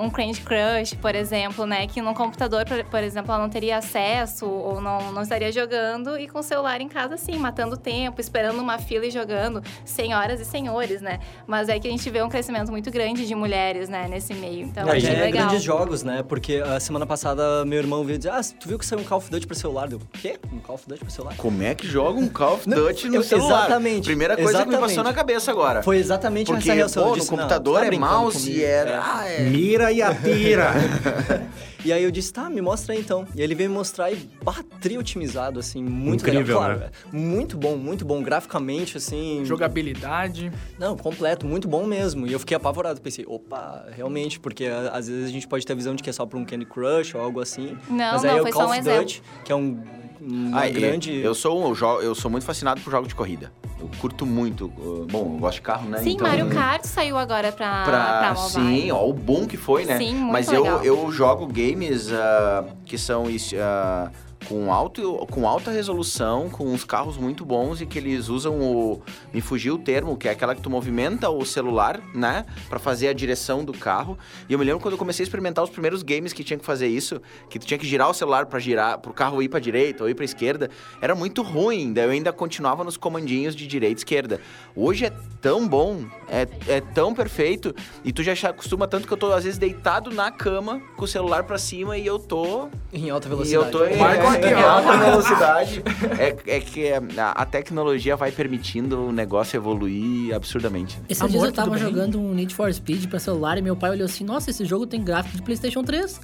um 0.02 0.10
Candy 0.10 0.42
Crush, 0.42 0.96
por 1.00 1.14
exemplo, 1.14 1.68
né? 1.68 1.86
Que 1.86 2.02
no 2.02 2.16
computador, 2.16 2.66
por, 2.90 3.04
exemplo, 3.04 3.32
ela 3.32 3.44
não 3.44 3.50
teria 3.50 3.78
acesso 3.78 4.48
ou 4.48 4.82
não, 4.82 5.12
não 5.12 5.22
estaria 5.22 5.52
jogando 5.52 6.18
e 6.18 6.28
com 6.28 6.40
o 6.40 6.44
celular 6.44 6.82
em 6.82 6.88
casa, 6.88 7.14
assim, 7.14 7.38
matando 7.38 7.78
tempo, 7.78 8.20
esperando 8.20 8.60
uma 8.60 8.80
fila 8.80 9.06
e 9.06 9.12
jogando. 9.12 9.62
Senhoras 9.86 10.42
e 10.42 10.46
senhores, 10.46 11.00
né? 11.00 11.20
Mas 11.46 11.70
é 11.70 11.80
que 11.80 11.88
a 11.88 11.92
gente 11.92 12.10
vê 12.10 12.24
um 12.24 12.30
crescimento 12.30 12.72
muito 12.72 12.90
grande 12.90 13.28
de 13.28 13.36
mulheres, 13.36 13.88
né? 13.88 14.08
Nesse 14.08 14.34
meio. 14.34 14.66
Então, 14.66 14.90
é, 14.90 14.98
é 14.98 15.26
legal. 15.26 15.46
grandes 15.46 15.62
jogos, 15.62 16.02
né? 16.02 16.24
Porque 16.24 16.56
a 16.56 16.80
semana 16.80 17.06
passada 17.06 17.64
meu 17.66 17.78
irmão 17.78 18.04
veio 18.04 18.18
dizer, 18.18 18.32
ah, 18.32 18.42
tu 18.60 18.68
viu 18.68 18.80
que 18.80 18.86
saiu 18.86 19.02
um 19.02 19.04
Call 19.04 19.20
of 19.20 19.30
Duty 19.30 19.46
pro 19.46 19.56
celular? 19.56 19.92
Eu, 19.92 20.02
quê? 20.14 20.40
Um 20.52 20.58
Call 20.58 20.74
of 20.74 20.88
Duty 20.88 21.02
pro 21.02 21.12
celular? 21.12 21.38
Como 21.38 21.62
é 21.62 21.76
que 21.76 21.86
joga 21.86 22.20
um 22.20 22.28
Call 22.28 22.56
of 22.56 22.68
Duty 22.68 23.10
no 23.10 23.22
celular? 23.22 23.75
Exatamente. 23.76 24.06
Primeira 24.06 24.36
coisa 24.36 24.52
que 24.52 24.58
me 24.58 24.62
exatamente. 24.64 24.90
passou 24.90 25.04
na 25.04 25.14
cabeça 25.14 25.52
agora. 25.52 25.84
Foi 25.84 25.98
exatamente 25.98 26.48
Porque, 26.48 26.64
essa 26.70 26.74
reação. 26.74 27.04
eu 27.04 27.10
pô, 27.10 27.16
no 27.16 27.20
disse, 27.20 27.32
"Não, 27.32 27.38
computador 27.38 27.80
tá 27.80 27.86
é 27.88 27.92
mouse 27.98 28.40
comigo." 28.40 28.60
e 28.60 28.64
era... 28.64 28.92
É. 28.92 29.02
Ah, 29.04 29.26
é... 29.28 29.42
Mira 29.42 29.92
e 29.92 30.02
atira. 30.02 30.72
E 31.86 31.94
aí 31.94 32.04
eu 32.04 32.10
disse, 32.10 32.34
tá, 32.34 32.50
me 32.50 32.62
mostra 32.62 32.96
aí 32.96 33.00
então. 33.00 33.28
E 33.36 33.42
ele 33.44 33.54
veio 33.54 33.70
me 33.70 33.76
mostrar 33.76 34.12
e 34.12 34.16
batri 34.44 34.98
otimizado, 34.98 35.60
assim, 35.60 35.84
muito 35.84 36.22
Incrível, 36.22 36.60
legal. 36.60 36.60
Claro, 36.60 36.80
né? 36.80 36.90
muito 37.12 37.56
bom, 37.56 37.76
muito 37.76 38.04
bom. 38.04 38.24
Graficamente, 38.24 38.98
assim. 38.98 39.46
Jogabilidade. 39.46 40.52
Não, 40.80 40.98
completo, 40.98 41.46
muito 41.46 41.68
bom 41.68 41.86
mesmo. 41.86 42.26
E 42.26 42.34
eu 42.34 42.40
fiquei 42.40 42.58
apavorado. 42.58 43.00
Pensei, 43.00 43.24
opa, 43.28 43.86
realmente, 43.92 44.40
porque 44.40 44.66
às 44.66 45.08
vezes 45.08 45.26
a 45.26 45.32
gente 45.32 45.48
pode 45.48 45.64
ter 45.64 45.74
a 45.74 45.76
visão 45.76 45.94
de 45.94 46.02
que 46.02 46.10
é 46.10 46.14
só 46.14 46.26
pra 46.26 46.40
um 46.40 46.44
Candy 46.44 46.66
Crush 46.66 47.14
ou 47.14 47.22
algo 47.22 47.40
assim. 47.40 47.78
Não, 47.88 48.14
Mas 48.14 48.24
não, 48.24 48.32
aí 48.32 48.38
é 48.38 48.42
foi 48.42 48.50
o 48.50 48.54
Call 48.54 48.64
só 48.64 48.68
um 48.68 48.72
of 48.72 48.80
exemplo. 48.80 49.02
Duty, 49.02 49.24
que 49.44 49.52
é 49.52 49.56
um, 49.56 49.84
uma 50.22 50.62
Ah, 50.62 50.70
grande. 50.70 51.14
Eu 51.20 51.34
sou, 51.36 51.66
um 51.70 51.74
jo- 51.74 52.00
eu 52.02 52.14
sou 52.16 52.30
muito 52.32 52.46
fascinado 52.46 52.82
por 52.82 52.92
jogos 52.92 53.08
de 53.08 53.16
corrida. 53.16 53.52
Eu 53.80 53.90
curto 54.00 54.26
muito. 54.26 54.66
uh, 54.78 55.06
Bom, 55.12 55.34
eu 55.36 55.40
gosto 55.40 55.56
de 55.56 55.62
carro, 55.62 55.90
né? 55.90 56.00
Sim, 56.00 56.12
então, 56.14 56.28
Mario 56.28 56.50
Kart 56.50 56.84
saiu 56.86 57.18
agora 57.18 57.52
pra, 57.52 57.84
Pra, 57.84 58.20
pra 58.20 58.34
mobile. 58.34 58.82
sim, 58.82 58.92
ó, 58.92 59.06
o 59.08 59.14
boom 59.14 59.46
que 59.46 59.58
foi, 59.58 59.86
né? 59.86 59.98
Sim, 59.98 60.16
muito 60.16 60.32
Mas 60.32 60.52
eu, 60.52 60.64
legal. 60.64 60.84
eu 60.84 61.12
jogo 61.12 61.46
games 61.48 62.12
ah, 62.12 62.66
que 62.86 62.98
são 62.98 63.30
isso, 63.30 63.56
ah, 63.60 64.12
com, 64.48 64.72
alto, 64.74 65.26
com 65.32 65.48
alta 65.48 65.72
resolução, 65.72 66.50
com 66.50 66.66
uns 66.68 66.84
carros 66.84 67.18
muito 67.18 67.46
bons 67.46 67.82
e 67.82 67.86
que 67.86 67.98
eles 68.00 68.30
usam 68.30 68.60
o. 68.60 69.02
Me 69.34 69.42
fugiu 69.42 69.76
o 69.76 69.78
termo, 69.78 70.16
que 70.18 70.28
é 70.28 70.32
aquela 70.32 70.56
que 70.56 70.62
tu 70.62 70.70
movimenta 70.70 71.30
o 71.30 71.46
celular, 71.46 72.00
né? 72.14 72.46
Pra 72.70 72.80
fazer 72.80 73.08
a 73.08 73.14
direção 73.14 73.64
do 73.64 73.74
carro. 73.74 74.18
E 74.50 74.54
eu 74.54 74.60
me 74.60 74.66
lembro 74.66 74.80
quando 74.80 74.94
eu 74.94 74.98
comecei 74.98 75.24
a 75.24 75.26
experimentar 75.26 75.64
os 75.64 75.70
primeiros 75.70 76.04
games 76.04 76.34
que 76.34 76.44
tinha 76.44 76.58
que 76.58 76.66
fazer 76.66 76.88
isso, 76.88 77.22
que 77.50 77.60
tu 77.60 77.66
tinha 77.66 77.78
que 77.78 77.86
girar 77.88 78.10
o 78.10 78.14
celular 78.14 78.46
pra 78.46 78.60
girar, 78.60 79.00
pro 79.00 79.14
carro 79.14 79.42
ir 79.42 79.50
pra 79.50 79.60
direita 79.60 80.04
ou 80.04 80.10
ir 80.10 80.16
pra 80.16 80.26
esquerda, 80.26 80.70
era 81.02 81.16
muito 81.16 81.42
ruim. 81.42 81.94
Daí 81.94 82.06
eu 82.06 82.12
ainda 82.12 82.32
continuava 82.32 82.84
nos 82.84 82.98
comandinhos 82.98 83.56
de 83.56 83.68
direita 83.68 83.96
e 83.96 84.02
esquerda. 84.02 84.40
Hoje 84.76 85.06
é 85.06 85.14
tão 85.42 85.68
bom, 85.68 86.04
é, 86.28 86.48
é 86.68 86.82
tão 86.82 87.14
perfeito, 87.14 87.74
e 88.04 88.12
tu 88.12 88.24
já 88.24 88.36
se 88.36 88.46
acostuma 88.46 88.88
tanto 88.88 89.08
que 89.08 89.14
eu 89.14 89.18
tô 89.18 89.32
às 89.32 89.44
vezes 89.44 89.58
deitado 89.60 90.12
na 90.12 90.32
cama 90.32 90.82
com 90.96 91.06
o 91.06 91.08
celular 91.08 91.44
pra 91.44 91.58
cima 91.58 91.98
e 91.98 92.06
eu 92.06 92.18
tô 92.20 92.68
Em 92.94 93.10
alta 93.10 93.28
e 93.28 93.30
velocidade. 93.30 93.66
eu 93.66 93.72
tô 93.72 93.86
em, 93.86 93.98
Com 94.40 94.46
é, 94.46 94.52
aqui, 94.52 94.60
em 94.60 94.64
ó. 94.64 94.70
alta 94.70 94.98
velocidade. 94.98 95.84
É, 96.20 96.56
é 96.58 96.60
que 96.60 96.92
a, 96.92 97.32
a 97.32 97.46
tecnologia 97.46 98.16
vai 98.16 98.32
permitindo 98.32 99.08
o 99.08 99.12
negócio 99.12 99.58
evoluir 99.58 100.34
absurdamente. 100.34 101.00
Esses 101.10 101.22
Amor, 101.22 101.32
dias 101.32 101.44
eu 101.46 101.52
tava 101.54 101.72
bem? 101.72 101.80
jogando 101.80 102.20
um 102.20 102.34
Need 102.34 102.54
for 102.54 102.74
Speed 102.74 103.08
pra 103.08 103.20
celular 103.20 103.58
e 103.58 103.62
meu 103.62 103.76
pai 103.76 103.92
olhou 103.92 104.06
assim, 104.06 104.24
nossa, 104.24 104.50
esse 104.50 104.66
jogo 104.66 104.86
tem 104.86 105.04
gráfico 105.04 105.36
de 105.36 105.44
Playstation 105.44 105.84
3. 105.84 106.20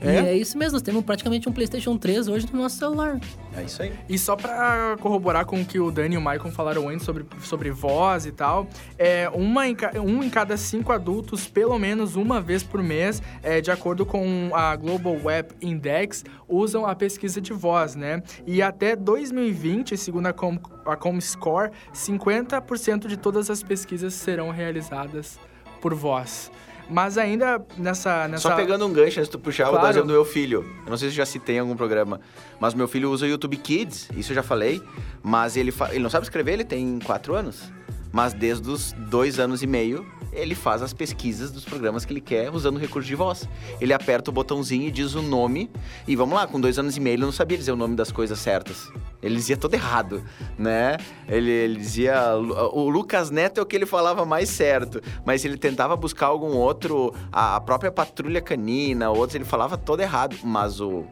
É? 0.00 0.06
E 0.06 0.16
é 0.16 0.36
isso 0.36 0.58
mesmo, 0.58 0.72
nós 0.72 0.82
temos 0.82 1.02
praticamente 1.04 1.48
um 1.48 1.52
Playstation 1.52 1.96
3 1.96 2.28
hoje 2.28 2.46
no 2.52 2.60
nosso 2.60 2.76
celular. 2.76 3.18
É 3.56 3.62
isso 3.62 3.82
aí. 3.82 3.92
E 4.08 4.18
só 4.18 4.36
pra 4.36 4.96
corroborar 5.00 5.46
com 5.46 5.60
o 5.60 5.64
que 5.64 5.80
o 5.80 5.90
Dani 5.90 6.14
e 6.14 6.18
o 6.18 6.20
Maicon 6.20 6.50
falaram 6.50 6.88
antes 6.88 7.04
sobre, 7.04 7.24
sobre 7.40 7.70
voz 7.70 8.26
e 8.26 8.32
tal, 8.32 8.66
é 8.98 9.30
uma 9.32 9.66
em 9.66 9.76
um 10.04 10.22
em 10.22 10.28
cada 10.28 10.56
cinco 10.56 10.92
adultos, 10.92 11.46
pelo 11.46 11.78
menos 11.78 12.16
uma 12.16 12.40
vez 12.40 12.62
por 12.62 12.82
mês, 12.82 13.22
é, 13.42 13.60
de 13.60 13.70
acordo 13.70 14.04
com 14.04 14.50
a 14.52 14.76
Global 14.76 15.16
Web 15.24 15.54
Index, 15.62 16.24
usam 16.48 16.86
a 16.86 16.94
pesquisa 16.94 17.40
de 17.40 17.52
voz, 17.56 17.96
né? 17.96 18.22
E 18.46 18.62
até 18.62 18.94
2020, 18.94 19.96
segundo 19.96 20.26
a, 20.26 20.32
Com, 20.32 20.58
a 20.84 20.94
Comscore, 20.96 21.70
50% 21.92 23.06
de 23.06 23.16
todas 23.16 23.50
as 23.50 23.62
pesquisas 23.62 24.14
serão 24.14 24.50
realizadas 24.50 25.38
por 25.80 25.94
voz. 25.94 26.50
Mas 26.88 27.18
ainda 27.18 27.60
nessa... 27.76 28.28
nessa... 28.28 28.48
Só 28.48 28.54
pegando 28.54 28.86
um 28.86 28.92
gancho 28.92 29.18
antes 29.18 29.24
de 29.24 29.30
tu 29.30 29.38
puxar, 29.40 29.64
dar 29.64 29.70
o 29.70 29.72
Claro. 29.74 29.88
exemplo 29.88 30.06
do 30.06 30.12
meu 30.12 30.24
filho. 30.24 30.64
Eu 30.84 30.90
não 30.90 30.96
sei 30.96 31.08
se 31.08 31.16
já 31.16 31.26
citei 31.26 31.56
em 31.56 31.58
algum 31.58 31.74
programa, 31.76 32.20
mas 32.60 32.74
meu 32.74 32.86
filho 32.86 33.10
usa 33.10 33.26
o 33.26 33.28
YouTube 33.28 33.56
Kids, 33.56 34.08
isso 34.16 34.30
eu 34.30 34.36
já 34.36 34.42
falei, 34.42 34.80
mas 35.20 35.56
ele, 35.56 35.72
fa- 35.72 35.90
ele 35.90 35.98
não 36.02 36.10
sabe 36.10 36.24
escrever, 36.24 36.52
ele 36.52 36.64
tem 36.64 37.00
quatro 37.00 37.34
anos. 37.34 37.72
Mas 38.16 38.32
desde 38.32 38.70
os 38.70 38.92
dois 38.92 39.38
anos 39.38 39.62
e 39.62 39.66
meio, 39.66 40.06
ele 40.32 40.54
faz 40.54 40.80
as 40.80 40.94
pesquisas 40.94 41.50
dos 41.50 41.66
programas 41.66 42.06
que 42.06 42.14
ele 42.14 42.20
quer 42.22 42.50
usando 42.50 42.76
o 42.76 42.78
recurso 42.78 43.06
de 43.06 43.14
voz. 43.14 43.46
Ele 43.78 43.92
aperta 43.92 44.30
o 44.30 44.32
botãozinho 44.32 44.88
e 44.88 44.90
diz 44.90 45.14
o 45.14 45.20
nome. 45.20 45.70
E 46.08 46.16
vamos 46.16 46.34
lá, 46.34 46.46
com 46.46 46.58
dois 46.58 46.78
anos 46.78 46.96
e 46.96 47.00
meio 47.00 47.16
ele 47.16 47.24
não 47.24 47.30
sabia 47.30 47.58
dizer 47.58 47.72
o 47.72 47.76
nome 47.76 47.94
das 47.94 48.10
coisas 48.10 48.38
certas. 48.38 48.90
Ele 49.22 49.34
dizia 49.34 49.54
todo 49.54 49.74
errado, 49.74 50.24
né? 50.56 50.96
Ele, 51.28 51.50
ele 51.50 51.76
dizia. 51.76 52.34
O 52.72 52.88
Lucas 52.88 53.28
Neto 53.28 53.60
é 53.60 53.62
o 53.62 53.66
que 53.66 53.76
ele 53.76 53.84
falava 53.84 54.24
mais 54.24 54.48
certo. 54.48 54.98
Mas 55.22 55.44
ele 55.44 55.58
tentava 55.58 55.94
buscar 55.94 56.28
algum 56.28 56.56
outro. 56.56 57.12
A, 57.30 57.60
própria 57.60 57.92
patrulha 57.92 58.40
canina, 58.40 59.10
outros, 59.10 59.34
ele 59.34 59.44
falava 59.44 59.76
todo 59.76 60.00
errado. 60.00 60.36
Mas 60.42 60.80
o 60.80 61.04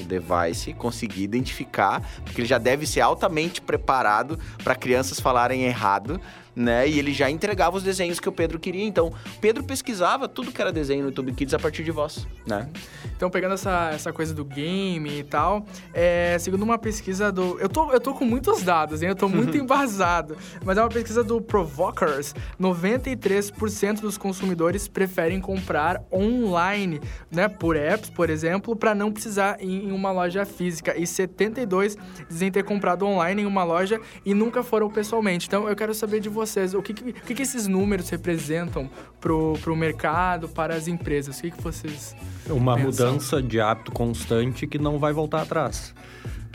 o 0.00 0.04
device 0.04 0.72
conseguir 0.72 1.22
identificar, 1.22 2.02
porque 2.24 2.40
ele 2.40 2.48
já 2.48 2.58
deve 2.58 2.86
ser 2.86 3.00
altamente 3.00 3.60
preparado 3.60 4.38
para 4.62 4.74
crianças 4.74 5.20
falarem 5.20 5.64
errado, 5.64 6.20
né? 6.54 6.88
E 6.88 6.98
ele 6.98 7.12
já 7.12 7.30
entregava 7.30 7.76
os 7.76 7.82
desenhos 7.82 8.20
que 8.20 8.28
o 8.28 8.32
Pedro 8.32 8.58
queria. 8.58 8.84
Então, 8.84 9.12
Pedro 9.40 9.64
pesquisava 9.64 10.28
tudo 10.28 10.52
que 10.52 10.60
era 10.60 10.72
desenho 10.72 11.02
no 11.02 11.08
YouTube 11.08 11.32
Kids 11.32 11.54
a 11.54 11.58
partir 11.58 11.82
de 11.82 11.90
voz, 11.90 12.26
né? 12.46 12.68
Então, 13.16 13.30
pegando 13.30 13.54
essa, 13.54 13.90
essa 13.92 14.12
coisa 14.12 14.34
do 14.34 14.44
game 14.44 15.20
e 15.20 15.24
tal, 15.24 15.64
é, 15.94 16.36
segundo 16.38 16.62
uma 16.62 16.78
pesquisa 16.78 17.30
do. 17.30 17.58
Eu 17.60 17.68
tô, 17.68 17.92
eu 17.92 18.00
tô 18.00 18.14
com 18.14 18.24
muitos 18.24 18.62
dados, 18.62 19.02
hein? 19.02 19.10
Eu 19.10 19.16
tô 19.16 19.28
muito 19.28 19.56
embasado. 19.58 20.36
Mas 20.64 20.76
é 20.76 20.82
uma 20.82 20.88
pesquisa 20.88 21.22
do 21.22 21.40
Provokers. 21.40 22.34
93% 22.60 24.00
dos 24.00 24.18
consumidores 24.18 24.88
preferem 24.88 25.40
comprar 25.40 26.02
online, 26.12 27.00
né? 27.30 27.48
Por 27.48 27.76
apps, 27.76 28.10
por 28.10 28.28
exemplo, 28.28 28.74
para 28.74 28.94
não 28.94 29.12
precisar 29.12 29.56
ir 29.60 29.84
em 29.84 29.92
uma 29.92 30.10
loja 30.10 30.44
física. 30.44 30.96
E 30.98 31.02
72% 31.02 31.98
dizem 32.28 32.50
ter 32.50 32.64
comprado 32.64 33.06
online 33.06 33.42
em 33.42 33.46
uma 33.46 33.64
loja 33.64 34.00
e 34.24 34.34
nunca 34.34 34.62
foram 34.62 34.90
pessoalmente. 34.90 35.46
Então, 35.46 35.68
eu 35.68 35.76
quero 35.76 35.94
saber 35.94 36.20
de 36.20 36.28
vocês, 36.46 36.74
o 36.74 36.82
que, 36.82 36.92
que, 36.94 37.10
o 37.10 37.12
que, 37.12 37.34
que 37.34 37.42
esses 37.42 37.66
números 37.66 38.08
representam 38.10 38.88
pro, 39.20 39.54
pro 39.60 39.74
mercado, 39.76 40.48
para 40.48 40.74
as 40.74 40.88
empresas? 40.88 41.38
O 41.38 41.42
que, 41.42 41.50
que 41.50 41.62
vocês. 41.62 42.14
Uma 42.48 42.76
Pensão. 42.76 43.06
mudança 43.12 43.42
de 43.42 43.60
hábito 43.60 43.92
constante 43.92 44.66
que 44.66 44.78
não 44.78 44.98
vai 44.98 45.12
voltar 45.12 45.42
atrás. 45.42 45.94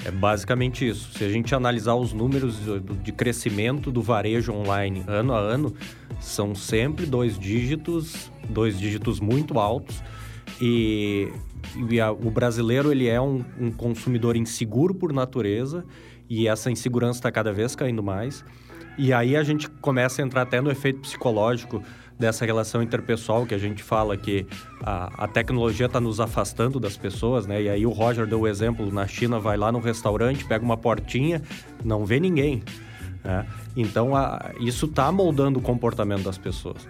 É 0.05 0.11
basicamente 0.11 0.87
isso. 0.87 1.11
Se 1.17 1.23
a 1.23 1.29
gente 1.29 1.55
analisar 1.55 1.95
os 1.95 2.13
números 2.13 2.59
de- 2.63 2.79
de 2.79 3.11
crescimento 3.11 3.91
do 3.91 4.01
varejo 4.01 4.53
online 4.53 5.03
ano 5.07 5.33
a 5.33 5.39
ano, 5.39 5.73
são 6.19 6.53
sempre 6.53 7.05
dois 7.05 7.37
dígitos, 7.39 8.31
dois 8.49 8.77
dígitos 8.77 9.19
muito 9.19 9.59
altos. 9.59 10.03
E, 10.61 11.31
o 12.21 12.29
brasileiro 12.31 12.91
ele 12.91 13.07
é 13.07 13.19
um, 13.19 13.43
um 13.59 13.71
consumidor 13.71 14.35
inseguro 14.35 14.93
por 14.93 15.11
natureza 15.13 15.83
e 16.29 16.47
essa 16.47 16.69
insegurança 16.71 17.19
está 17.19 17.31
cada 17.31 17.51
vez 17.53 17.75
caindo 17.75 18.01
mais. 18.03 18.43
E 18.97 19.13
aí 19.13 19.35
a 19.35 19.43
gente 19.43 19.69
começa 19.69 20.21
a 20.21 20.25
entrar 20.25 20.41
até 20.41 20.59
no 20.59 20.71
efeito 20.71 21.01
psicológico 21.01 21.83
dessa 22.17 22.43
relação 22.45 22.81
interpessoal 22.81 23.45
que 23.45 23.53
a 23.53 23.57
gente 23.59 23.83
fala 23.83 24.17
que 24.17 24.47
a, 24.81 25.25
a 25.25 25.27
tecnologia 25.27 25.85
está 25.85 25.99
nos 26.01 26.19
afastando 26.19 26.79
das 26.79 26.97
pessoas, 26.97 27.45
né? 27.45 27.61
E 27.61 27.69
aí 27.69 27.85
o 27.85 27.91
Roger 27.91 28.25
deu 28.25 28.41
o 28.41 28.47
exemplo, 28.47 28.91
na 28.91 29.05
China 29.05 29.39
vai 29.39 29.55
lá 29.55 29.71
no 29.71 29.79
restaurante, 29.79 30.43
pega 30.45 30.65
uma 30.65 30.75
portinha, 30.77 31.43
não 31.85 32.05
vê 32.05 32.19
ninguém. 32.19 32.63
né? 33.23 33.45
Então 33.75 34.15
a- 34.15 34.51
isso 34.59 34.87
está 34.87 35.11
moldando 35.11 35.59
o 35.59 35.61
comportamento 35.61 36.23
das 36.23 36.39
pessoas. 36.39 36.87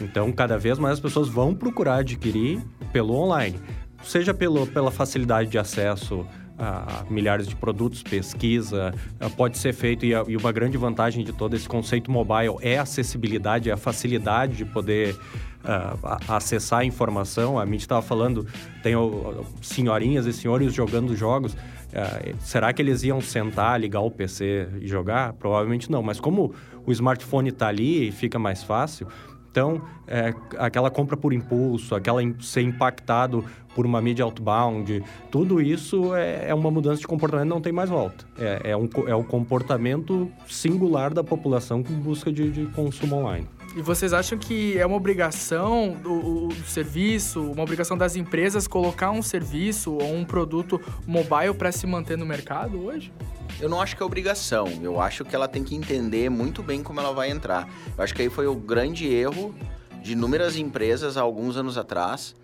Então 0.00 0.32
cada 0.32 0.58
vez 0.58 0.76
mais 0.76 0.94
as 0.94 1.00
pessoas 1.00 1.28
vão 1.28 1.54
procurar 1.54 1.98
adquirir 1.98 2.60
pelo 2.92 3.14
online, 3.14 3.60
seja 4.04 4.32
pelo, 4.34 4.66
pela 4.66 4.90
facilidade 4.90 5.48
de 5.50 5.58
acesso 5.58 6.26
a 6.56 7.04
milhares 7.10 7.48
de 7.48 7.56
produtos, 7.56 8.00
pesquisa, 8.02 8.94
eh, 9.18 9.28
pode 9.30 9.58
ser 9.58 9.72
feito, 9.72 10.06
e, 10.06 10.14
a- 10.14 10.24
e 10.28 10.36
uma 10.36 10.52
grande 10.52 10.76
vantagem 10.78 11.24
de 11.24 11.32
todo 11.32 11.56
esse 11.56 11.68
conceito 11.68 12.12
mobile 12.12 12.54
é 12.62 12.78
a 12.78 12.82
acessibilidade, 12.82 13.68
é 13.70 13.72
a 13.72 13.76
facilidade 13.76 14.56
de 14.58 14.64
poder 14.64 15.16
a- 15.64 16.36
acessar 16.36 16.80
a 16.80 16.84
informação. 16.84 17.58
A 17.58 17.64
gente 17.66 17.80
estava 17.80 18.02
falando, 18.02 18.46
tem 18.82 18.94
o- 18.94 19.44
senhorinhas 19.62 20.26
e 20.26 20.32
senhores 20.32 20.72
jogando 20.74 21.16
jogos. 21.16 21.56
Ah, 21.92 22.20
será 22.40 22.72
que 22.72 22.82
eles 22.82 23.02
iam 23.02 23.20
sentar, 23.20 23.80
ligar 23.80 24.00
o 24.00 24.10
PC 24.10 24.68
e 24.80 24.86
jogar? 24.86 25.32
Provavelmente 25.32 25.90
não, 25.90 26.02
mas 26.02 26.20
como 26.20 26.54
o 26.86 26.92
smartphone 26.92 27.48
está 27.48 27.68
ali 27.68 28.08
e 28.08 28.12
fica 28.12 28.38
mais 28.38 28.62
fácil, 28.62 29.08
então, 29.54 29.80
é, 30.08 30.34
aquela 30.58 30.90
compra 30.90 31.16
por 31.16 31.32
impulso, 31.32 31.94
aquela 31.94 32.20
ser 32.40 32.62
impactado 32.62 33.44
por 33.72 33.86
uma 33.86 34.02
mídia 34.02 34.24
outbound, 34.24 35.00
tudo 35.30 35.62
isso 35.62 36.12
é, 36.12 36.48
é 36.48 36.54
uma 36.54 36.72
mudança 36.72 37.00
de 37.00 37.06
comportamento, 37.06 37.48
não 37.48 37.60
tem 37.60 37.72
mais 37.72 37.88
volta. 37.88 38.24
É, 38.36 38.72
é, 38.72 38.76
um, 38.76 38.88
é 39.06 39.14
o 39.14 39.22
comportamento 39.22 40.28
singular 40.48 41.14
da 41.14 41.22
população 41.22 41.84
com 41.84 41.94
busca 41.94 42.32
de, 42.32 42.50
de 42.50 42.66
consumo 42.66 43.14
online. 43.14 43.46
E 43.76 43.82
vocês 43.82 44.12
acham 44.12 44.38
que 44.38 44.78
é 44.78 44.86
uma 44.86 44.96
obrigação 44.96 45.96
do, 46.00 46.46
do 46.46 46.64
serviço, 46.64 47.42
uma 47.50 47.64
obrigação 47.64 47.98
das 47.98 48.14
empresas 48.14 48.68
colocar 48.68 49.10
um 49.10 49.20
serviço 49.20 49.94
ou 49.94 50.14
um 50.14 50.24
produto 50.24 50.80
mobile 51.04 51.52
para 51.58 51.72
se 51.72 51.84
manter 51.84 52.16
no 52.16 52.24
mercado 52.24 52.84
hoje? 52.84 53.12
Eu 53.60 53.68
não 53.68 53.80
acho 53.80 53.96
que 53.96 54.02
é 54.02 54.06
obrigação. 54.06 54.68
Eu 54.80 55.00
acho 55.00 55.24
que 55.24 55.34
ela 55.34 55.48
tem 55.48 55.64
que 55.64 55.74
entender 55.74 56.30
muito 56.30 56.62
bem 56.62 56.84
como 56.84 57.00
ela 57.00 57.12
vai 57.12 57.30
entrar. 57.30 57.68
Eu 57.98 58.04
acho 58.04 58.14
que 58.14 58.22
aí 58.22 58.30
foi 58.30 58.46
o 58.46 58.54
grande 58.54 59.12
erro 59.12 59.52
de 60.00 60.12
inúmeras 60.12 60.56
empresas 60.56 61.16
há 61.16 61.22
alguns 61.22 61.56
anos 61.56 61.76
atrás, 61.76 62.36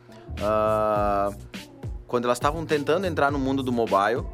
ah, 0.42 1.30
quando 2.06 2.24
elas 2.24 2.38
estavam 2.38 2.64
tentando 2.64 3.06
entrar 3.06 3.30
no 3.30 3.38
mundo 3.38 3.62
do 3.62 3.70
mobile, 3.70 4.24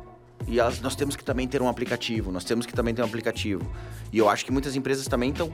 e 0.46 0.60
elas, 0.60 0.80
nós 0.80 0.94
temos 0.94 1.16
que 1.16 1.24
também 1.24 1.48
ter 1.48 1.60
um 1.60 1.68
aplicativo, 1.68 2.30
nós 2.30 2.44
temos 2.44 2.66
que 2.66 2.72
também 2.72 2.94
ter 2.94 3.02
um 3.02 3.06
aplicativo. 3.06 3.68
E 4.12 4.18
eu 4.18 4.28
acho 4.28 4.44
que 4.44 4.52
muitas 4.52 4.76
empresas 4.76 5.06
também 5.06 5.30
estão 5.30 5.50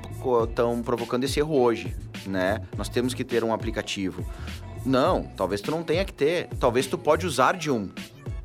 provocando 0.82 1.24
esse 1.24 1.40
erro 1.40 1.58
hoje, 1.58 1.96
né? 2.26 2.60
Nós 2.76 2.88
temos 2.88 3.14
que 3.14 3.24
ter 3.24 3.42
um 3.42 3.52
aplicativo. 3.52 4.24
Não, 4.84 5.24
talvez 5.36 5.60
tu 5.60 5.70
não 5.70 5.82
tenha 5.82 6.04
que 6.04 6.12
ter. 6.12 6.48
Talvez 6.60 6.86
tu 6.86 6.98
pode 6.98 7.26
usar 7.26 7.56
de 7.56 7.70
um 7.70 7.88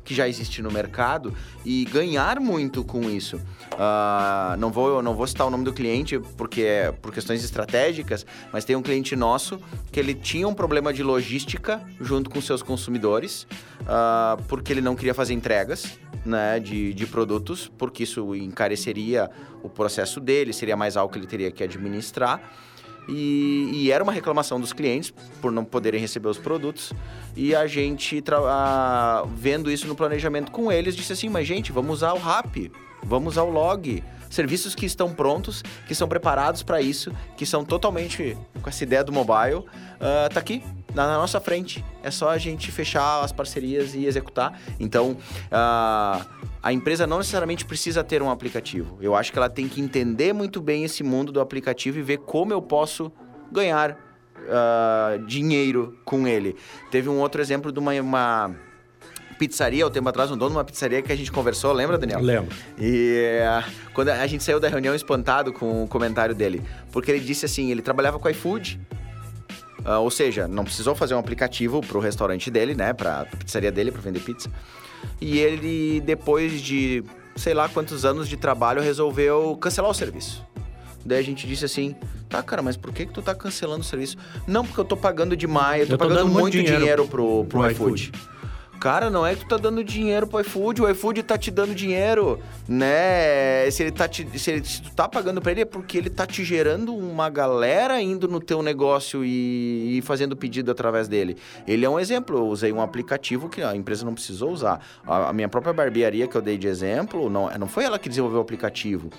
que 0.08 0.14
já 0.14 0.26
existe 0.26 0.62
no 0.62 0.70
mercado 0.70 1.34
e 1.66 1.84
ganhar 1.84 2.40
muito 2.40 2.82
com 2.82 3.02
isso. 3.10 3.36
Uh, 3.36 4.56
não, 4.58 4.70
vou, 4.70 5.02
não 5.02 5.14
vou 5.14 5.26
citar 5.26 5.46
o 5.46 5.50
nome 5.50 5.64
do 5.64 5.72
cliente 5.72 6.18
porque 6.34 6.62
é 6.62 6.90
por 6.90 7.12
questões 7.12 7.44
estratégicas, 7.44 8.24
mas 8.50 8.64
tem 8.64 8.74
um 8.74 8.80
cliente 8.80 9.14
nosso 9.14 9.60
que 9.92 10.00
ele 10.00 10.14
tinha 10.14 10.48
um 10.48 10.54
problema 10.54 10.94
de 10.94 11.02
logística 11.02 11.82
junto 12.00 12.30
com 12.30 12.40
seus 12.40 12.62
consumidores, 12.62 13.46
uh, 13.82 14.42
porque 14.48 14.72
ele 14.72 14.80
não 14.80 14.96
queria 14.96 15.12
fazer 15.12 15.34
entregas 15.34 15.98
né, 16.24 16.60
de, 16.60 16.92
de 16.94 17.06
produtos, 17.06 17.70
porque 17.78 18.02
isso 18.02 18.34
encareceria 18.34 19.30
o 19.62 19.68
processo 19.68 20.20
dele, 20.20 20.52
seria 20.52 20.76
mais 20.76 20.96
algo 20.96 21.12
que 21.12 21.18
ele 21.18 21.26
teria 21.26 21.50
que 21.50 21.62
administrar. 21.62 22.40
E, 23.08 23.70
e, 23.72 23.90
era 23.90 24.04
uma 24.04 24.12
reclamação 24.12 24.60
dos 24.60 24.74
clientes 24.74 25.14
por 25.40 25.50
não 25.50 25.64
poderem 25.64 25.98
receber 25.98 26.28
os 26.28 26.36
produtos. 26.36 26.92
E 27.34 27.54
a 27.54 27.66
gente, 27.66 28.22
a, 28.30 29.24
vendo 29.34 29.70
isso 29.70 29.88
no 29.88 29.96
planejamento 29.96 30.52
com 30.52 30.70
eles, 30.70 30.94
disse 30.94 31.14
assim: 31.14 31.30
mas 31.30 31.46
gente, 31.46 31.72
vamos 31.72 31.96
usar 31.96 32.12
o 32.12 32.18
RAP, 32.18 32.70
vamos 33.02 33.34
usar 33.34 33.44
o 33.44 33.50
log. 33.50 34.04
Serviços 34.28 34.74
que 34.74 34.84
estão 34.84 35.14
prontos, 35.14 35.62
que 35.86 35.94
são 35.94 36.06
preparados 36.06 36.62
para 36.62 36.82
isso, 36.82 37.10
que 37.34 37.46
são 37.46 37.64
totalmente 37.64 38.36
com 38.60 38.68
essa 38.68 38.84
ideia 38.84 39.02
do 39.02 39.10
mobile, 39.10 39.60
uh, 39.60 40.28
tá 40.30 40.38
aqui 40.38 40.62
na, 41.06 41.18
nossa 41.18 41.40
frente. 41.40 41.84
É 42.02 42.10
só 42.10 42.30
a 42.30 42.38
gente 42.38 42.72
fechar 42.72 43.22
as 43.22 43.32
parcerias 43.32 43.94
e 43.94 44.06
executar. 44.06 44.60
Então, 44.80 45.12
uh, 45.12 46.26
a 46.62 46.72
empresa 46.72 47.06
não 47.06 47.18
necessariamente 47.18 47.64
precisa 47.64 48.02
ter 48.02 48.22
um 48.22 48.30
aplicativo. 48.30 48.98
Eu 49.00 49.14
acho 49.14 49.32
que 49.32 49.38
ela 49.38 49.48
tem 49.48 49.68
que 49.68 49.80
entender 49.80 50.32
muito 50.32 50.60
bem 50.60 50.84
esse 50.84 51.02
mundo 51.02 51.30
do 51.30 51.40
aplicativo 51.40 51.98
e 51.98 52.02
ver 52.02 52.18
como 52.18 52.52
eu 52.52 52.60
posso 52.60 53.12
ganhar 53.52 53.92
uh, 53.92 55.24
dinheiro 55.26 55.98
com 56.04 56.26
ele. 56.26 56.56
Teve 56.90 57.08
um 57.08 57.18
outro 57.18 57.40
exemplo 57.40 57.70
de 57.70 57.78
uma, 57.78 57.92
uma 58.00 58.56
pizzaria, 59.38 59.86
o 59.86 59.90
tempo 59.90 60.08
atrás, 60.08 60.30
um 60.30 60.36
dono 60.36 60.50
de 60.50 60.56
uma 60.56 60.64
pizzaria 60.64 61.00
que 61.00 61.12
a 61.12 61.16
gente 61.16 61.30
conversou, 61.30 61.72
lembra, 61.72 61.96
Daniel? 61.96 62.20
Lembro. 62.20 62.54
E 62.76 63.40
uh, 63.40 63.72
quando 63.94 64.08
a 64.08 64.26
gente 64.26 64.42
saiu 64.42 64.58
da 64.58 64.68
reunião 64.68 64.94
espantado 64.94 65.52
com 65.52 65.84
o 65.84 65.88
comentário 65.88 66.34
dele, 66.34 66.62
porque 66.90 67.10
ele 67.12 67.20
disse 67.20 67.44
assim, 67.44 67.70
ele 67.70 67.82
trabalhava 67.82 68.18
com 68.18 68.28
iFood, 68.28 68.80
uh, 69.84 70.00
ou 70.00 70.10
seja, 70.10 70.48
não 70.48 70.64
precisou 70.64 70.94
fazer 70.94 71.14
um 71.14 71.18
aplicativo 71.18 71.80
para 71.80 71.98
o 71.98 72.00
restaurante 72.00 72.50
dele, 72.50 72.74
né, 72.74 72.92
para 72.92 73.22
a 73.22 73.26
pizzaria 73.26 73.72
dele, 73.72 73.90
para 73.90 74.00
vender 74.00 74.20
pizza. 74.20 74.50
E 75.20 75.38
ele, 75.38 76.00
depois 76.00 76.60
de 76.60 77.04
sei 77.36 77.54
lá 77.54 77.68
quantos 77.68 78.04
anos 78.04 78.28
de 78.28 78.36
trabalho, 78.36 78.82
resolveu 78.82 79.56
cancelar 79.60 79.90
o 79.90 79.94
serviço. 79.94 80.44
Daí 81.04 81.18
a 81.18 81.22
gente 81.22 81.46
disse 81.46 81.64
assim: 81.64 81.94
tá, 82.28 82.42
cara, 82.42 82.60
mas 82.60 82.76
por 82.76 82.92
que, 82.92 83.06
que 83.06 83.12
tu 83.12 83.22
tá 83.22 83.34
cancelando 83.34 83.80
o 83.80 83.84
serviço? 83.84 84.16
Não, 84.46 84.64
porque 84.64 84.80
eu 84.80 84.84
tô 84.84 84.96
pagando 84.96 85.36
demais, 85.36 85.88
eu 85.88 85.96
tô, 85.96 86.04
eu 86.04 86.08
tô 86.08 86.14
pagando 86.14 86.28
muito 86.28 86.52
dinheiro, 86.52 86.78
dinheiro 86.78 87.06
pro, 87.06 87.44
pro, 87.44 87.60
pro 87.60 87.70
iFood. 87.70 88.02
iFood. 88.02 88.37
Cara, 88.80 89.10
não 89.10 89.26
é 89.26 89.34
que 89.34 89.40
tu 89.40 89.48
tá 89.48 89.56
dando 89.56 89.82
dinheiro 89.82 90.26
pro 90.26 90.40
iFood, 90.40 90.82
o 90.82 90.88
iFood 90.88 91.22
tá 91.24 91.36
te 91.36 91.50
dando 91.50 91.74
dinheiro, 91.74 92.38
né? 92.68 93.68
Se 93.72 93.82
ele 93.82 93.90
tá 93.90 94.06
te, 94.06 94.26
se, 94.38 94.50
ele, 94.52 94.64
se 94.64 94.82
tu 94.82 94.94
tá 94.94 95.08
pagando 95.08 95.40
para 95.40 95.50
ele 95.50 95.62
é 95.62 95.64
porque 95.64 95.98
ele 95.98 96.08
tá 96.08 96.24
te 96.24 96.44
gerando 96.44 96.94
uma 96.94 97.28
galera 97.28 98.00
indo 98.00 98.28
no 98.28 98.40
teu 98.40 98.62
negócio 98.62 99.24
e, 99.24 99.98
e, 99.98 100.02
fazendo 100.02 100.36
pedido 100.36 100.70
através 100.70 101.08
dele. 101.08 101.36
Ele 101.66 101.84
é 101.84 101.90
um 101.90 101.98
exemplo, 101.98 102.38
eu 102.38 102.46
usei 102.46 102.72
um 102.72 102.80
aplicativo 102.80 103.48
que 103.48 103.62
a 103.62 103.74
empresa 103.74 104.04
não 104.04 104.14
precisou 104.14 104.52
usar. 104.52 104.80
A, 105.04 105.30
a 105.30 105.32
minha 105.32 105.48
própria 105.48 105.72
barbearia 105.72 106.28
que 106.28 106.36
eu 106.36 106.42
dei 106.42 106.56
de 106.56 106.68
exemplo, 106.68 107.28
não, 107.28 107.50
não 107.58 107.66
foi 107.66 107.82
ela 107.82 107.98
que 107.98 108.08
desenvolveu 108.08 108.38
o 108.38 108.42
aplicativo. 108.42 109.10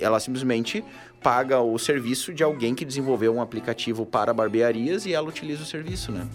Ela 0.00 0.18
simplesmente 0.18 0.84
paga 1.22 1.60
o 1.60 1.78
serviço 1.78 2.34
de 2.34 2.42
alguém 2.42 2.74
que 2.74 2.84
desenvolveu 2.84 3.32
um 3.32 3.40
aplicativo 3.40 4.04
para 4.04 4.34
barbearias 4.34 5.06
e 5.06 5.12
ela 5.12 5.28
utiliza 5.28 5.62
o 5.62 5.66
serviço, 5.66 6.10
né? 6.10 6.26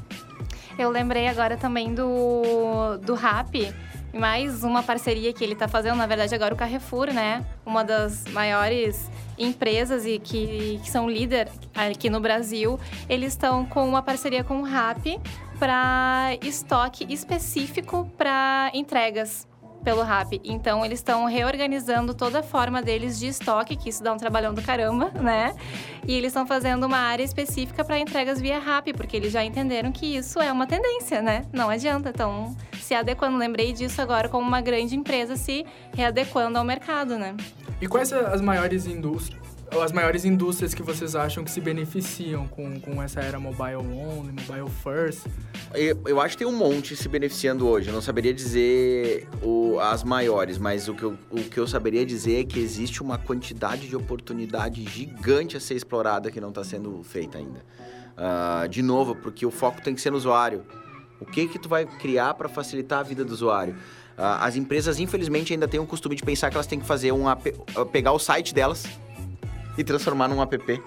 Eu 0.79 0.89
lembrei 0.89 1.27
agora 1.27 1.57
também 1.57 1.93
do, 1.93 2.97
do 3.03 3.13
Rap, 3.13 3.75
mais 4.13 4.63
uma 4.63 4.81
parceria 4.81 5.33
que 5.33 5.43
ele 5.43 5.51
está 5.51 5.67
fazendo, 5.67 5.97
na 5.97 6.07
verdade 6.07 6.33
agora 6.33 6.53
o 6.53 6.57
Carrefour, 6.57 7.11
né? 7.11 7.45
Uma 7.65 7.83
das 7.83 8.23
maiores 8.29 9.11
empresas 9.37 10.05
e 10.05 10.19
que, 10.19 10.79
que 10.81 10.89
são 10.89 11.09
líder 11.09 11.49
aqui 11.75 12.09
no 12.09 12.21
Brasil, 12.21 12.79
eles 13.09 13.33
estão 13.33 13.65
com 13.65 13.85
uma 13.89 14.01
parceria 14.01 14.41
com 14.41 14.61
o 14.61 14.63
Rap 14.63 15.19
para 15.59 16.37
estoque 16.41 17.05
específico 17.13 18.09
para 18.17 18.71
entregas 18.73 19.48
pelo 19.83 20.01
RAP. 20.01 20.33
Então, 20.43 20.85
eles 20.85 20.99
estão 20.99 21.25
reorganizando 21.25 22.13
toda 22.13 22.39
a 22.39 22.43
forma 22.43 22.81
deles 22.81 23.17
de 23.19 23.27
estoque, 23.27 23.75
que 23.75 23.89
isso 23.89 24.03
dá 24.03 24.13
um 24.13 24.17
trabalhão 24.17 24.53
do 24.53 24.61
caramba, 24.61 25.11
né? 25.11 25.55
E 26.07 26.13
eles 26.13 26.27
estão 26.27 26.45
fazendo 26.45 26.85
uma 26.85 26.97
área 26.97 27.23
específica 27.23 27.83
para 27.83 27.99
entregas 27.99 28.39
via 28.39 28.59
RAP, 28.59 28.89
porque 28.95 29.15
eles 29.17 29.31
já 29.31 29.43
entenderam 29.43 29.91
que 29.91 30.17
isso 30.17 30.39
é 30.39 30.51
uma 30.51 30.67
tendência, 30.67 31.21
né? 31.21 31.45
Não 31.51 31.69
adianta. 31.69 32.09
Então, 32.09 32.55
se 32.79 32.93
adequando, 32.93 33.37
lembrei 33.37 33.73
disso 33.73 34.01
agora 34.01 34.29
como 34.29 34.47
uma 34.47 34.61
grande 34.61 34.95
empresa 34.95 35.35
se 35.35 35.65
readequando 35.93 36.57
ao 36.57 36.63
mercado, 36.63 37.17
né? 37.17 37.35
E 37.81 37.87
quais 37.87 38.11
as 38.11 38.41
maiores 38.41 38.85
indústrias? 38.85 39.48
As 39.83 39.91
maiores 39.91 40.25
indústrias 40.25 40.73
que 40.73 40.81
vocês 40.81 41.15
acham 41.15 41.43
que 41.43 41.51
se 41.51 41.61
beneficiam 41.61 42.47
com, 42.47 42.79
com 42.79 43.01
essa 43.01 43.21
era 43.21 43.39
mobile 43.39 43.75
only, 43.75 44.31
mobile 44.31 44.69
first? 44.83 45.25
Eu, 45.73 46.01
eu 46.05 46.19
acho 46.19 46.35
que 46.35 46.43
tem 46.43 46.51
um 46.51 46.57
monte 46.57 46.95
se 46.95 47.07
beneficiando 47.07 47.67
hoje. 47.67 47.89
Eu 47.89 47.93
não 47.93 48.01
saberia 48.01 48.33
dizer 48.33 49.27
o, 49.43 49.79
as 49.79 50.03
maiores, 50.03 50.57
mas 50.57 50.87
o 50.87 50.95
que, 50.95 51.03
eu, 51.03 51.17
o 51.29 51.37
que 51.37 51.59
eu 51.59 51.67
saberia 51.67 52.05
dizer 52.05 52.41
é 52.41 52.43
que 52.43 52.59
existe 52.59 53.01
uma 53.01 53.17
quantidade 53.17 53.87
de 53.87 53.95
oportunidade 53.95 54.83
gigante 54.85 55.55
a 55.55 55.59
ser 55.59 55.75
explorada 55.75 56.31
que 56.31 56.41
não 56.41 56.49
está 56.49 56.63
sendo 56.63 57.03
feita 57.03 57.37
ainda. 57.37 57.59
Uh, 58.17 58.67
de 58.67 58.81
novo, 58.81 59.15
porque 59.15 59.45
o 59.45 59.51
foco 59.51 59.81
tem 59.81 59.93
que 59.93 60.01
ser 60.01 60.09
no 60.09 60.17
usuário. 60.17 60.65
O 61.19 61.25
que 61.25 61.47
que 61.47 61.59
tu 61.59 61.69
vai 61.69 61.85
criar 61.85 62.33
para 62.33 62.49
facilitar 62.49 62.99
a 62.99 63.03
vida 63.03 63.23
do 63.23 63.31
usuário? 63.31 63.75
Uh, 64.17 64.39
as 64.41 64.55
empresas, 64.55 64.99
infelizmente, 64.99 65.53
ainda 65.53 65.67
têm 65.67 65.79
o 65.79 65.85
costume 65.85 66.15
de 66.15 66.23
pensar 66.23 66.49
que 66.49 66.55
elas 66.55 66.67
têm 66.67 66.79
que 66.79 66.85
fazer 66.85 67.11
um 67.11 67.25
pegar 67.91 68.11
o 68.11 68.19
site 68.19 68.53
delas 68.53 68.85
e 69.77 69.83
transformar 69.83 70.27
num 70.27 70.41
app 70.41 70.81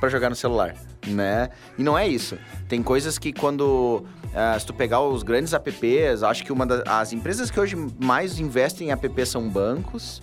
para 0.00 0.08
jogar 0.08 0.30
no 0.30 0.36
celular, 0.36 0.74
né? 1.06 1.50
E 1.76 1.82
não 1.82 1.98
é 1.98 2.06
isso. 2.06 2.38
Tem 2.68 2.82
coisas 2.82 3.18
que 3.18 3.32
quando 3.32 4.04
uh, 4.24 4.58
se 4.58 4.66
tu 4.66 4.72
pegar 4.72 5.00
os 5.00 5.22
grandes 5.22 5.52
apps, 5.52 6.22
acho 6.22 6.44
que 6.44 6.52
uma 6.52 6.66
das 6.66 7.12
empresas 7.12 7.50
que 7.50 7.58
hoje 7.58 7.76
mais 7.98 8.38
investem 8.38 8.88
em 8.88 8.90
app 8.92 9.26
são 9.26 9.48
bancos 9.48 10.22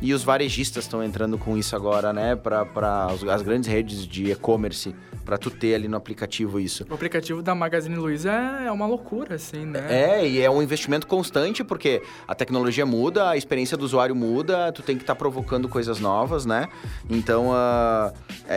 e 0.00 0.12
os 0.12 0.24
varejistas 0.24 0.84
estão 0.84 1.02
entrando 1.02 1.38
com 1.38 1.56
isso 1.56 1.76
agora, 1.76 2.12
né? 2.12 2.36
Para 2.36 3.06
as 3.32 3.42
grandes 3.42 3.68
redes 3.68 4.06
de 4.06 4.32
e-commerce, 4.32 4.94
para 5.24 5.38
tu 5.38 5.50
ter 5.50 5.74
ali 5.74 5.88
no 5.88 5.96
aplicativo 5.96 6.58
isso. 6.58 6.84
O 6.90 6.94
aplicativo 6.94 7.42
da 7.42 7.54
Magazine 7.54 7.96
Luiza 7.96 8.32
é, 8.32 8.66
é 8.66 8.72
uma 8.72 8.86
loucura, 8.86 9.36
assim, 9.36 9.64
né? 9.64 9.86
É, 9.88 10.26
e 10.26 10.40
é 10.40 10.50
um 10.50 10.62
investimento 10.62 11.06
constante, 11.06 11.62
porque 11.62 12.02
a 12.26 12.34
tecnologia 12.34 12.84
muda, 12.84 13.30
a 13.30 13.36
experiência 13.36 13.76
do 13.76 13.84
usuário 13.84 14.14
muda, 14.14 14.72
tu 14.72 14.82
tem 14.82 14.96
que 14.96 15.02
estar 15.02 15.14
tá 15.14 15.18
provocando 15.18 15.68
coisas 15.68 16.00
novas, 16.00 16.44
né? 16.44 16.68
Então, 17.08 17.50
uh, 17.50 18.12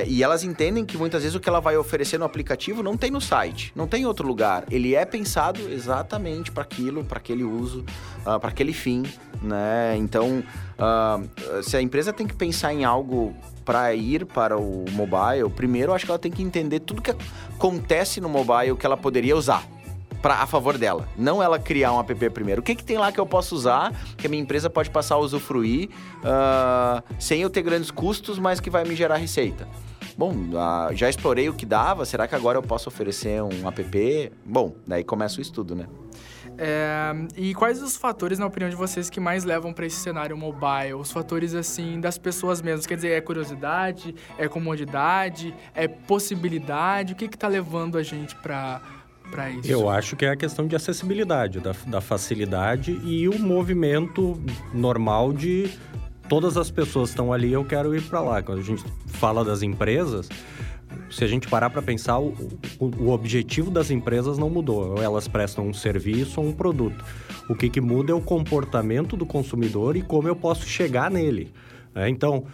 e 0.08 0.24
elas 0.24 0.44
entendem 0.44 0.86
que 0.86 0.98
muitas 0.98 1.22
vezes 1.22 1.36
o 1.36 1.40
que 1.40 1.48
ela 1.48 1.60
vai 1.60 1.78
oferecer 1.78 2.18
no 2.18 2.26
aplicativo 2.26 2.82
não 2.82 2.98
tem 2.98 3.12
no 3.12 3.22
site, 3.22 3.72
não 3.76 3.88
tem 3.88 4.04
em 4.04 4.06
outro 4.06 4.28
lugar. 4.28 4.64
Ele 4.72 4.96
é 4.96 5.06
pensado 5.06 5.62
exatamente 5.70 6.52
para 6.52 6.64
aquilo, 6.64 7.04
para 7.04 7.20
aquele 7.20 7.44
uso, 7.44 7.82
uh, 7.82 8.32
ah, 8.32 8.40
para 8.40 8.50
aquele 8.50 8.74
fim, 8.74 9.04
né? 9.42 9.96
Então, 9.98 10.44
uh, 10.80 11.15
se 11.64 11.78
a 11.78 11.82
empresa 11.82 12.14
tem 12.14 12.28
que 12.28 12.36
pensar 12.36 12.74
em 12.74 12.84
algo 12.84 13.36
para 13.66 13.94
ir 13.96 14.26
para 14.26 14.58
o 14.58 14.86
mobile, 14.92 15.50
primeiro 15.56 15.94
acho 15.94 16.06
que 16.06 16.12
ela 16.12 16.20
tem 16.20 16.32
que 16.32 16.44
entender 16.44 16.80
tudo 16.80 17.02
que 17.02 17.12
acontece 17.12 18.22
no 18.22 18.30
mobile 18.30 18.76
que 18.78 18.86
ela 18.86 18.96
poderia 18.96 19.36
usar. 19.36 19.66
Pra, 20.22 20.42
a 20.42 20.48
favor 20.48 20.76
dela. 20.76 21.08
Não 21.16 21.42
ela 21.42 21.60
criar 21.60 21.94
um 21.94 22.00
app 22.00 22.30
primeiro. 22.32 22.62
O 22.62 22.64
que, 22.64 22.74
que 22.74 22.84
tem 22.84 22.98
lá 22.98 23.12
que 23.12 23.20
eu 23.20 23.28
posso 23.28 23.54
usar, 23.54 23.94
que 24.18 24.26
a 24.26 24.30
minha 24.30 24.42
empresa 24.42 24.72
pode 24.72 24.90
passar 24.90 25.16
a 25.16 25.18
usufruir, 25.20 25.90
uh, 26.22 27.04
sem 27.20 27.42
eu 27.42 27.50
ter 27.50 27.62
grandes 27.62 27.92
custos, 27.92 28.40
mas 28.40 28.60
que 28.60 28.72
vai 28.72 28.84
me 28.84 28.96
gerar 28.96 29.18
receita? 29.18 29.68
Bom, 30.18 30.32
uh, 30.32 30.96
já 30.96 31.10
explorei 31.10 31.48
o 31.48 31.54
que 31.54 31.66
dava, 31.66 32.06
será 32.06 32.28
que 32.28 32.34
agora 32.34 32.58
eu 32.58 32.64
posso 32.64 32.90
oferecer 32.90 33.44
um 33.44 33.68
app? 33.68 34.32
Bom, 34.44 34.74
daí 34.88 35.04
começa 35.04 35.38
o 35.38 35.42
estudo, 35.42 35.76
né? 35.76 35.86
É, 36.58 37.14
e 37.36 37.54
quais 37.54 37.82
os 37.82 37.96
fatores, 37.96 38.40
na 38.40 38.46
opinião 38.46 38.70
de 38.70 38.76
vocês, 38.76 39.10
que 39.10 39.20
mais 39.20 39.44
levam 39.44 39.74
para 39.74 39.86
esse 39.86 39.98
cenário 39.98 40.38
mobile? 40.38 40.94
Os 40.94 41.12
fatores, 41.12 41.54
assim, 41.54 42.00
das 42.00 42.18
pessoas 42.18 42.62
mesmas. 42.62 42.86
Quer 42.86 42.96
dizer, 42.96 43.12
é 43.12 43.22
curiosidade, 43.22 44.16
é 44.38 44.48
comodidade, 44.48 45.54
é 45.74 45.88
possibilidade? 45.88 47.14
O 47.14 47.16
que 47.16 47.28
que 47.28 47.38
tá 47.38 47.48
levando 47.48 47.98
a 47.98 48.04
gente 48.04 48.36
para 48.36 48.82
para 49.32 49.50
isso? 49.50 49.72
Eu 49.72 49.90
acho 49.90 50.16
que 50.16 50.26
é 50.26 50.30
a 50.30 50.36
questão 50.36 50.68
de 50.68 50.76
acessibilidade, 50.76 51.60
da, 51.60 51.74
da 51.88 52.00
facilidade 52.00 52.92
e 53.04 53.28
o 53.28 53.40
movimento 53.40 54.40
normal 54.74 55.34
de 55.34 55.70
todas 56.30 56.58
as 56.58 56.72
pessoas 56.72 57.10
estão 57.10 57.32
ali, 57.32 57.52
eu 57.52 57.64
quero 57.64 57.96
ir 57.96 58.02
para 58.04 58.22
lá. 58.22 58.42
Quando 58.42 58.60
a 58.60 58.64
gente 58.64 58.84
fala 59.08 59.44
das 59.44 59.62
empresas, 59.62 60.30
se 61.10 61.24
a 61.24 61.28
gente 61.28 61.48
parar 61.48 61.70
para 61.70 61.82
pensar, 61.82 62.20
o, 62.20 62.34
o, 62.80 62.86
o, 63.04 63.10
objetivo 63.10 63.70
das 63.70 63.92
empresas 63.92 64.38
não 64.38 64.50
mudou. 64.50 65.02
Elas 65.02 65.28
prestam 65.28 65.68
um 65.68 65.74
serviço 65.74 66.42
ou 66.42 66.48
um 66.48 66.54
produto. 66.54 67.04
O 67.50 67.56
que, 67.56 67.70
que 67.70 67.82
muda 67.82 68.12
é 68.12 68.16
o 68.16 68.22
comportamento 68.22 69.16
do 69.16 69.26
consumidor 69.26 69.96
e 69.96 70.02
como 70.02 70.28
eu 70.28 70.36
posso 70.36 70.66
chegar 70.66 71.12
nele. 71.12 71.52
Né? 71.94 72.10
Então, 72.10 72.46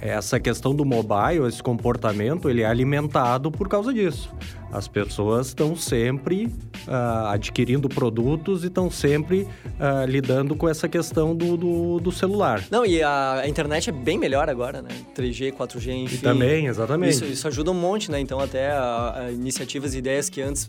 essa 0.00 0.38
questão 0.38 0.74
do 0.74 0.84
mobile, 0.84 1.46
esse 1.46 1.62
comportamento, 1.62 2.50
ele 2.50 2.62
é 2.62 2.66
alimentado 2.66 3.50
por 3.50 3.68
causa 3.68 3.92
disso. 3.92 4.30
As 4.70 4.86
pessoas 4.86 5.48
estão 5.48 5.74
sempre 5.74 6.46
uh, 6.86 7.28
adquirindo 7.28 7.88
produtos 7.88 8.64
e 8.64 8.66
estão 8.66 8.90
sempre 8.90 9.48
uh, 9.64 10.04
lidando 10.06 10.54
com 10.54 10.68
essa 10.68 10.86
questão 10.86 11.34
do, 11.34 11.56
do, 11.56 12.00
do, 12.00 12.12
celular. 12.12 12.62
Não, 12.70 12.84
e 12.84 13.02
a, 13.02 13.40
a, 13.40 13.48
internet 13.48 13.88
é 13.88 13.92
bem 13.92 14.18
melhor 14.18 14.50
agora, 14.50 14.82
né? 14.82 14.90
3G, 15.16 15.52
4G, 15.52 15.92
enfim. 15.92 16.16
E 16.16 16.18
também, 16.18 16.66
exatamente. 16.66 17.12
Isso, 17.12 17.24
isso 17.24 17.48
ajuda 17.48 17.70
um 17.70 17.74
monte, 17.74 18.10
né? 18.10 18.20
Então, 18.20 18.38
até 18.40 18.70
a, 18.70 19.30
iniciativas 19.32 19.94
e 19.94 19.98
ideias 19.98 20.28
que 20.28 20.42
antes 20.42 20.68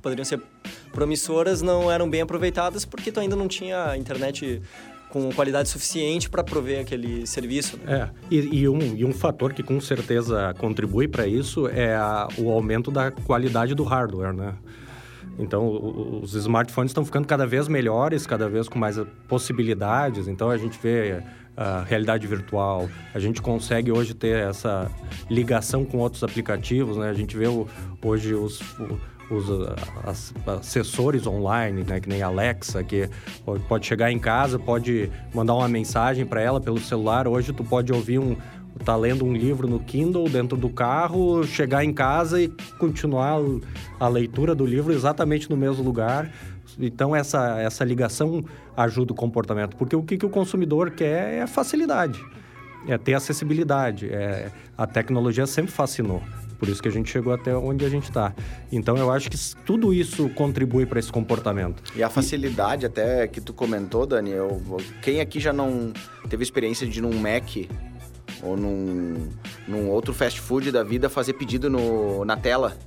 poderiam 0.00 0.24
ser 0.24 0.40
promissoras 0.90 1.60
não 1.60 1.90
eram 1.90 2.08
bem 2.08 2.22
aproveitadas 2.22 2.84
porque 2.84 3.10
tu 3.10 3.20
ainda 3.20 3.36
não 3.36 3.48
tinha 3.48 3.96
internet 3.96 4.62
com 5.14 5.30
qualidade 5.30 5.68
suficiente 5.68 6.28
para 6.28 6.42
prover 6.42 6.80
aquele 6.80 7.24
serviço. 7.24 7.78
Né? 7.78 8.10
É, 8.10 8.34
e, 8.34 8.62
e, 8.62 8.68
um, 8.68 8.80
e 8.96 9.04
um 9.04 9.12
fator 9.12 9.52
que 9.52 9.62
com 9.62 9.80
certeza 9.80 10.52
contribui 10.58 11.06
para 11.06 11.24
isso 11.24 11.68
é 11.68 11.94
a, 11.94 12.26
o 12.36 12.50
aumento 12.50 12.90
da 12.90 13.12
qualidade 13.12 13.76
do 13.76 13.84
hardware, 13.84 14.34
né? 14.34 14.54
Então, 15.38 16.20
os 16.20 16.34
smartphones 16.34 16.90
estão 16.90 17.04
ficando 17.04 17.26
cada 17.26 17.46
vez 17.46 17.68
melhores, 17.68 18.26
cada 18.26 18.48
vez 18.48 18.68
com 18.68 18.78
mais 18.78 19.00
possibilidades. 19.28 20.26
Então, 20.26 20.50
a 20.50 20.56
gente 20.56 20.78
vê 20.80 21.22
a 21.56 21.82
realidade 21.82 22.26
virtual, 22.26 22.88
a 23.12 23.18
gente 23.20 23.40
consegue 23.40 23.92
hoje 23.92 24.14
ter 24.14 24.48
essa 24.48 24.90
ligação 25.30 25.84
com 25.84 25.98
outros 25.98 26.24
aplicativos, 26.24 26.96
né? 26.96 27.08
A 27.08 27.14
gente 27.14 27.36
vê 27.36 27.46
hoje 28.02 28.34
os... 28.34 28.60
Os 29.30 29.46
as, 30.04 30.34
assessores 30.46 31.26
online, 31.26 31.82
né, 31.82 31.98
que 31.98 32.08
nem 32.08 32.22
Alexa, 32.22 32.82
que 32.84 33.08
pode 33.68 33.86
chegar 33.86 34.12
em 34.12 34.18
casa, 34.18 34.58
pode 34.58 35.10
mandar 35.34 35.54
uma 35.54 35.68
mensagem 35.68 36.26
para 36.26 36.40
ela 36.40 36.60
pelo 36.60 36.78
celular. 36.78 37.26
Hoje 37.26 37.52
tu 37.52 37.64
pode 37.64 37.92
ouvir 37.92 38.18
um 38.18 38.36
tá 38.82 38.96
lendo 38.96 39.24
um 39.24 39.32
livro 39.32 39.68
no 39.68 39.78
Kindle 39.78 40.28
dentro 40.28 40.56
do 40.56 40.68
carro, 40.68 41.44
chegar 41.44 41.84
em 41.84 41.92
casa 41.92 42.42
e 42.42 42.48
continuar 42.78 43.38
a 44.00 44.08
leitura 44.08 44.54
do 44.54 44.66
livro 44.66 44.92
exatamente 44.92 45.48
no 45.48 45.56
mesmo 45.56 45.84
lugar. 45.84 46.30
Então 46.78 47.14
essa 47.14 47.60
essa 47.60 47.84
ligação 47.84 48.44
ajuda 48.76 49.12
o 49.12 49.16
comportamento, 49.16 49.76
porque 49.76 49.94
o 49.94 50.02
que, 50.02 50.16
que 50.16 50.26
o 50.26 50.30
consumidor 50.30 50.90
quer 50.90 51.34
é 51.34 51.46
facilidade, 51.46 52.20
é 52.88 52.98
ter 52.98 53.14
acessibilidade. 53.14 54.12
É, 54.12 54.50
a 54.76 54.86
tecnologia 54.86 55.46
sempre 55.46 55.70
fascinou. 55.70 56.22
Por 56.64 56.70
isso 56.70 56.82
que 56.82 56.88
a 56.88 56.90
gente 56.90 57.10
chegou 57.10 57.30
até 57.30 57.54
onde 57.54 57.84
a 57.84 57.90
gente 57.90 58.04
está. 58.04 58.34
Então 58.72 58.96
eu 58.96 59.10
acho 59.10 59.28
que 59.28 59.36
tudo 59.66 59.92
isso 59.92 60.30
contribui 60.30 60.86
para 60.86 60.98
esse 60.98 61.12
comportamento. 61.12 61.82
E 61.94 62.02
a 62.02 62.08
facilidade 62.08 62.86
até 62.86 63.28
que 63.28 63.38
tu 63.38 63.52
comentou, 63.52 64.06
Dani, 64.06 64.30
eu, 64.30 64.62
quem 65.02 65.20
aqui 65.20 65.38
já 65.38 65.52
não 65.52 65.92
teve 66.26 66.42
experiência 66.42 66.86
de 66.86 67.00
ir 67.00 67.02
num 67.02 67.12
Mac 67.18 67.68
ou 68.42 68.56
num, 68.56 69.28
num 69.68 69.90
outro 69.90 70.14
fast 70.14 70.40
food 70.40 70.72
da 70.72 70.82
vida 70.82 71.10
fazer 71.10 71.34
pedido 71.34 71.68
no, 71.68 72.24
na 72.24 72.34
tela, 72.34 72.78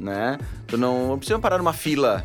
né? 0.00 0.36
Tu 0.66 0.76
não, 0.76 1.06
não 1.06 1.16
precisa 1.16 1.38
parar 1.38 1.58
numa 1.58 1.72
fila 1.72 2.24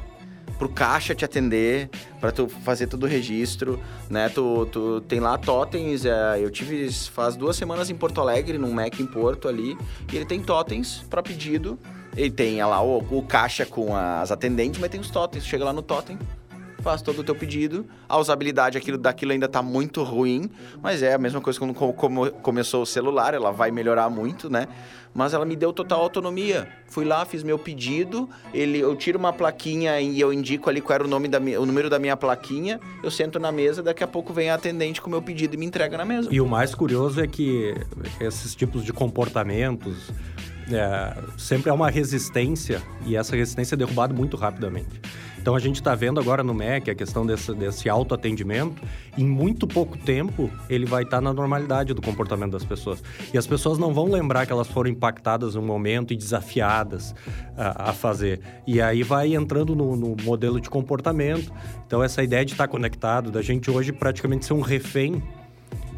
pro 0.58 0.70
caixa 0.70 1.14
te 1.14 1.24
atender, 1.24 1.90
para 2.20 2.32
tu 2.32 2.48
fazer 2.48 2.88
todo 2.88 3.04
o 3.04 3.08
registro, 3.08 3.80
né? 4.10 4.30
Tu, 4.30 4.66
tu 4.72 5.02
tem 5.02 5.20
lá 5.20 5.38
totens, 5.38 6.06
é, 6.06 6.40
eu 6.40 6.50
tive 6.50 6.92
faz 6.92 7.36
duas 7.36 7.56
semanas 7.56 7.90
em 7.90 7.96
Porto 7.96 8.22
Alegre, 8.22 8.58
num 8.58 8.72
Mac 8.72 9.00
em 9.00 9.06
Porto 9.06 9.48
ali, 9.48 9.78
e 10.12 10.16
ele 10.16 10.26
tem 10.26 10.42
totens 10.42 11.06
para 11.10 11.22
pedido. 11.22 11.78
Ele 12.16 12.32
tem 12.32 12.64
lá 12.64 12.82
o, 12.82 12.98
o, 12.98 13.22
caixa 13.22 13.64
com 13.64 13.96
as 13.96 14.32
atendentes, 14.32 14.80
mas 14.80 14.90
tem 14.90 15.00
os 15.00 15.12
totens. 15.12 15.46
Chega 15.46 15.64
lá 15.64 15.72
no 15.72 15.84
totem, 15.84 16.18
faz 16.88 17.02
todo 17.02 17.20
o 17.20 17.24
teu 17.24 17.36
pedido. 17.36 17.86
A 18.08 18.18
usabilidade 18.18 18.78
aquilo, 18.78 18.98
daquilo 18.98 19.34
ainda 19.34 19.46
está 19.46 19.62
muito 19.62 20.04
ruim, 20.04 20.50
mas 20.82 21.04
é 21.04 21.16
a 21.16 21.18
mesma 21.18 21.42
coisa 21.42 21.60
quando 21.60 21.74
como 21.74 22.32
começou 22.32 22.82
o 22.82 22.86
celular, 22.86 23.34
ela 23.34 23.52
vai 23.52 23.72
melhorar 23.72 24.10
muito, 24.10 24.50
né? 24.50 24.70
Mas 25.14 25.34
ela 25.34 25.44
me 25.44 25.58
deu 25.58 25.74
total 25.74 26.00
autonomia. 26.00 26.66
Fui 26.86 27.04
lá, 27.04 27.26
fiz 27.26 27.44
meu 27.44 27.60
pedido, 27.60 28.30
ele, 28.54 28.80
eu 28.80 28.96
tiro 28.96 29.20
uma 29.20 29.34
plaquinha 29.34 30.00
e 30.00 30.18
eu 30.18 30.32
indico 30.32 30.70
ali 30.70 30.80
qual 30.80 30.96
era 30.96 31.04
o, 31.04 31.10
nome 31.10 31.28
da, 31.28 31.40
o 31.40 31.66
número 31.66 31.90
da 31.90 32.00
minha 32.00 32.16
plaquinha, 32.16 32.80
eu 33.04 33.12
sento 33.12 33.38
na 33.38 33.52
mesa, 33.52 33.84
daqui 33.84 34.02
a 34.02 34.08
pouco 34.08 34.32
vem 34.32 34.50
a 34.50 34.56
atendente 34.56 35.02
com 35.02 35.08
o 35.08 35.12
meu 35.12 35.22
pedido 35.22 35.56
e 35.56 35.58
me 35.58 35.66
entrega 35.66 35.98
na 35.98 36.06
mesa. 36.06 36.30
E 36.32 36.40
o 36.40 36.48
mais 36.48 36.74
curioso 36.74 37.20
é 37.20 37.28
que 37.28 37.76
esses 38.22 38.56
tipos 38.56 38.86
de 38.86 38.94
comportamentos 38.94 40.10
é, 40.72 41.18
sempre 41.38 41.70
há 41.70 41.74
uma 41.74 41.90
resistência 41.90 42.82
e 43.06 43.16
essa 43.16 43.36
resistência 43.36 43.76
é 43.76 43.78
derrubada 43.78 44.14
muito 44.14 44.36
rapidamente. 44.38 45.02
Então 45.48 45.56
a 45.56 45.60
gente 45.60 45.76
está 45.76 45.96
vendo 45.96 46.20
agora 46.20 46.44
no 46.44 46.54
MEC 46.54 46.92
a 46.92 46.96
questão 46.96 47.26
desse, 47.26 47.54
desse 47.54 47.88
autoatendimento. 47.88 48.82
Em 49.18 49.26
muito 49.26 49.66
pouco 49.66 49.98
tempo, 49.98 50.52
ele 50.70 50.86
vai 50.86 51.04
estar 51.04 51.18
tá 51.18 51.22
na 51.22 51.32
normalidade 51.32 51.94
do 51.94 52.02
comportamento 52.02 52.52
das 52.52 52.66
pessoas. 52.66 53.02
E 53.34 53.38
as 53.38 53.48
pessoas 53.48 53.78
não 53.78 53.94
vão 53.94 54.12
lembrar 54.12 54.46
que 54.46 54.52
elas 54.52 54.68
foram 54.68 54.90
impactadas 54.90 55.56
no 55.56 55.62
momento 55.62 56.14
e 56.14 56.18
desafiadas 56.18 57.16
a, 57.56 57.92
a 57.92 57.94
fazer. 57.94 58.42
E 58.68 58.82
aí 58.82 59.04
vai 59.04 59.36
entrando 59.36 59.74
no, 59.74 59.96
no, 59.96 60.18
modelo 60.22 60.60
de 60.60 60.70
comportamento. 60.70 61.50
Então 61.86 62.04
essa 62.04 62.22
ideia 62.22 62.44
de 62.44 62.52
estar 62.52 62.66
tá 62.66 62.72
conectado, 62.72 63.32
da 63.32 63.42
gente 63.42 63.72
hoje 63.72 63.94
praticamente 63.94 64.46
ser 64.46 64.54
um 64.54 64.60
refém 64.60 65.24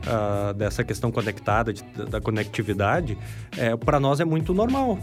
Uh, 0.09 0.53
dessa 0.55 0.83
questão 0.83 1.11
conectada, 1.11 1.71
de, 1.71 1.83
da 2.09 2.19
conectividade, 2.19 3.15
é, 3.55 3.75
para 3.75 3.99
nós 3.99 4.19
é 4.19 4.25
muito 4.25 4.55
normal. 4.55 4.97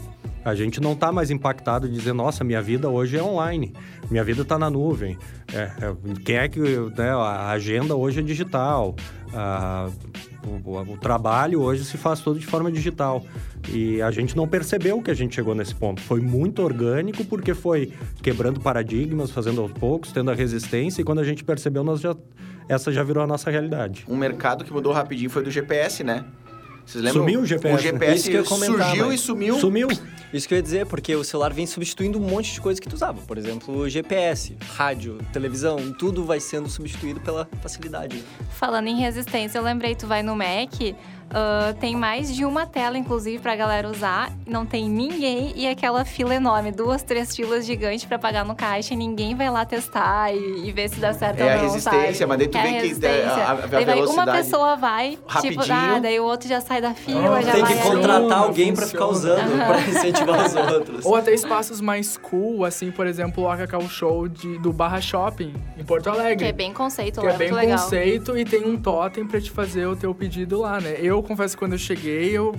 A 0.47 0.55
gente 0.55 0.81
não 0.81 0.93
está 0.93 1.11
mais 1.11 1.29
impactado 1.31 1.89
de 1.89 1.95
dizer, 1.95 2.13
nossa, 2.13 2.45
minha 2.45 2.63
vida 2.63 2.89
hoje 2.89 3.17
é 3.17 3.23
online, 3.23 3.73
minha 4.09 4.23
vida 4.23 4.43
está 4.43 4.57
na 4.57 4.71
nuvem. 4.71 5.19
É, 5.53 5.59
é, 5.59 5.97
quem 6.25 6.37
é 6.37 6.49
que 6.49 6.61
né, 6.97 7.11
a 7.11 7.51
agenda 7.51 7.97
hoje 7.97 8.21
é 8.21 8.23
digital, 8.23 8.95
a, 9.35 9.89
o, 10.65 10.93
o, 10.93 10.97
trabalho 10.99 11.61
hoje 11.61 11.85
se 11.85 11.97
faz 11.97 12.21
todo 12.21 12.39
de 12.39 12.47
forma 12.47 12.71
digital. 12.71 13.25
E 13.69 14.01
a 14.01 14.13
gente 14.13 14.37
não 14.37 14.47
percebeu 14.47 15.03
que 15.03 15.11
a 15.11 15.15
gente 15.15 15.35
chegou 15.35 15.53
nesse 15.53 15.75
ponto. 15.75 16.01
Foi 16.01 16.21
muito 16.21 16.63
orgânico 16.63 17.25
porque 17.25 17.53
foi 17.53 17.93
quebrando 18.23 18.61
paradigmas, 18.61 19.33
fazendo 19.33 19.61
aos 19.61 19.73
poucos, 19.73 20.13
tendo 20.13 20.31
a 20.31 20.35
resistência, 20.35 21.01
e 21.03 21.05
quando 21.05 21.19
a 21.19 21.25
gente 21.25 21.43
percebeu, 21.43 21.83
nós 21.83 22.01
já, 22.01 22.15
essa 22.69 22.93
já 22.93 23.03
virou 23.03 23.23
a 23.23 23.27
nossa 23.27 23.51
realidade. 23.51 24.05
Um 24.09 24.17
mercado 24.17 24.65
que 24.65 24.73
mudou 24.73 24.93
rapidinho 24.93 25.31
foi 25.31 25.43
do 25.43 25.51
GPS, 25.51 26.03
né? 26.03 26.25
Vocês 26.87 27.03
lembram? 27.03 27.23
Sumiu 27.23 27.41
o 27.41 27.47
GPS. 27.47 27.75
O 27.75 27.79
GPS 27.79 28.31
né? 28.31 28.45
surgiu 28.45 29.13
e 29.13 29.19
sumiu. 29.19 29.59
Sumiu. 29.59 29.89
Isso 30.33 30.47
que 30.47 30.55
eu 30.55 30.57
ia 30.57 30.63
dizer, 30.63 30.87
porque 30.87 31.15
o 31.17 31.25
celular 31.25 31.53
vem 31.53 31.67
substituindo 31.67 32.19
um 32.19 32.23
monte 32.23 32.53
de 32.53 32.61
coisa 32.61 32.81
que 32.81 32.89
tu 32.89 32.95
usava. 32.95 33.21
Por 33.23 33.39
exemplo, 33.39 33.89
GPS, 33.89 34.57
rádio, 34.77 35.19
televisão, 35.33 35.93
tudo 35.93 36.25
vai 36.25 36.39
sendo 36.39 36.69
substituído 36.69 37.21
pela 37.21 37.49
facilidade. 37.61 38.23
Falando 38.51 38.87
em 38.87 39.01
resistência, 39.01 39.59
eu 39.59 39.63
lembrei, 39.63 39.95
tu 39.95 40.07
vai 40.07 40.23
no 40.23 40.37
Mac, 40.37 40.75
Uh, 41.27 41.75
tem 41.81 41.97
mais 41.97 42.35
de 42.35 42.45
uma 42.45 42.67
tela, 42.67 42.97
inclusive, 42.97 43.39
pra 43.39 43.57
galera 43.57 43.89
usar. 43.89 44.33
Não 44.47 44.65
tem 44.65 44.89
ninguém 44.89 45.53
e 45.57 45.67
aquela 45.67 46.05
fila 46.05 46.35
enorme, 46.35 46.71
duas, 46.71 47.03
três 47.03 47.35
filas 47.35 47.67
gigantes 47.67 48.05
para 48.05 48.19
pagar 48.19 48.45
no 48.45 48.55
caixa 48.55 48.95
e 48.95 48.97
ninguém 48.97 49.35
vai 49.35 49.51
lá 49.51 49.65
testar 49.65 50.33
e, 50.33 50.69
e 50.69 50.73
ver 50.73 50.89
se 50.89 51.01
dá 51.01 51.13
certo 51.13 51.41
é 51.41 51.43
ou 51.43 51.51
não. 51.51 51.57
É 51.57 51.59
a 51.59 51.63
resistência, 51.63 52.15
sabe? 52.15 52.27
mas 52.27 52.39
daí 52.39 52.49
tu 52.49 52.59
é 52.59 52.63
vê 52.63 52.95
que 52.95 53.07
é, 53.07 53.25
a, 53.25 53.35
a, 53.35 53.53
a 53.53 53.57
daí 53.67 53.85
vai, 53.85 54.01
uma 54.03 54.27
pessoa 54.27 54.77
vai, 54.77 55.11
tipo, 55.11 55.23
Rapidinho. 55.27 55.63
tipo, 55.63 55.73
ah, 55.75 55.99
daí 55.99 56.21
o 56.21 56.25
outro 56.25 56.49
já 56.49 56.61
sai 56.61 56.81
da 56.81 56.95
fila, 56.95 57.39
oh, 57.39 57.43
já 57.43 57.53
tem 57.53 57.63
vai. 57.63 57.73
Tem 57.73 57.83
que 57.83 57.89
contratar 57.89 58.39
alguém 58.39 58.75
para 58.75 58.87
ficar 58.87 59.07
usando, 59.07 59.51
uhum. 59.51 59.67
pra 59.67 59.81
incentivar 59.81 60.47
os 60.47 60.55
outros. 60.55 61.05
Ou 61.05 61.17
até 61.17 61.35
espaços 61.35 61.81
mais 61.81 62.17
cool, 62.17 62.65
assim, 62.65 62.91
por 62.91 63.07
exemplo, 63.07 63.45
o 63.45 63.57
Cacau 63.57 63.83
Show 63.89 64.29
de, 64.29 64.59
do 64.59 64.73
Barra 64.73 65.01
Shopping, 65.01 65.55
em 65.77 65.85
Porto 65.85 66.09
Alegre. 66.09 66.37
Que 66.37 66.51
é 66.51 66.53
bem 66.53 66.73
conceito 66.73 67.21
que 67.21 67.27
é 67.27 67.33
bem 67.33 67.51
conceito 67.51 68.37
e 68.39 68.45
tem 68.45 68.65
um 68.65 68.77
totem 68.77 69.27
para 69.27 69.41
te 69.41 69.51
fazer 69.51 69.87
o 69.87 69.97
teu 69.97 70.15
pedido 70.15 70.61
lá, 70.61 70.81
né? 70.81 70.97
Eu 71.01 71.16
confesso 71.23 71.57
que 71.57 71.59
quando 71.59 71.73
eu 71.73 71.79
cheguei 71.79 71.97
cheguei, 71.97 72.37
eu 72.37 72.55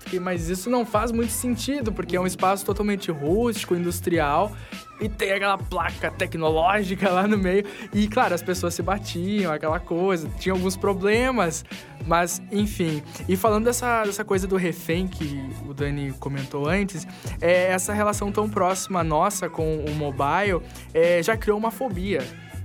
fiquei, 0.00 0.20
mas 0.20 0.48
isso 0.48 0.68
não 0.68 0.84
faz 0.84 1.12
muito 1.12 1.30
sentido, 1.30 1.92
porque 1.92 2.16
é 2.16 2.20
um 2.20 2.26
espaço 2.26 2.64
totalmente 2.64 3.10
rústico, 3.10 3.74
industrial, 3.74 4.52
e 5.00 5.08
tem 5.08 5.32
aquela 5.32 5.56
placa 5.56 6.10
tecnológica 6.10 7.08
lá 7.10 7.26
no 7.26 7.38
meio. 7.38 7.64
E, 7.92 8.08
claro, 8.08 8.34
as 8.34 8.42
pessoas 8.42 8.74
se 8.74 8.82
batiam, 8.82 9.52
aquela 9.52 9.78
coisa, 9.78 10.28
tinha 10.38 10.52
alguns 10.52 10.76
problemas, 10.76 11.64
mas, 12.06 12.42
enfim. 12.50 13.02
E 13.28 13.36
falando 13.36 13.64
dessa, 13.64 14.04
dessa 14.04 14.24
coisa 14.24 14.46
do 14.46 14.56
refém 14.56 15.06
que 15.06 15.48
o 15.66 15.72
Dani 15.72 16.12
comentou 16.18 16.68
antes, 16.68 17.06
é, 17.40 17.70
essa 17.70 17.92
relação 17.92 18.30
tão 18.30 18.48
próxima 18.48 19.02
nossa 19.04 19.48
com 19.48 19.84
o 19.84 19.94
mobile 19.94 20.60
é, 20.92 21.22
já 21.22 21.36
criou 21.36 21.58
uma 21.58 21.70
fobia 21.70 22.22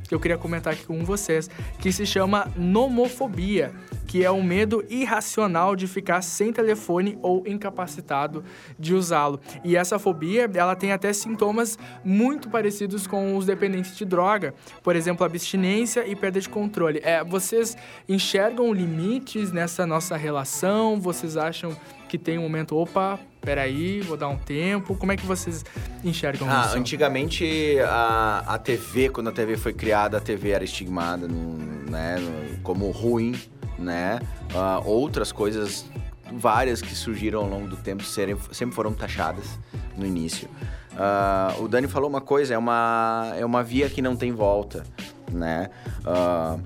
que 0.07 0.13
eu 0.13 0.19
queria 0.19 0.37
comentar 0.37 0.73
aqui 0.73 0.85
com 0.85 1.03
vocês, 1.03 1.49
que 1.79 1.91
se 1.91 2.05
chama 2.05 2.51
nomofobia 2.55 3.73
que 4.15 4.23
é 4.23 4.31
o 4.31 4.41
medo 4.41 4.81
irracional 4.89 5.75
de 5.75 5.87
ficar 5.87 6.21
sem 6.21 6.53
telefone 6.53 7.17
ou 7.21 7.43
incapacitado 7.45 8.43
de 8.79 8.93
usá-lo. 8.93 9.39
E 9.63 9.75
essa 9.75 9.99
fobia, 9.99 10.49
ela 10.53 10.75
tem 10.75 10.91
até 10.91 11.11
sintomas 11.11 11.77
muito 12.01 12.49
parecidos 12.49 13.07
com 13.07 13.35
os 13.35 13.45
dependentes 13.45 13.97
de 13.97 14.05
droga, 14.05 14.53
por 14.83 14.95
exemplo, 14.95 15.25
abstinência 15.25 16.07
e 16.07 16.15
perda 16.15 16.39
de 16.39 16.47
controle. 16.47 17.01
É, 17.03 17.23
vocês 17.23 17.75
enxergam 18.07 18.71
limites 18.73 19.51
nessa 19.51 19.85
nossa 19.85 20.15
relação? 20.15 20.99
Vocês 20.99 21.35
acham 21.35 21.75
que 22.07 22.17
tem 22.17 22.37
um 22.37 22.43
momento, 22.43 22.77
opa, 22.77 23.19
espera 23.45 23.61
aí, 23.61 24.01
vou 24.01 24.17
dar 24.17 24.27
um 24.27 24.37
tempo. 24.37 24.95
Como 24.95 25.11
é 25.11 25.15
que 25.17 25.25
vocês 25.25 25.63
enxergam 26.03 26.49
Ah, 26.49 26.65
isso? 26.65 26.77
antigamente 26.77 27.77
a, 27.87 28.43
a 28.47 28.57
TV, 28.57 29.09
quando 29.09 29.27
a 29.29 29.31
TV 29.31 29.55
foi 29.55 29.71
criada, 29.71 30.17
a 30.17 30.19
TV 30.19 30.49
era 30.49 30.63
estigmada 30.63 31.27
no- 31.27 31.89
né, 31.91 32.17
no- 32.19 32.57
como 32.63 32.89
ruim, 32.89 33.39
né? 33.77 34.19
Ah, 34.53 34.81
outras 34.83 35.31
coisas, 35.31 35.85
várias 36.33 36.81
que 36.81 36.95
surgiram 36.95 37.41
ao 37.41 37.47
longo 37.47 37.67
do 37.67 37.77
tempo, 37.77 38.01
serem- 38.03 38.35
sempre 38.51 38.75
foram 38.75 38.91
taxadas 38.93 39.59
no 39.95 40.07
início. 40.07 40.49
Ah, 40.97 41.53
o 41.59 41.67
Dani 41.67 41.87
falou 41.87 42.09
uma 42.09 42.21
coisa, 42.21 42.55
é 42.55 42.57
uma, 42.57 43.31
é 43.37 43.45
uma 43.45 43.61
via 43.63 43.87
que 43.91 44.01
não 44.01 44.15
tem 44.15 44.31
volta, 44.31 44.83
né? 45.31 45.69
Ah, 46.03 46.57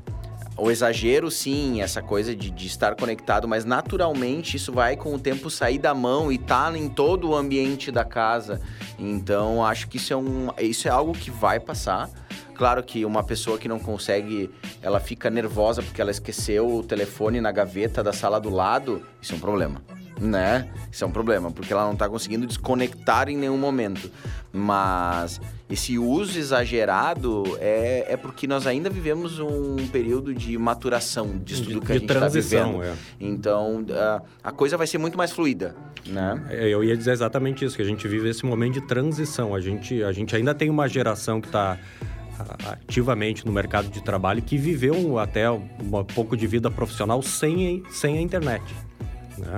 o 0.59 0.69
exagero, 0.69 1.31
sim, 1.31 1.81
essa 1.81 2.01
coisa 2.01 2.35
de, 2.35 2.51
de 2.51 2.67
estar 2.67 2.95
conectado, 2.95 3.47
mas 3.47 3.65
naturalmente 3.65 4.57
isso 4.57 4.71
vai 4.71 4.95
com 4.95 5.13
o 5.13 5.19
tempo 5.19 5.49
sair 5.49 5.77
da 5.77 5.93
mão 5.93 6.31
e 6.31 6.37
tá 6.37 6.71
em 6.75 6.89
todo 6.89 7.29
o 7.29 7.35
ambiente 7.35 7.91
da 7.91 8.03
casa. 8.03 8.61
Então, 8.97 9.65
acho 9.65 9.87
que 9.87 9.97
isso 9.97 10.13
é, 10.13 10.17
um, 10.17 10.49
isso 10.59 10.87
é 10.87 10.91
algo 10.91 11.13
que 11.13 11.31
vai 11.31 11.59
passar. 11.59 12.09
Claro 12.55 12.83
que 12.83 13.05
uma 13.05 13.23
pessoa 13.23 13.57
que 13.57 13.69
não 13.69 13.79
consegue, 13.79 14.51
ela 14.81 14.99
fica 14.99 15.29
nervosa 15.29 15.81
porque 15.81 16.01
ela 16.01 16.11
esqueceu 16.11 16.67
o 16.67 16.83
telefone 16.83 17.39
na 17.39 17.51
gaveta 17.51 18.03
da 18.03 18.11
sala 18.11 18.39
do 18.39 18.49
lado, 18.49 19.01
isso 19.21 19.33
é 19.33 19.37
um 19.37 19.39
problema, 19.39 19.81
né? 20.19 20.67
Isso 20.91 21.03
é 21.03 21.07
um 21.07 21.11
problema, 21.11 21.51
porque 21.51 21.71
ela 21.71 21.85
não 21.85 21.95
tá 21.95 22.09
conseguindo 22.09 22.45
desconectar 22.45 23.29
em 23.29 23.37
nenhum 23.37 23.57
momento. 23.57 24.11
Mas 24.51 25.39
esse 25.69 25.97
uso 25.97 26.37
exagerado 26.37 27.43
é, 27.59 28.05
é 28.13 28.17
porque 28.17 28.47
nós 28.47 28.65
ainda 28.65 28.89
vivemos 28.89 29.39
um 29.39 29.87
período 29.91 30.33
de 30.33 30.57
maturação 30.57 31.37
disso 31.37 31.63
tudo 31.63 31.81
que 31.81 31.91
a 31.91 31.95
de 31.95 32.01
gente 32.01 32.09
está 32.09 32.19
transição, 32.19 32.79
vivendo. 32.79 32.91
é. 32.91 32.95
Então, 33.19 33.85
a, 33.91 34.21
a 34.49 34.51
coisa 34.51 34.75
vai 34.75 34.87
ser 34.87 34.97
muito 34.97 35.17
mais 35.17 35.31
fluida, 35.31 35.75
né? 36.05 36.43
É, 36.49 36.67
Eu 36.67 36.83
ia 36.83 36.97
dizer 36.97 37.11
exatamente 37.11 37.63
isso, 37.63 37.75
que 37.75 37.81
a 37.81 37.85
gente 37.85 38.07
vive 38.07 38.29
esse 38.29 38.45
momento 38.45 38.73
de 38.73 38.81
transição. 38.81 39.53
A 39.53 39.61
gente, 39.61 40.03
a 40.03 40.11
gente 40.11 40.35
ainda 40.35 40.53
tem 40.53 40.69
uma 40.69 40.87
geração 40.87 41.39
que 41.39 41.47
está 41.47 41.77
ativamente 42.87 43.45
no 43.45 43.51
mercado 43.51 43.89
de 43.89 44.01
trabalho 44.01 44.41
que 44.41 44.57
viveu 44.57 45.19
até 45.19 45.49
um 45.51 45.67
pouco 46.15 46.37
de 46.37 46.47
vida 46.47 46.71
profissional 46.71 47.21
sem, 47.21 47.83
sem 47.91 48.17
a 48.17 48.21
internet. 48.21 48.63
Né? 49.37 49.57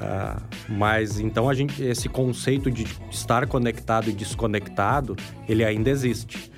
Ah, 0.00 0.42
mas 0.68 1.18
então 1.18 1.48
a 1.48 1.54
gente, 1.54 1.82
esse 1.82 2.08
conceito 2.08 2.70
de 2.70 2.86
estar 3.10 3.46
conectado 3.46 4.10
e 4.10 4.12
desconectado, 4.12 5.16
ele 5.48 5.64
ainda 5.64 5.88
existe. 5.90 6.50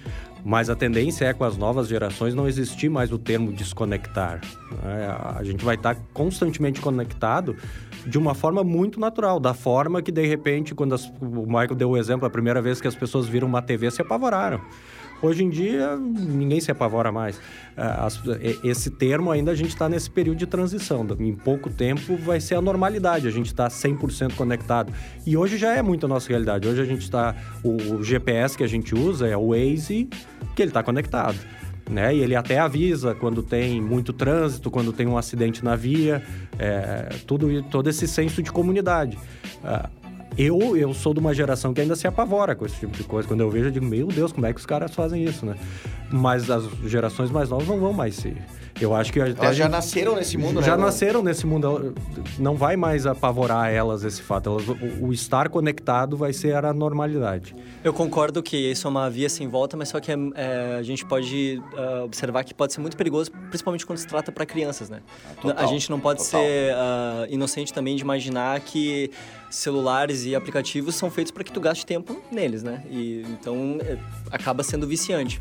Mas 0.44 0.70
a 0.70 0.76
tendência 0.76 1.24
é 1.26 1.34
com 1.34 1.44
as 1.44 1.56
novas 1.56 1.88
gerações 1.88 2.34
não 2.34 2.48
existir 2.48 2.88
mais 2.88 3.12
o 3.12 3.18
termo 3.18 3.52
desconectar. 3.52 4.40
né? 4.82 5.08
A 5.36 5.42
gente 5.42 5.64
vai 5.64 5.74
estar 5.74 5.96
constantemente 6.14 6.80
conectado 6.80 7.56
de 8.06 8.16
uma 8.16 8.34
forma 8.34 8.62
muito 8.64 8.98
natural, 9.00 9.38
da 9.40 9.52
forma 9.52 10.00
que 10.00 10.10
de 10.12 10.24
repente, 10.26 10.74
quando 10.74 10.94
as- 10.94 11.12
o 11.20 11.44
Michael 11.46 11.74
deu 11.74 11.90
o 11.90 11.96
exemplo, 11.96 12.26
a 12.26 12.30
primeira 12.30 12.62
vez 12.62 12.80
que 12.80 12.88
as 12.88 12.94
pessoas 12.94 13.26
viram 13.26 13.46
uma 13.48 13.60
TV 13.60 13.90
se 13.90 14.00
apavoraram. 14.00 14.60
Hoje 15.20 15.42
em 15.42 15.50
dia, 15.50 15.96
ninguém 15.96 16.60
se 16.60 16.70
apavora 16.70 17.10
mais. 17.10 17.40
As- 17.76 18.20
e- 18.40 18.68
esse 18.68 18.90
termo 18.90 19.30
ainda 19.30 19.50
a 19.50 19.54
gente 19.54 19.70
está 19.70 19.88
nesse 19.88 20.08
período 20.10 20.38
de 20.38 20.46
transição. 20.46 21.06
Em 21.18 21.34
pouco 21.34 21.68
tempo 21.70 22.16
vai 22.16 22.40
ser 22.40 22.54
a 22.54 22.60
normalidade, 22.62 23.26
a 23.26 23.30
gente 23.30 23.46
está 23.46 23.68
100% 23.68 24.34
conectado. 24.36 24.92
E 25.26 25.36
hoje 25.36 25.56
já 25.56 25.74
é 25.74 25.82
muito 25.82 26.06
a 26.06 26.08
nossa 26.08 26.28
realidade. 26.28 26.68
Hoje 26.68 26.80
a 26.80 26.84
gente 26.84 27.02
está... 27.02 27.34
O, 27.64 28.02
GPS 28.02 28.56
que 28.56 28.62
a 28.62 28.68
gente 28.68 28.94
usa 28.94 29.26
é 29.26 29.36
o 29.36 29.48
Waze, 29.50 30.08
que 30.54 30.62
ele 30.62 30.70
está 30.70 30.82
conectado. 30.82 31.38
Né? 31.90 32.14
E 32.14 32.20
ele 32.20 32.36
até 32.36 32.58
avisa 32.58 33.14
quando 33.14 33.42
tem 33.42 33.80
muito 33.80 34.12
trânsito, 34.12 34.70
quando 34.70 34.92
tem 34.92 35.06
um 35.06 35.16
acidente 35.16 35.64
na 35.64 35.74
via, 35.74 36.22
é, 36.58 37.08
tudo, 37.26 37.62
todo 37.62 37.88
esse 37.88 38.06
senso 38.06 38.42
de 38.42 38.52
comunidade. 38.52 39.18
Ah, 39.64 39.88
eu, 40.38 40.76
eu 40.76 40.94
sou 40.94 41.12
de 41.12 41.20
uma 41.20 41.34
geração 41.34 41.74
que 41.74 41.80
ainda 41.80 41.96
se 41.96 42.06
apavora 42.06 42.54
com 42.54 42.64
esse 42.64 42.76
tipo 42.76 42.96
de 42.96 43.02
coisa. 43.02 43.26
Quando 43.26 43.40
eu 43.40 43.50
vejo, 43.50 43.66
eu 43.66 43.70
digo, 43.72 43.84
meu 43.84 44.06
Deus, 44.06 44.32
como 44.32 44.46
é 44.46 44.52
que 44.52 44.60
os 44.60 44.66
caras 44.66 44.94
fazem 44.94 45.24
isso, 45.24 45.44
né? 45.44 45.56
Mas 46.10 46.48
as 46.48 46.64
gerações 46.86 47.30
mais 47.30 47.48
novas 47.50 47.66
não 47.68 47.78
vão 47.78 47.92
mais 47.92 48.14
se... 48.14 48.34
Eu 48.80 48.94
acho 48.94 49.12
que 49.12 49.18
Elas 49.18 49.36
já 49.56 49.64
gente- 49.64 49.70
nasceram 49.72 50.14
nesse 50.14 50.38
mundo, 50.38 50.60
né? 50.60 50.62
já 50.66 50.76
nasceram 50.76 51.20
nesse 51.20 51.44
mundo. 51.44 51.92
Não 52.38 52.54
vai 52.54 52.76
mais 52.76 53.06
apavorar 53.06 53.72
elas 53.72 54.04
esse 54.04 54.22
fato. 54.22 54.50
Elas- 54.50 54.68
o, 54.68 55.06
o 55.06 55.12
estar 55.12 55.48
conectado 55.48 56.16
vai 56.16 56.32
ser 56.32 56.54
a 56.64 56.72
normalidade. 56.72 57.56
Eu 57.82 57.92
concordo 57.92 58.40
que 58.40 58.56
isso 58.56 58.86
é 58.86 58.90
uma 58.90 59.10
via 59.10 59.28
sem 59.28 59.48
volta, 59.48 59.76
mas 59.76 59.88
só 59.88 59.98
que 59.98 60.12
é, 60.12 60.16
é, 60.36 60.76
a 60.78 60.82
gente 60.84 61.04
pode 61.04 61.60
ah, 61.76 62.04
observar 62.04 62.44
que 62.44 62.54
pode 62.54 62.72
ser 62.72 62.80
muito 62.80 62.96
perigoso, 62.96 63.32
principalmente 63.50 63.84
quando 63.84 63.98
se 63.98 64.06
trata 64.06 64.30
para 64.30 64.46
crianças, 64.46 64.88
né? 64.88 65.00
total, 65.42 65.64
a 65.64 65.66
gente 65.66 65.90
não 65.90 65.98
pode 65.98 66.22
total. 66.24 66.40
ser 66.40 66.72
ah, 66.74 67.26
inocente 67.28 67.72
também 67.72 67.96
de 67.96 68.02
imaginar 68.02 68.60
que 68.60 69.10
celulares 69.50 70.24
e 70.24 70.34
aplicativos 70.34 70.94
são 70.94 71.10
feitos 71.10 71.30
para 71.30 71.44
que 71.44 71.52
tu 71.52 71.60
gaste 71.60 71.84
tempo 71.86 72.20
neles, 72.30 72.62
né? 72.62 72.82
E 72.90 73.22
então 73.28 73.78
é, 73.80 73.98
acaba 74.30 74.62
sendo 74.62 74.86
viciante. 74.86 75.40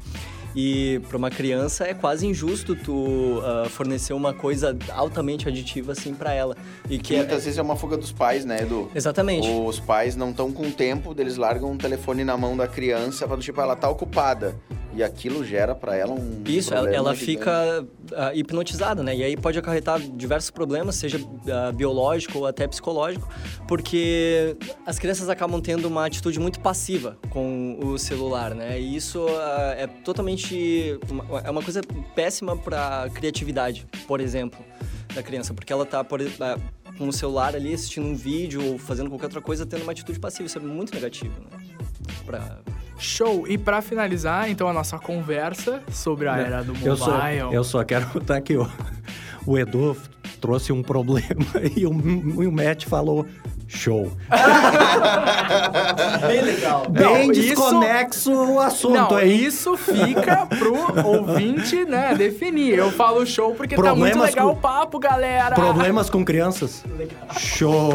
E 0.55 0.99
para 1.07 1.17
uma 1.17 1.29
criança 1.29 1.85
é 1.85 1.93
quase 1.93 2.25
injusto 2.25 2.75
tu 2.75 3.39
ah, 3.43 3.67
fornecer 3.69 4.13
uma 4.13 4.33
coisa 4.33 4.75
altamente 4.91 5.47
aditiva 5.47 5.91
assim 5.91 6.15
para 6.15 6.33
ela. 6.33 6.57
E 6.89 6.97
Que 6.97 7.13
é, 7.13 7.17
muitas 7.19 7.43
vezes 7.43 7.59
é 7.59 7.61
uma 7.61 7.75
fuga 7.75 7.95
dos 7.95 8.11
pais, 8.11 8.43
né, 8.43 8.63
Edu? 8.63 8.89
exatamente. 8.95 9.47
Os 9.47 9.79
pais 9.79 10.15
não 10.15 10.31
estão 10.31 10.51
com 10.51 10.71
tempo, 10.71 11.13
eles 11.15 11.37
largam 11.37 11.71
um 11.71 11.77
telefone 11.77 12.23
na 12.23 12.35
mão 12.35 12.57
da 12.57 12.67
criança 12.67 13.27
para 13.27 13.37
tipo, 13.37 13.61
ela 13.61 13.75
tá 13.75 13.87
ocupada. 13.87 14.55
E 14.97 15.03
aquilo 15.03 15.45
gera 15.45 15.75
para 15.75 15.95
ela 15.95 16.11
um 16.15 16.41
Isso, 16.47 16.73
ela, 16.73 16.89
ela 16.89 17.15
fica 17.15 17.85
ah, 18.15 18.33
hipnotizada, 18.33 19.03
né? 19.03 19.15
E 19.15 19.23
aí 19.23 19.37
pode 19.37 19.59
acarretar 19.59 19.99
diversos 19.99 20.49
problemas, 20.49 20.95
seja 20.95 21.19
ah, 21.47 21.71
biológico 21.71 22.39
ou 22.39 22.47
até 22.47 22.67
psicológico, 22.67 23.29
porque 23.67 24.57
as 24.87 24.97
crianças 24.97 25.29
acabam 25.29 25.61
tendo 25.61 25.87
uma 25.87 26.07
atitude 26.07 26.39
muito 26.39 26.59
passiva 26.61 27.15
com 27.29 27.77
o 27.79 27.99
celular, 27.99 28.55
né? 28.55 28.81
E 28.81 28.95
isso 28.95 29.23
ah, 29.29 29.75
é 29.77 29.85
totalmente 29.85 30.99
uma, 31.07 31.41
é 31.41 31.51
uma 31.51 31.61
coisa 31.61 31.81
péssima 32.15 32.57
para 32.57 33.07
criatividade, 33.13 33.85
por 34.07 34.19
exemplo, 34.19 34.59
da 35.13 35.21
criança, 35.21 35.53
porque 35.53 35.71
ela 35.71 35.85
tá 35.85 36.03
por, 36.03 36.21
com 36.97 37.07
o 37.07 37.13
celular 37.13 37.55
ali 37.55 37.71
assistindo 37.71 38.07
um 38.07 38.15
vídeo 38.15 38.65
ou 38.65 38.79
fazendo 38.79 39.11
qualquer 39.11 39.25
outra 39.25 39.41
coisa, 39.41 39.63
tendo 39.63 39.83
uma 39.83 39.91
atitude 39.91 40.19
passiva. 40.19 40.47
Isso 40.47 40.57
é 40.57 40.61
muito 40.61 40.91
negativo, 40.91 41.39
né? 41.39 41.63
Pra, 42.25 42.59
Show! 42.97 43.47
E 43.47 43.57
pra 43.57 43.81
finalizar, 43.81 44.49
então, 44.49 44.67
a 44.67 44.73
nossa 44.73 44.97
conversa 44.97 45.81
sobre 45.91 46.27
a 46.27 46.37
era 46.37 46.63
do 46.63 46.73
mobile. 46.73 46.87
Eu 46.87 46.97
só, 46.97 47.27
eu 47.51 47.63
só 47.63 47.83
quero 47.83 48.05
botar 48.13 48.37
aqui, 48.37 48.57
ó. 48.57 48.67
O 49.45 49.57
Edu 49.57 49.95
trouxe 50.41 50.71
um 50.71 50.83
problema 50.83 51.45
e 51.75 51.85
o, 51.85 51.91
e 52.43 52.47
o 52.47 52.51
Matt 52.51 52.85
falou 52.85 53.25
show. 53.68 54.11
Bem 56.28 56.41
legal. 56.41 56.84
Não, 56.89 57.13
Bem 57.13 57.32
isso- 57.32 57.41
desconexo 57.41 58.32
o 58.34 58.59
assunto 58.59 58.93
Não, 58.93 59.15
aí. 59.15 59.45
isso 59.45 59.76
fica 59.78 60.45
pro 60.45 61.05
ouvinte, 61.07 61.86
né, 61.86 62.15
definir. 62.15 62.78
Eu 62.78 62.91
falo 62.91 63.26
show 63.26 63.53
porque 63.53 63.76
tá 63.76 63.82
muito 63.95 64.11
Problemas 64.13 64.30
legal 64.30 64.47
com- 64.49 64.53
o 64.53 64.57
papo, 64.57 64.99
galera. 64.99 65.55
Problemas 65.55 66.09
com 66.09 66.24
crianças? 66.24 66.84
Show! 67.38 67.91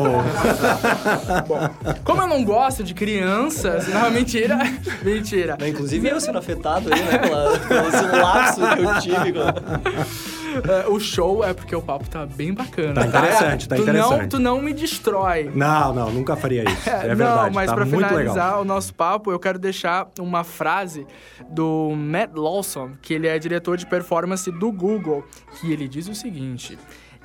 Como 2.04 2.20
eu 2.22 2.26
não 2.26 2.44
gosto 2.44 2.82
de 2.84 2.94
crianças, 2.94 3.88
não, 3.88 4.10
mentira, 4.10 4.58
mentira. 5.02 5.56
Não, 5.58 5.66
Inclusive 5.66 6.08
eu 6.08 6.20
sendo 6.20 6.38
afetado 6.38 6.92
aí, 6.92 7.00
né? 7.02 7.18
Pela, 7.18 7.58
pelo 7.58 8.22
lapso 8.22 8.60
que 8.60 8.82
eu 8.82 9.00
tive. 9.00 9.32
com- 9.32 10.41
o 10.88 11.00
show 11.00 11.44
é 11.44 11.52
porque 11.54 11.74
o 11.74 11.82
papo 11.82 12.08
tá 12.08 12.26
bem 12.26 12.52
bacana. 12.52 12.94
Tá 12.94 13.06
interessante, 13.06 13.68
tá 13.68 13.76
tu 13.76 13.84
Não, 13.84 13.94
interessante. 13.94 14.28
tu 14.30 14.38
não 14.38 14.60
me 14.62 14.72
destrói. 14.72 15.50
Não, 15.54 15.94
não, 15.94 16.10
nunca 16.10 16.36
faria 16.36 16.64
isso. 16.64 16.82
É 17.02 17.08
não, 17.08 17.16
verdade, 17.16 17.54
mas 17.54 17.66
tá 17.66 17.74
pra 17.74 17.84
muito 17.84 18.06
finalizar 18.06 18.46
legal. 18.46 18.62
o 18.62 18.64
nosso 18.64 18.94
papo, 18.94 19.32
eu 19.32 19.38
quero 19.38 19.58
deixar 19.58 20.08
uma 20.18 20.44
frase 20.44 21.06
do 21.50 21.94
Matt 21.96 22.32
Lawson, 22.34 22.92
que 23.00 23.14
ele 23.14 23.26
é 23.26 23.38
diretor 23.38 23.76
de 23.76 23.86
performance 23.86 24.50
do 24.50 24.70
Google, 24.70 25.24
que 25.60 25.72
ele 25.72 25.88
diz 25.88 26.08
o 26.08 26.14
seguinte: 26.14 26.78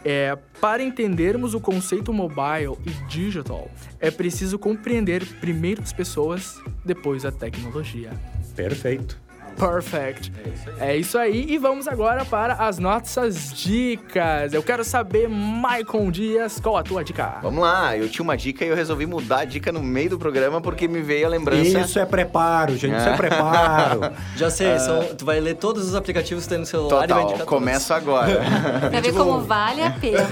é, 0.06 0.38
para 0.62 0.82
entendermos 0.84 1.54
o 1.54 1.60
conceito 1.60 2.14
mobile 2.14 2.78
e 2.86 2.90
digital, 3.08 3.70
é 4.00 4.10
preciso 4.10 4.58
compreender 4.58 5.26
primeiro 5.40 5.82
as 5.82 5.92
pessoas, 5.94 6.60
depois 6.86 7.26
a 7.26 7.32
tecnologia. 7.32 8.12
Perfeito. 8.56 9.20
Perfect. 9.58 10.32
É 10.80 10.96
isso 10.96 11.18
aí. 11.18 11.46
E 11.50 11.58
vamos 11.58 11.88
agora 11.88 12.24
para 12.24 12.54
as 12.54 12.78
nossas 12.78 13.52
dicas. 13.54 14.54
Eu 14.54 14.62
quero 14.62 14.84
saber, 14.84 15.28
Maicon 15.28 16.12
Dias, 16.12 16.60
qual 16.60 16.78
a 16.78 16.84
tua 16.84 17.04
dica? 17.04 17.40
Vamos 17.42 17.62
lá, 17.62 17.98
eu 17.98 18.08
tinha 18.08 18.24
uma 18.24 18.38
dica 18.38 18.64
e 18.64 18.68
eu 18.68 18.76
resolvi 18.76 19.06
mudar 19.06 19.40
a 19.40 19.46
dica 19.46 19.72
no 19.72 19.82
meio 19.82 20.12
do 20.12 20.20
programa 20.20 20.62
porque 20.62 20.88
me 20.88 21.02
veio 21.02 21.26
a 21.26 21.30
lembrança. 21.30 21.80
Isso 21.80 21.98
é 22.00 22.06
preparo, 22.06 22.78
gente, 22.78 22.96
isso 22.98 23.10
é 23.10 23.18
preparo. 23.18 24.02
Já 24.38 24.50
sei, 24.50 24.78
são, 24.80 25.04
tu 25.16 25.26
vai 25.26 25.40
ler 25.40 25.56
todos 25.56 25.88
os 25.88 25.96
aplicativos 25.96 26.44
que 26.44 26.50
tem 26.50 26.60
no 26.60 26.66
celular 26.66 27.06
e 27.06 27.08
vai 27.08 27.08
Total, 27.08 27.22
indicar 27.24 27.46
todos. 27.48 27.50
começo 27.60 27.94
agora. 27.94 28.40
Pra 28.92 29.00
ver 29.02 29.14
como 29.14 29.42
vale 29.42 29.82
a 29.82 29.92
pena. 29.92 30.28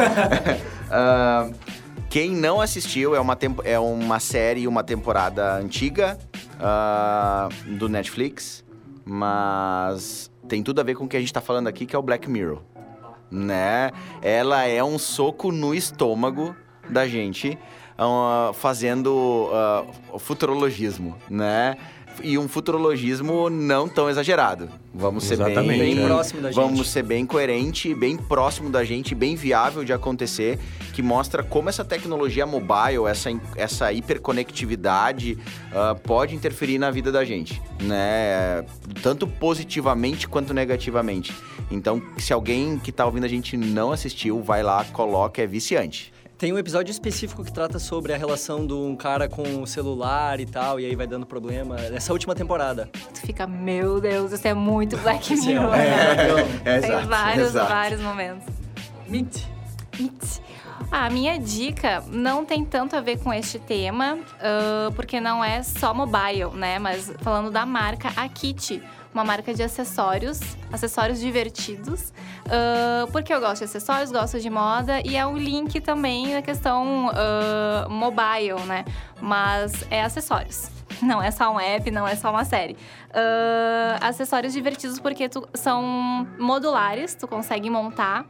Ah, 0.91 1.49
quem 2.09 2.31
não 2.31 2.61
assistiu, 2.61 3.15
é 3.15 3.19
uma, 3.19 3.35
tempo- 3.35 3.61
é 3.65 3.77
uma 3.79 4.19
série, 4.19 4.67
uma 4.67 4.83
temporada 4.83 5.55
antiga 5.55 6.17
ah, 6.59 7.49
do 7.65 7.89
Netflix, 7.89 8.63
mas 9.05 10.31
tem 10.47 10.63
tudo 10.63 10.81
a 10.81 10.83
ver 10.83 10.95
com 10.95 11.05
o 11.05 11.07
que 11.07 11.15
a 11.15 11.19
gente 11.19 11.31
tá 11.31 11.41
falando 11.41 11.67
aqui, 11.67 11.85
que 11.85 11.95
é 11.95 11.99
o 11.99 12.01
Black 12.01 12.29
Mirror. 12.29 12.61
Né? 13.29 13.91
Ela 14.21 14.65
é 14.65 14.83
um 14.83 14.97
soco 14.97 15.51
no 15.51 15.73
estômago 15.73 16.55
da 16.89 17.07
gente. 17.07 17.57
ah, 17.97 18.51
fazendo 18.53 19.49
ah, 19.53 19.85
futurologismo, 20.17 21.15
né? 21.29 21.77
E 22.23 22.37
um 22.37 22.47
futurologismo 22.47 23.49
não 23.49 23.87
tão 23.87 24.09
exagerado. 24.09 24.69
Vamos 24.93 25.25
ser 25.25 25.33
Exatamente, 25.35 25.79
bem, 25.79 25.95
Bem 25.95 26.05
próximo 26.05 26.41
da 26.41 26.51
gente. 26.51 26.55
Vamos 26.55 26.89
ser 26.89 27.03
bem 27.03 27.25
coerente, 27.25 27.93
bem 27.93 28.15
próximo 28.17 28.69
da 28.69 28.83
gente, 28.83 29.13
bem 29.13 29.35
viável 29.35 29.83
de 29.83 29.91
acontecer, 29.91 30.57
que 30.93 31.01
mostra 31.01 31.43
como 31.43 31.67
essa 31.67 31.83
tecnologia 31.83 32.45
mobile, 32.45 33.05
essa, 33.09 33.29
essa 33.55 33.91
hiperconectividade 33.91 35.37
ah, 35.73 35.95
pode 35.95 36.33
interferir 36.33 36.77
na 36.77 36.89
vida 36.89 37.11
da 37.11 37.25
gente, 37.25 37.61
né? 37.81 38.65
Tanto 39.03 39.27
positivamente 39.27 40.27
quanto 40.27 40.53
negativamente. 40.53 41.33
Então, 41.69 42.01
se 42.17 42.31
alguém 42.31 42.79
que 42.79 42.91
tá 42.91 43.05
ouvindo 43.05 43.25
a 43.25 43.29
gente 43.29 43.57
não 43.57 43.91
assistiu, 43.91 44.41
vai 44.41 44.63
lá, 44.63 44.85
coloca, 44.85 45.41
é 45.41 45.47
viciante. 45.47 46.14
Tem 46.37 46.51
um 46.51 46.57
episódio 46.57 46.91
específico 46.91 47.45
que 47.45 47.51
trata 47.51 47.79
sobre 47.79 48.13
a 48.13 48.17
relação 48.17 48.67
de 48.67 48.73
um 48.73 48.93
cara 48.95 49.29
com 49.29 49.61
o 49.61 49.65
celular 49.67 50.37
e 50.41 50.45
tal, 50.45 50.79
e 50.81 50.85
aí 50.85 50.93
vai 50.95 51.07
dando 51.07 51.25
problema. 51.25 51.77
Essa 51.79 52.11
última 52.11 52.35
temporada. 52.35 52.89
Tu 53.13 53.21
fica, 53.21 53.47
meu 53.47 54.01
Deus, 54.01 54.33
isso 54.33 54.45
é 54.45 54.53
muito 54.53 54.97
Black 54.97 55.31
é 55.31 55.35
Mirror. 55.37 55.67
um- 55.67 55.71
né? 55.71 56.41
É, 56.65 56.79
Tem 56.81 56.89
exato, 56.89 57.07
vários, 57.07 57.47
exato. 57.47 57.69
vários 57.69 58.01
momentos. 58.01 58.45
Mint. 59.07 59.37
It. 59.97 60.41
A 60.91 61.09
minha 61.09 61.39
dica 61.39 62.03
não 62.11 62.43
tem 62.43 62.65
tanto 62.65 62.97
a 62.97 63.01
ver 63.01 63.17
com 63.19 63.33
este 63.33 63.57
tema, 63.57 64.19
ah, 64.41 64.91
porque 64.93 65.21
não 65.21 65.41
é 65.43 65.63
só 65.63 65.93
mobile, 65.93 66.49
né? 66.53 66.79
Mas 66.79 67.13
falando 67.21 67.49
da 67.49 67.65
marca 67.65 68.09
Akit, 68.17 68.83
uma 69.15 69.23
marca 69.23 69.53
de 69.53 69.63
acessórios, 69.63 70.39
acessórios 70.71 71.19
divertidos. 71.21 72.13
Ah, 72.47 73.07
porque 73.13 73.33
eu 73.33 73.39
gosto 73.39 73.59
de 73.59 73.63
acessórios, 73.63 74.11
gosto 74.11 74.39
de 74.41 74.49
moda 74.49 74.99
e 75.05 75.15
é 75.15 75.25
um 75.25 75.37
link 75.37 75.79
também 75.79 76.33
na 76.33 76.41
questão 76.41 77.09
ah, 77.13 77.87
mobile, 77.89 78.59
né? 78.67 78.83
Mas 79.21 79.71
é 79.89 80.03
acessórios. 80.03 80.69
Não 81.01 81.21
é 81.21 81.29
só 81.31 81.51
um 81.51 81.59
app, 81.59 81.91
não 81.91 82.07
é 82.07 82.15
só 82.15 82.29
uma 82.29 82.45
série. 82.45 82.77
Ah, 83.13 83.97
acessórios 84.07 84.53
divertidos 84.53 84.99
porque 84.99 85.27
tu- 85.27 85.47
são 85.53 86.25
modulares, 86.37 87.15
tu 87.15 87.27
consegue 87.27 87.69
montar 87.69 88.25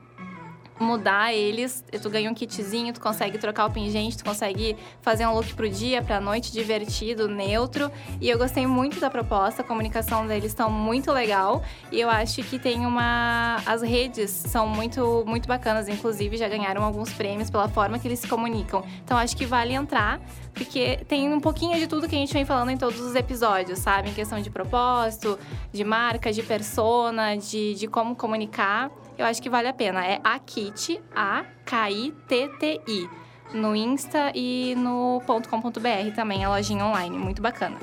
mudar 0.80 1.34
eles, 1.34 1.84
tu 2.02 2.10
ganha 2.10 2.30
um 2.30 2.34
kitzinho, 2.34 2.94
tu 2.94 3.00
consegue 3.00 3.38
trocar 3.38 3.66
o 3.66 3.72
pingente, 3.72 4.18
tu 4.18 4.26
consegue 4.26 4.76
fazer 5.02 5.26
um 5.26 5.34
look 5.34 5.54
pro 5.54 5.70
dia, 5.70 6.02
pra 6.02 6.20
noite, 6.20 6.52
divertido, 6.52 7.28
neutro. 7.28 7.92
E 8.20 8.30
eu 8.30 8.38
gostei 8.38 8.68
muito 8.68 9.00
da 9.00 9.10
proposta, 9.10 9.62
a 9.62 9.66
comunicação 9.66 10.28
deles 10.28 10.46
estão 10.46 10.70
muito 10.70 11.12
legal. 11.12 11.64
E 11.92 12.00
eu 12.00 12.10
acho 12.10 12.44
que 12.44 12.60
tem 12.60 12.86
uma... 12.86 13.62
As 13.66 13.82
redes 13.82 14.30
são 14.30 14.68
muito, 14.68 15.24
muito 15.26 15.48
bacanas, 15.48 15.88
inclusive 15.88 16.38
já 16.38 16.48
ganharam 16.48 16.84
alguns 16.84 17.14
prêmios 17.14 17.50
pela 17.50 17.70
forma 17.70 17.98
que 17.98 18.08
eles 18.08 18.20
se 18.20 18.28
comunicam. 18.28 18.84
Então 19.04 19.18
acho 19.18 19.36
que 19.36 19.46
vale 19.46 19.74
entrar, 19.74 20.20
porque 20.54 20.98
tem 21.08 21.32
um 21.32 21.40
pouquinho 21.40 21.78
de 21.80 21.88
tudo 21.88 22.08
que 22.08 22.16
a 22.16 22.20
gente 22.20 22.34
vem 22.34 22.46
falando 22.46 22.70
em 22.72 22.78
todos 22.78 23.00
os 23.00 23.16
episódios, 23.16 23.80
sabe? 23.80 24.10
Em 24.10 24.14
questão 24.14 24.42
de 24.42 24.50
propósito, 24.50 25.40
de 25.72 25.84
marca, 25.84 26.32
de 26.32 26.44
persona, 26.44 27.36
de, 27.36 27.76
de 27.76 27.88
como 27.88 28.16
comunicar. 28.16 28.92
Eu 29.18 29.26
acho 29.26 29.42
que 29.42 29.50
vale 29.50 29.68
a 29.68 29.74
pena. 29.74 30.06
É 30.06 30.20
Akit, 30.24 31.02
A-K-I-T-T-I. 31.16 33.10
No 33.54 33.76
Insta 33.76 34.32
e 34.36 34.76
no 34.76 35.22
.com.br 35.26 36.16
também, 36.16 36.44
a 36.44 36.50
lojinha 36.50 36.84
online. 36.86 37.18
Muito 37.18 37.42
bacana. 37.42 37.78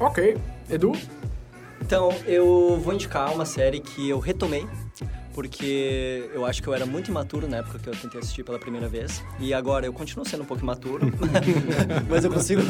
Ok. 0.00 0.36
Edu? 0.68 0.92
Então, 1.80 2.10
eu 2.26 2.80
vou 2.82 2.94
indicar 2.94 3.32
uma 3.32 3.44
série 3.44 3.78
que 3.80 4.08
eu 4.08 4.18
retomei, 4.18 4.66
porque 5.34 6.30
eu 6.32 6.46
acho 6.46 6.62
que 6.62 6.68
eu 6.68 6.74
era 6.74 6.86
muito 6.86 7.10
imaturo 7.10 7.46
na 7.46 7.58
época 7.58 7.78
que 7.78 7.88
eu 7.88 7.94
tentei 7.94 8.20
assistir 8.20 8.42
pela 8.42 8.58
primeira 8.58 8.88
vez. 8.88 9.22
E 9.38 9.52
agora 9.52 9.84
eu 9.84 9.92
continuo 9.92 10.26
sendo 10.26 10.42
um 10.42 10.46
pouco 10.46 10.62
imaturo, 10.62 11.06
mas 12.08 12.24
eu 12.24 12.32
consigo 12.32 12.62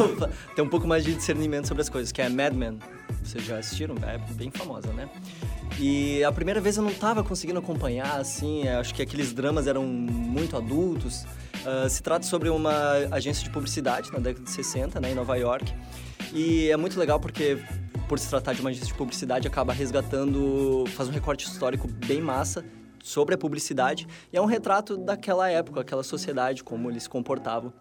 ter 0.54 0.62
um 0.62 0.68
pouco 0.68 0.86
mais 0.86 1.04
de 1.04 1.14
discernimento 1.14 1.68
sobre 1.68 1.82
as 1.82 1.88
coisas, 1.88 2.10
que 2.10 2.20
é 2.20 2.28
Mad 2.28 2.54
Men. 2.54 2.78
Vocês 3.22 3.44
já 3.44 3.58
assistiram? 3.58 3.94
É 4.02 4.18
bem 4.34 4.50
famosa, 4.50 4.92
né? 4.92 5.08
E 5.78 6.22
a 6.22 6.30
primeira 6.30 6.60
vez 6.60 6.76
eu 6.76 6.82
não 6.82 6.92
tava 6.92 7.24
conseguindo 7.24 7.58
acompanhar, 7.58 8.20
assim, 8.20 8.68
acho 8.68 8.94
que 8.94 9.02
aqueles 9.02 9.32
dramas 9.32 9.66
eram 9.66 9.84
muito 9.84 10.56
adultos. 10.56 11.24
Ah, 11.64 11.88
se 11.88 12.02
trata 12.02 12.26
sobre 12.26 12.48
uma 12.48 12.92
agência 13.10 13.44
de 13.44 13.50
publicidade 13.50 14.12
na 14.12 14.18
década 14.18 14.44
de 14.44 14.50
60, 14.50 15.00
né, 15.00 15.12
em 15.12 15.14
Nova 15.14 15.36
York. 15.36 15.72
E 16.32 16.70
é 16.70 16.76
muito 16.76 16.98
legal 16.98 17.20
porque, 17.20 17.58
por 18.08 18.18
se 18.18 18.28
tratar 18.28 18.52
de 18.52 18.60
uma 18.60 18.70
agência 18.70 18.88
de 18.88 18.94
publicidade, 18.94 19.46
acaba 19.46 19.72
resgatando, 19.72 20.84
faz 20.88 21.08
um 21.08 21.12
recorte 21.12 21.46
histórico 21.46 21.88
bem 21.88 22.20
massa 22.20 22.64
sobre 23.02 23.34
a 23.34 23.38
publicidade. 23.38 24.06
E 24.32 24.36
é 24.36 24.40
um 24.40 24.46
retrato 24.46 24.96
daquela 24.96 25.48
época, 25.50 25.80
aquela 25.80 26.02
sociedade, 26.02 26.64
como 26.64 26.90
eles 26.90 27.04
se 27.04 27.08
comportavam. 27.08 27.72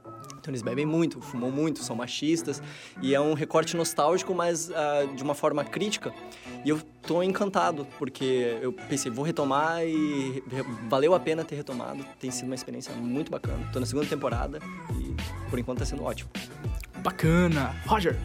Então 0.42 0.52
eles 0.52 0.64
bebem 0.64 0.86
muito, 0.86 1.22
fumam 1.22 1.52
muito, 1.52 1.84
são 1.84 1.96
machistas. 1.96 2.62
E 3.02 3.14
é 3.14 3.22
um 3.22 3.34
recorte 3.34 3.78
nostálgico, 3.78 4.34
mas 4.34 4.72
ah, 4.72 5.08
de 5.16 5.22
uma 5.24 5.36
forma 5.36 5.64
crítica. 5.64 6.12
E 6.66 6.70
eu 6.70 6.82
tô 7.04 7.22
encantado, 7.22 7.88
porque 8.00 8.58
eu 8.62 8.74
pensei, 8.74 9.12
vou 9.12 9.24
retomar 9.24 9.86
e 9.86 10.44
valeu 10.90 11.14
a 11.14 11.20
pena 11.20 11.44
ter 11.44 11.56
retomado. 11.56 12.04
Tem 12.20 12.32
sido 12.32 12.48
uma 12.48 12.56
experiência 12.56 12.94
muito 12.96 13.32
bacana. 13.32 13.70
Tô 13.72 13.80
na 13.80 13.86
segunda 13.86 14.08
temporada 14.08 14.60
e 15.00 15.16
por 15.50 15.60
enquanto 15.60 15.80
tá 15.80 15.86
sendo 15.86 16.04
ótimo. 16.04 16.30
Bacana. 17.04 17.76
Roger. 17.86 18.18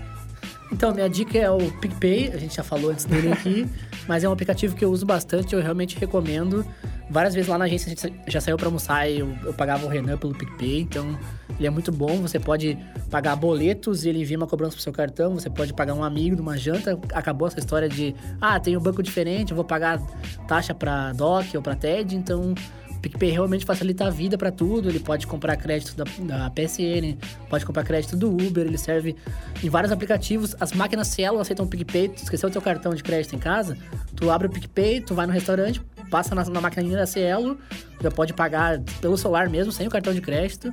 Então, 0.72 0.92
minha 0.92 1.08
dica 1.08 1.38
é 1.38 1.50
o 1.50 1.58
PicPay, 1.58 2.32
a 2.32 2.38
gente 2.38 2.56
já 2.56 2.62
falou 2.62 2.90
antes 2.90 3.04
dele 3.04 3.32
aqui, 3.32 3.68
mas 4.08 4.24
é 4.24 4.28
um 4.28 4.32
aplicativo 4.32 4.74
que 4.74 4.84
eu 4.84 4.90
uso 4.90 5.06
bastante, 5.06 5.54
eu 5.54 5.62
realmente 5.62 5.96
recomendo. 5.96 6.66
Várias 7.08 7.34
vezes 7.34 7.48
lá 7.48 7.56
na 7.56 7.66
agência 7.66 7.86
a 7.86 7.94
gente 7.94 8.20
já 8.26 8.40
saiu 8.40 8.56
pra 8.56 8.66
almoçar 8.66 9.08
e 9.08 9.20
eu, 9.20 9.32
eu 9.44 9.54
pagava 9.54 9.86
o 9.86 9.88
Renan 9.88 10.18
pelo 10.18 10.34
PicPay, 10.34 10.80
então 10.80 11.16
ele 11.58 11.66
é 11.66 11.70
muito 11.70 11.90
bom. 11.90 12.20
Você 12.22 12.38
pode 12.38 12.78
pagar 13.10 13.36
boletos 13.36 14.04
e 14.04 14.08
ele 14.08 14.20
envia 14.20 14.36
uma 14.36 14.46
cobrança 14.46 14.72
pro 14.72 14.82
seu 14.82 14.92
cartão, 14.92 15.34
você 15.34 15.50
pode 15.50 15.72
pagar 15.72 15.94
um 15.94 16.04
amigo 16.04 16.36
numa 16.36 16.56
janta. 16.56 16.98
Acabou 17.12 17.48
essa 17.48 17.58
história 17.58 17.88
de, 17.88 18.14
ah, 18.40 18.58
tem 18.60 18.76
um 18.76 18.80
banco 18.80 19.02
diferente, 19.02 19.50
eu 19.50 19.56
vou 19.56 19.64
pagar 19.64 20.00
taxa 20.46 20.74
pra 20.74 21.12
DOC 21.12 21.56
ou 21.56 21.62
pra 21.62 21.74
TED, 21.74 22.16
então 22.16 22.54
o 22.96 22.98
PicPay 23.00 23.30
realmente 23.30 23.64
facilita 23.64 24.06
a 24.06 24.10
vida 24.10 24.36
para 24.36 24.50
tudo. 24.50 24.88
Ele 24.88 25.00
pode 25.00 25.26
comprar 25.26 25.56
crédito 25.56 25.96
da, 25.96 26.04
da 26.04 26.50
PSN, 26.50 27.16
pode 27.48 27.64
comprar 27.64 27.84
crédito 27.84 28.16
do 28.16 28.30
Uber, 28.30 28.66
ele 28.66 28.78
serve 28.78 29.16
em 29.62 29.68
vários 29.68 29.92
aplicativos. 29.92 30.56
As 30.58 30.72
máquinas 30.72 31.08
Cielo 31.08 31.38
aceitam 31.38 31.64
o 31.64 31.68
PicPay. 31.68 32.08
Tu 32.08 32.22
esqueceu 32.22 32.48
o 32.48 32.52
teu 32.52 32.62
cartão 32.62 32.94
de 32.94 33.02
crédito 33.02 33.34
em 33.34 33.38
casa? 33.38 33.76
Tu 34.14 34.30
abre 34.30 34.46
o 34.46 34.50
PicPay, 34.50 35.00
tu 35.00 35.14
vai 35.14 35.26
no 35.26 35.32
restaurante, 35.32 35.80
passa 36.10 36.34
na, 36.34 36.44
na 36.44 36.60
maquininha 36.60 36.96
da 36.96 37.06
Cielo, 37.06 37.58
já 38.00 38.10
pode 38.10 38.32
pagar 38.32 38.80
pelo 39.00 39.16
celular 39.16 39.48
mesmo, 39.48 39.72
sem 39.72 39.86
o 39.86 39.90
cartão 39.90 40.12
de 40.12 40.20
crédito. 40.20 40.72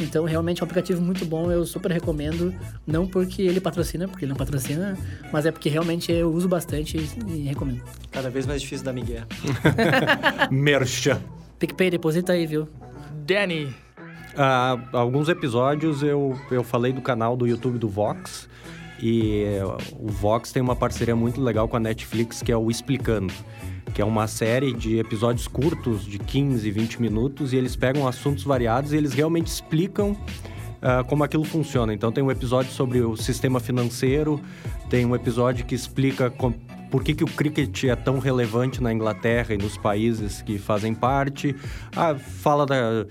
Então, 0.00 0.24
realmente 0.24 0.60
é 0.60 0.62
um 0.62 0.66
aplicativo 0.66 1.00
muito 1.00 1.24
bom, 1.24 1.50
eu 1.50 1.64
super 1.64 1.90
recomendo. 1.90 2.54
Não 2.86 3.06
porque 3.06 3.42
ele 3.42 3.60
patrocina, 3.60 4.08
porque 4.08 4.24
ele 4.24 4.30
não 4.30 4.36
patrocina, 4.36 4.98
mas 5.32 5.46
é 5.46 5.52
porque 5.52 5.68
realmente 5.68 6.10
eu 6.10 6.32
uso 6.32 6.48
bastante 6.48 6.96
e, 6.96 7.32
e 7.32 7.42
recomendo. 7.42 7.82
Cada 8.10 8.28
vez 8.28 8.46
mais 8.46 8.60
difícil 8.60 8.84
da 8.84 8.92
Miguel. 8.92 9.24
Merchan. 10.50 11.20
PicPay, 11.58 11.90
deposita 11.90 12.32
aí, 12.32 12.46
viu? 12.46 12.68
Danny. 13.24 13.74
Há 14.36 14.76
alguns 14.92 15.28
episódios 15.28 16.02
eu, 16.02 16.36
eu 16.50 16.64
falei 16.64 16.92
do 16.92 17.00
canal 17.00 17.36
do 17.36 17.46
YouTube 17.46 17.78
do 17.78 17.88
Vox. 17.88 18.48
E 19.00 19.44
eh, 19.44 19.62
o 19.92 20.08
Vox 20.08 20.50
tem 20.50 20.62
uma 20.62 20.74
parceria 20.74 21.14
muito 21.14 21.40
legal 21.40 21.68
com 21.68 21.76
a 21.76 21.80
Netflix, 21.80 22.42
que 22.42 22.50
é 22.50 22.56
o 22.56 22.70
Explicando. 22.70 23.32
Que 23.94 24.02
é 24.02 24.04
uma 24.04 24.26
série 24.26 24.72
de 24.72 24.98
episódios 24.98 25.46
curtos, 25.46 26.04
de 26.04 26.18
15, 26.18 26.68
20 26.70 27.00
minutos, 27.00 27.52
e 27.52 27.56
eles 27.56 27.76
pegam 27.76 28.08
assuntos 28.08 28.42
variados 28.42 28.92
e 28.92 28.96
eles 28.96 29.12
realmente 29.12 29.46
explicam 29.46 30.16
ah, 30.82 31.04
como 31.04 31.22
aquilo 31.22 31.44
funciona. 31.44 31.94
Então 31.94 32.10
tem 32.10 32.22
um 32.22 32.30
episódio 32.30 32.72
sobre 32.72 33.00
o 33.00 33.16
sistema 33.16 33.60
financeiro, 33.60 34.40
tem 34.90 35.06
um 35.06 35.14
episódio 35.14 35.64
que 35.64 35.74
explica 35.74 36.28
com- 36.28 36.52
por 36.90 37.02
que, 37.02 37.14
que 37.14 37.24
o 37.24 37.26
cricket 37.26 37.84
é 37.84 37.96
tão 37.96 38.18
relevante 38.18 38.82
na 38.82 38.92
Inglaterra 38.92 39.54
e 39.54 39.58
nos 39.58 39.76
países 39.78 40.42
que 40.42 40.58
fazem 40.58 40.92
parte. 40.94 41.54
Ah, 41.96 42.14
fala 42.14 42.66
da, 42.66 43.06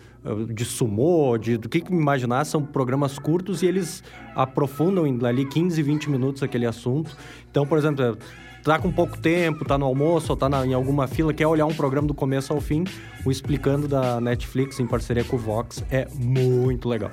de 0.54 0.64
sumô, 0.66 1.38
de, 1.38 1.58
do 1.58 1.68
que, 1.68 1.82
que 1.82 1.92
imaginar, 1.92 2.46
são 2.46 2.62
programas 2.64 3.18
curtos 3.18 3.62
e 3.62 3.66
eles 3.66 4.04
aprofundam 4.36 5.06
ali 5.26 5.46
15, 5.46 5.82
20 5.82 6.10
minutos 6.10 6.44
aquele 6.44 6.66
assunto. 6.66 7.16
Então, 7.50 7.66
por 7.66 7.78
exemplo, 7.78 8.18
tá 8.64 8.80
com 8.80 8.92
pouco 8.92 9.18
tempo, 9.18 9.66
tá 9.66 9.78
no 9.78 9.86
almoço 9.86 10.32
ou 10.32 10.38
tá 10.38 10.48
na- 10.50 10.66
em 10.66 10.74
alguma 10.74 11.08
fila, 11.08 11.34
quer 11.34 11.46
olhar 11.48 11.66
um 11.66 11.74
programa 11.74 12.08
do 12.08 12.14
começo 12.14 12.54
ao 12.54 12.62
fim, 12.62 12.84
o 13.26 13.32
Explicando 13.32 13.88
da 13.88 14.22
Netflix 14.22 14.80
em 14.80 14.88
parceria 14.88 15.24
com 15.24 15.36
o 15.36 15.40
Vox 15.40 15.84
é 15.92 16.08
muito 16.16 16.88
legal. 16.88 17.12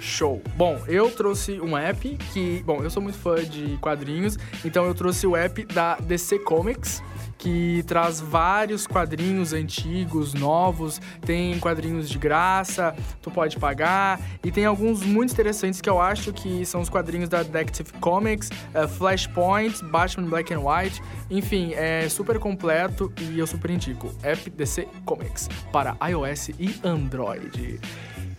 Show. 0.00 0.40
Bom, 0.56 0.80
eu 0.86 1.10
trouxe 1.10 1.60
um 1.60 1.76
app 1.76 2.16
que. 2.32 2.62
Bom, 2.64 2.82
eu 2.82 2.88
sou 2.90 3.02
muito 3.02 3.18
fã 3.18 3.42
de 3.44 3.76
quadrinhos, 3.80 4.38
então 4.64 4.84
eu 4.86 4.94
trouxe 4.94 5.26
o 5.26 5.36
app 5.36 5.64
da 5.66 5.96
DC 5.96 6.38
Comics. 6.40 7.02
Que 7.38 7.84
traz 7.86 8.20
vários 8.20 8.86
quadrinhos 8.86 9.52
antigos, 9.52 10.34
novos, 10.34 11.00
tem 11.24 11.58
quadrinhos 11.60 12.08
de 12.08 12.18
graça, 12.18 12.94
tu 13.22 13.30
pode 13.30 13.56
pagar, 13.58 14.20
e 14.42 14.50
tem 14.50 14.64
alguns 14.64 15.02
muito 15.02 15.32
interessantes 15.32 15.80
que 15.80 15.88
eu 15.88 16.00
acho 16.00 16.32
que 16.32 16.66
são 16.66 16.80
os 16.80 16.88
quadrinhos 16.88 17.28
da 17.28 17.42
Detective 17.42 17.92
Comics, 18.00 18.50
eh, 18.74 18.86
Flashpoint, 18.88 19.84
Batman 19.84 20.28
Black 20.28 20.52
and 20.52 20.60
White, 20.60 21.00
enfim, 21.30 21.72
é 21.74 22.08
super 22.08 22.38
completo 22.38 23.12
e 23.20 23.38
eu 23.38 23.46
super 23.46 23.70
indico. 23.70 24.12
App 24.22 24.50
DC 24.50 24.88
Comics 25.04 25.48
para 25.72 25.96
iOS 26.08 26.48
e 26.58 26.74
Android. 26.82 27.80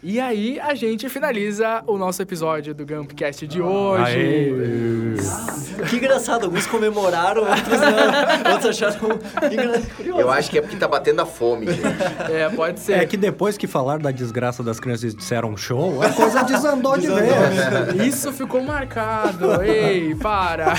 E 0.01 0.17
aí 0.17 0.57
a 0.61 0.73
gente 0.75 1.09
finaliza 1.09 1.83
o 1.85 1.97
nosso 1.97 2.21
episódio 2.21 2.73
do 2.73 2.85
Gumpcast 2.85 3.45
de 3.45 3.61
hoje. 3.61 4.03
Aê. 4.03 4.53
Que 5.89 5.97
engraçado, 5.97 6.45
alguns 6.45 6.65
comemoraram, 6.65 7.41
outros 7.43 7.81
não. 7.81 8.51
Outros 8.53 8.81
acharam 8.81 9.19
curioso. 9.97 10.21
Eu 10.21 10.31
acho 10.31 10.49
que 10.49 10.57
é 10.57 10.61
porque 10.61 10.77
tá 10.77 10.87
batendo 10.87 11.21
a 11.21 11.25
fome, 11.25 11.65
gente. 11.65 11.81
É, 12.31 12.49
pode 12.49 12.79
ser. 12.79 12.93
É 12.93 13.05
que 13.05 13.17
depois 13.17 13.57
que 13.57 13.67
falaram 13.67 14.01
da 14.01 14.11
desgraça 14.11 14.63
das 14.63 14.79
crianças 14.79 15.13
e 15.13 15.15
disseram 15.17 15.57
show, 15.57 16.01
a 16.01 16.09
coisa 16.09 16.43
desandou 16.43 16.97
de 16.97 17.07
vez. 17.07 17.95
Isso 18.07 18.31
ficou 18.31 18.63
marcado. 18.63 19.61
Ei, 19.61 20.15
para. 20.15 20.73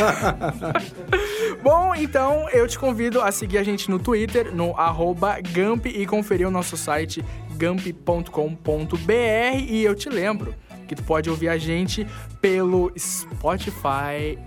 Bom, 1.63 1.95
então 1.95 2.49
eu 2.51 2.67
te 2.67 2.79
convido 2.79 3.21
a 3.21 3.31
seguir 3.31 3.59
a 3.59 3.63
gente 3.63 3.91
no 3.91 3.99
Twitter, 3.99 4.55
no 4.55 4.75
arroba 4.77 5.37
Gump 5.53 5.87
e 5.87 6.07
conferir 6.07 6.49
o 6.49 6.51
nosso 6.51 6.75
site 6.75 7.23
gump.com.br. 7.61 8.97
E 9.69 9.85
eu 9.85 9.95
te 9.95 10.09
lembro 10.09 10.55
que 10.89 10.95
tu 10.95 11.05
pode 11.05 11.29
ouvir 11.29 11.51
a 11.51 11.59
gente 11.59 12.07
pelo 12.41 12.91
Spotify, 12.99 14.39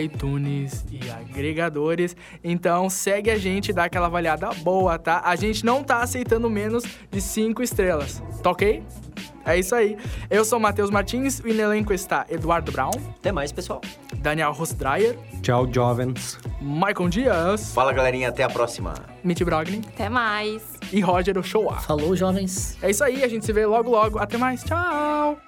iTunes 0.00 0.84
e 0.92 1.10
agregadores. 1.10 2.14
Então 2.44 2.90
segue 2.90 3.30
a 3.30 3.38
gente, 3.38 3.72
dá 3.72 3.84
aquela 3.84 4.06
avaliada 4.06 4.50
boa, 4.62 4.98
tá? 4.98 5.22
A 5.24 5.34
gente 5.34 5.64
não 5.64 5.82
tá 5.82 6.02
aceitando 6.02 6.50
menos 6.50 6.84
de 7.10 7.20
5 7.20 7.62
estrelas, 7.62 8.22
tá 8.42 8.50
ok? 8.50 8.82
É 9.48 9.58
isso 9.58 9.74
aí. 9.74 9.96
Eu 10.28 10.44
sou 10.44 10.58
o 10.58 10.62
Matheus 10.62 10.90
Martins, 10.90 11.40
e 11.40 11.52
no 11.54 11.60
elenco 11.62 11.92
está 11.94 12.26
Eduardo 12.28 12.70
Brown, 12.70 12.90
Até 13.18 13.32
mais, 13.32 13.50
pessoal. 13.50 13.80
Daniel 14.16 14.52
Rosdreyer, 14.52 15.16
Tchau, 15.42 15.66
jovens. 15.72 16.38
Michael 16.60 17.08
Dias, 17.08 17.72
Fala, 17.72 17.92
galerinha, 17.92 18.28
até 18.28 18.42
a 18.42 18.50
próxima. 18.50 18.92
Mitch 19.24 19.42
Brogni 19.42 19.80
Até 19.94 20.08
mais. 20.08 20.62
e 20.92 21.00
Roger 21.00 21.38
Ochoa. 21.38 21.76
Falou, 21.76 22.14
jovens. 22.14 22.76
É 22.82 22.90
isso 22.90 23.02
aí, 23.02 23.24
a 23.24 23.28
gente 23.28 23.46
se 23.46 23.52
vê 23.52 23.64
logo 23.64 23.90
logo. 23.90 24.18
Até 24.18 24.36
mais, 24.36 24.62
tchau! 24.62 25.38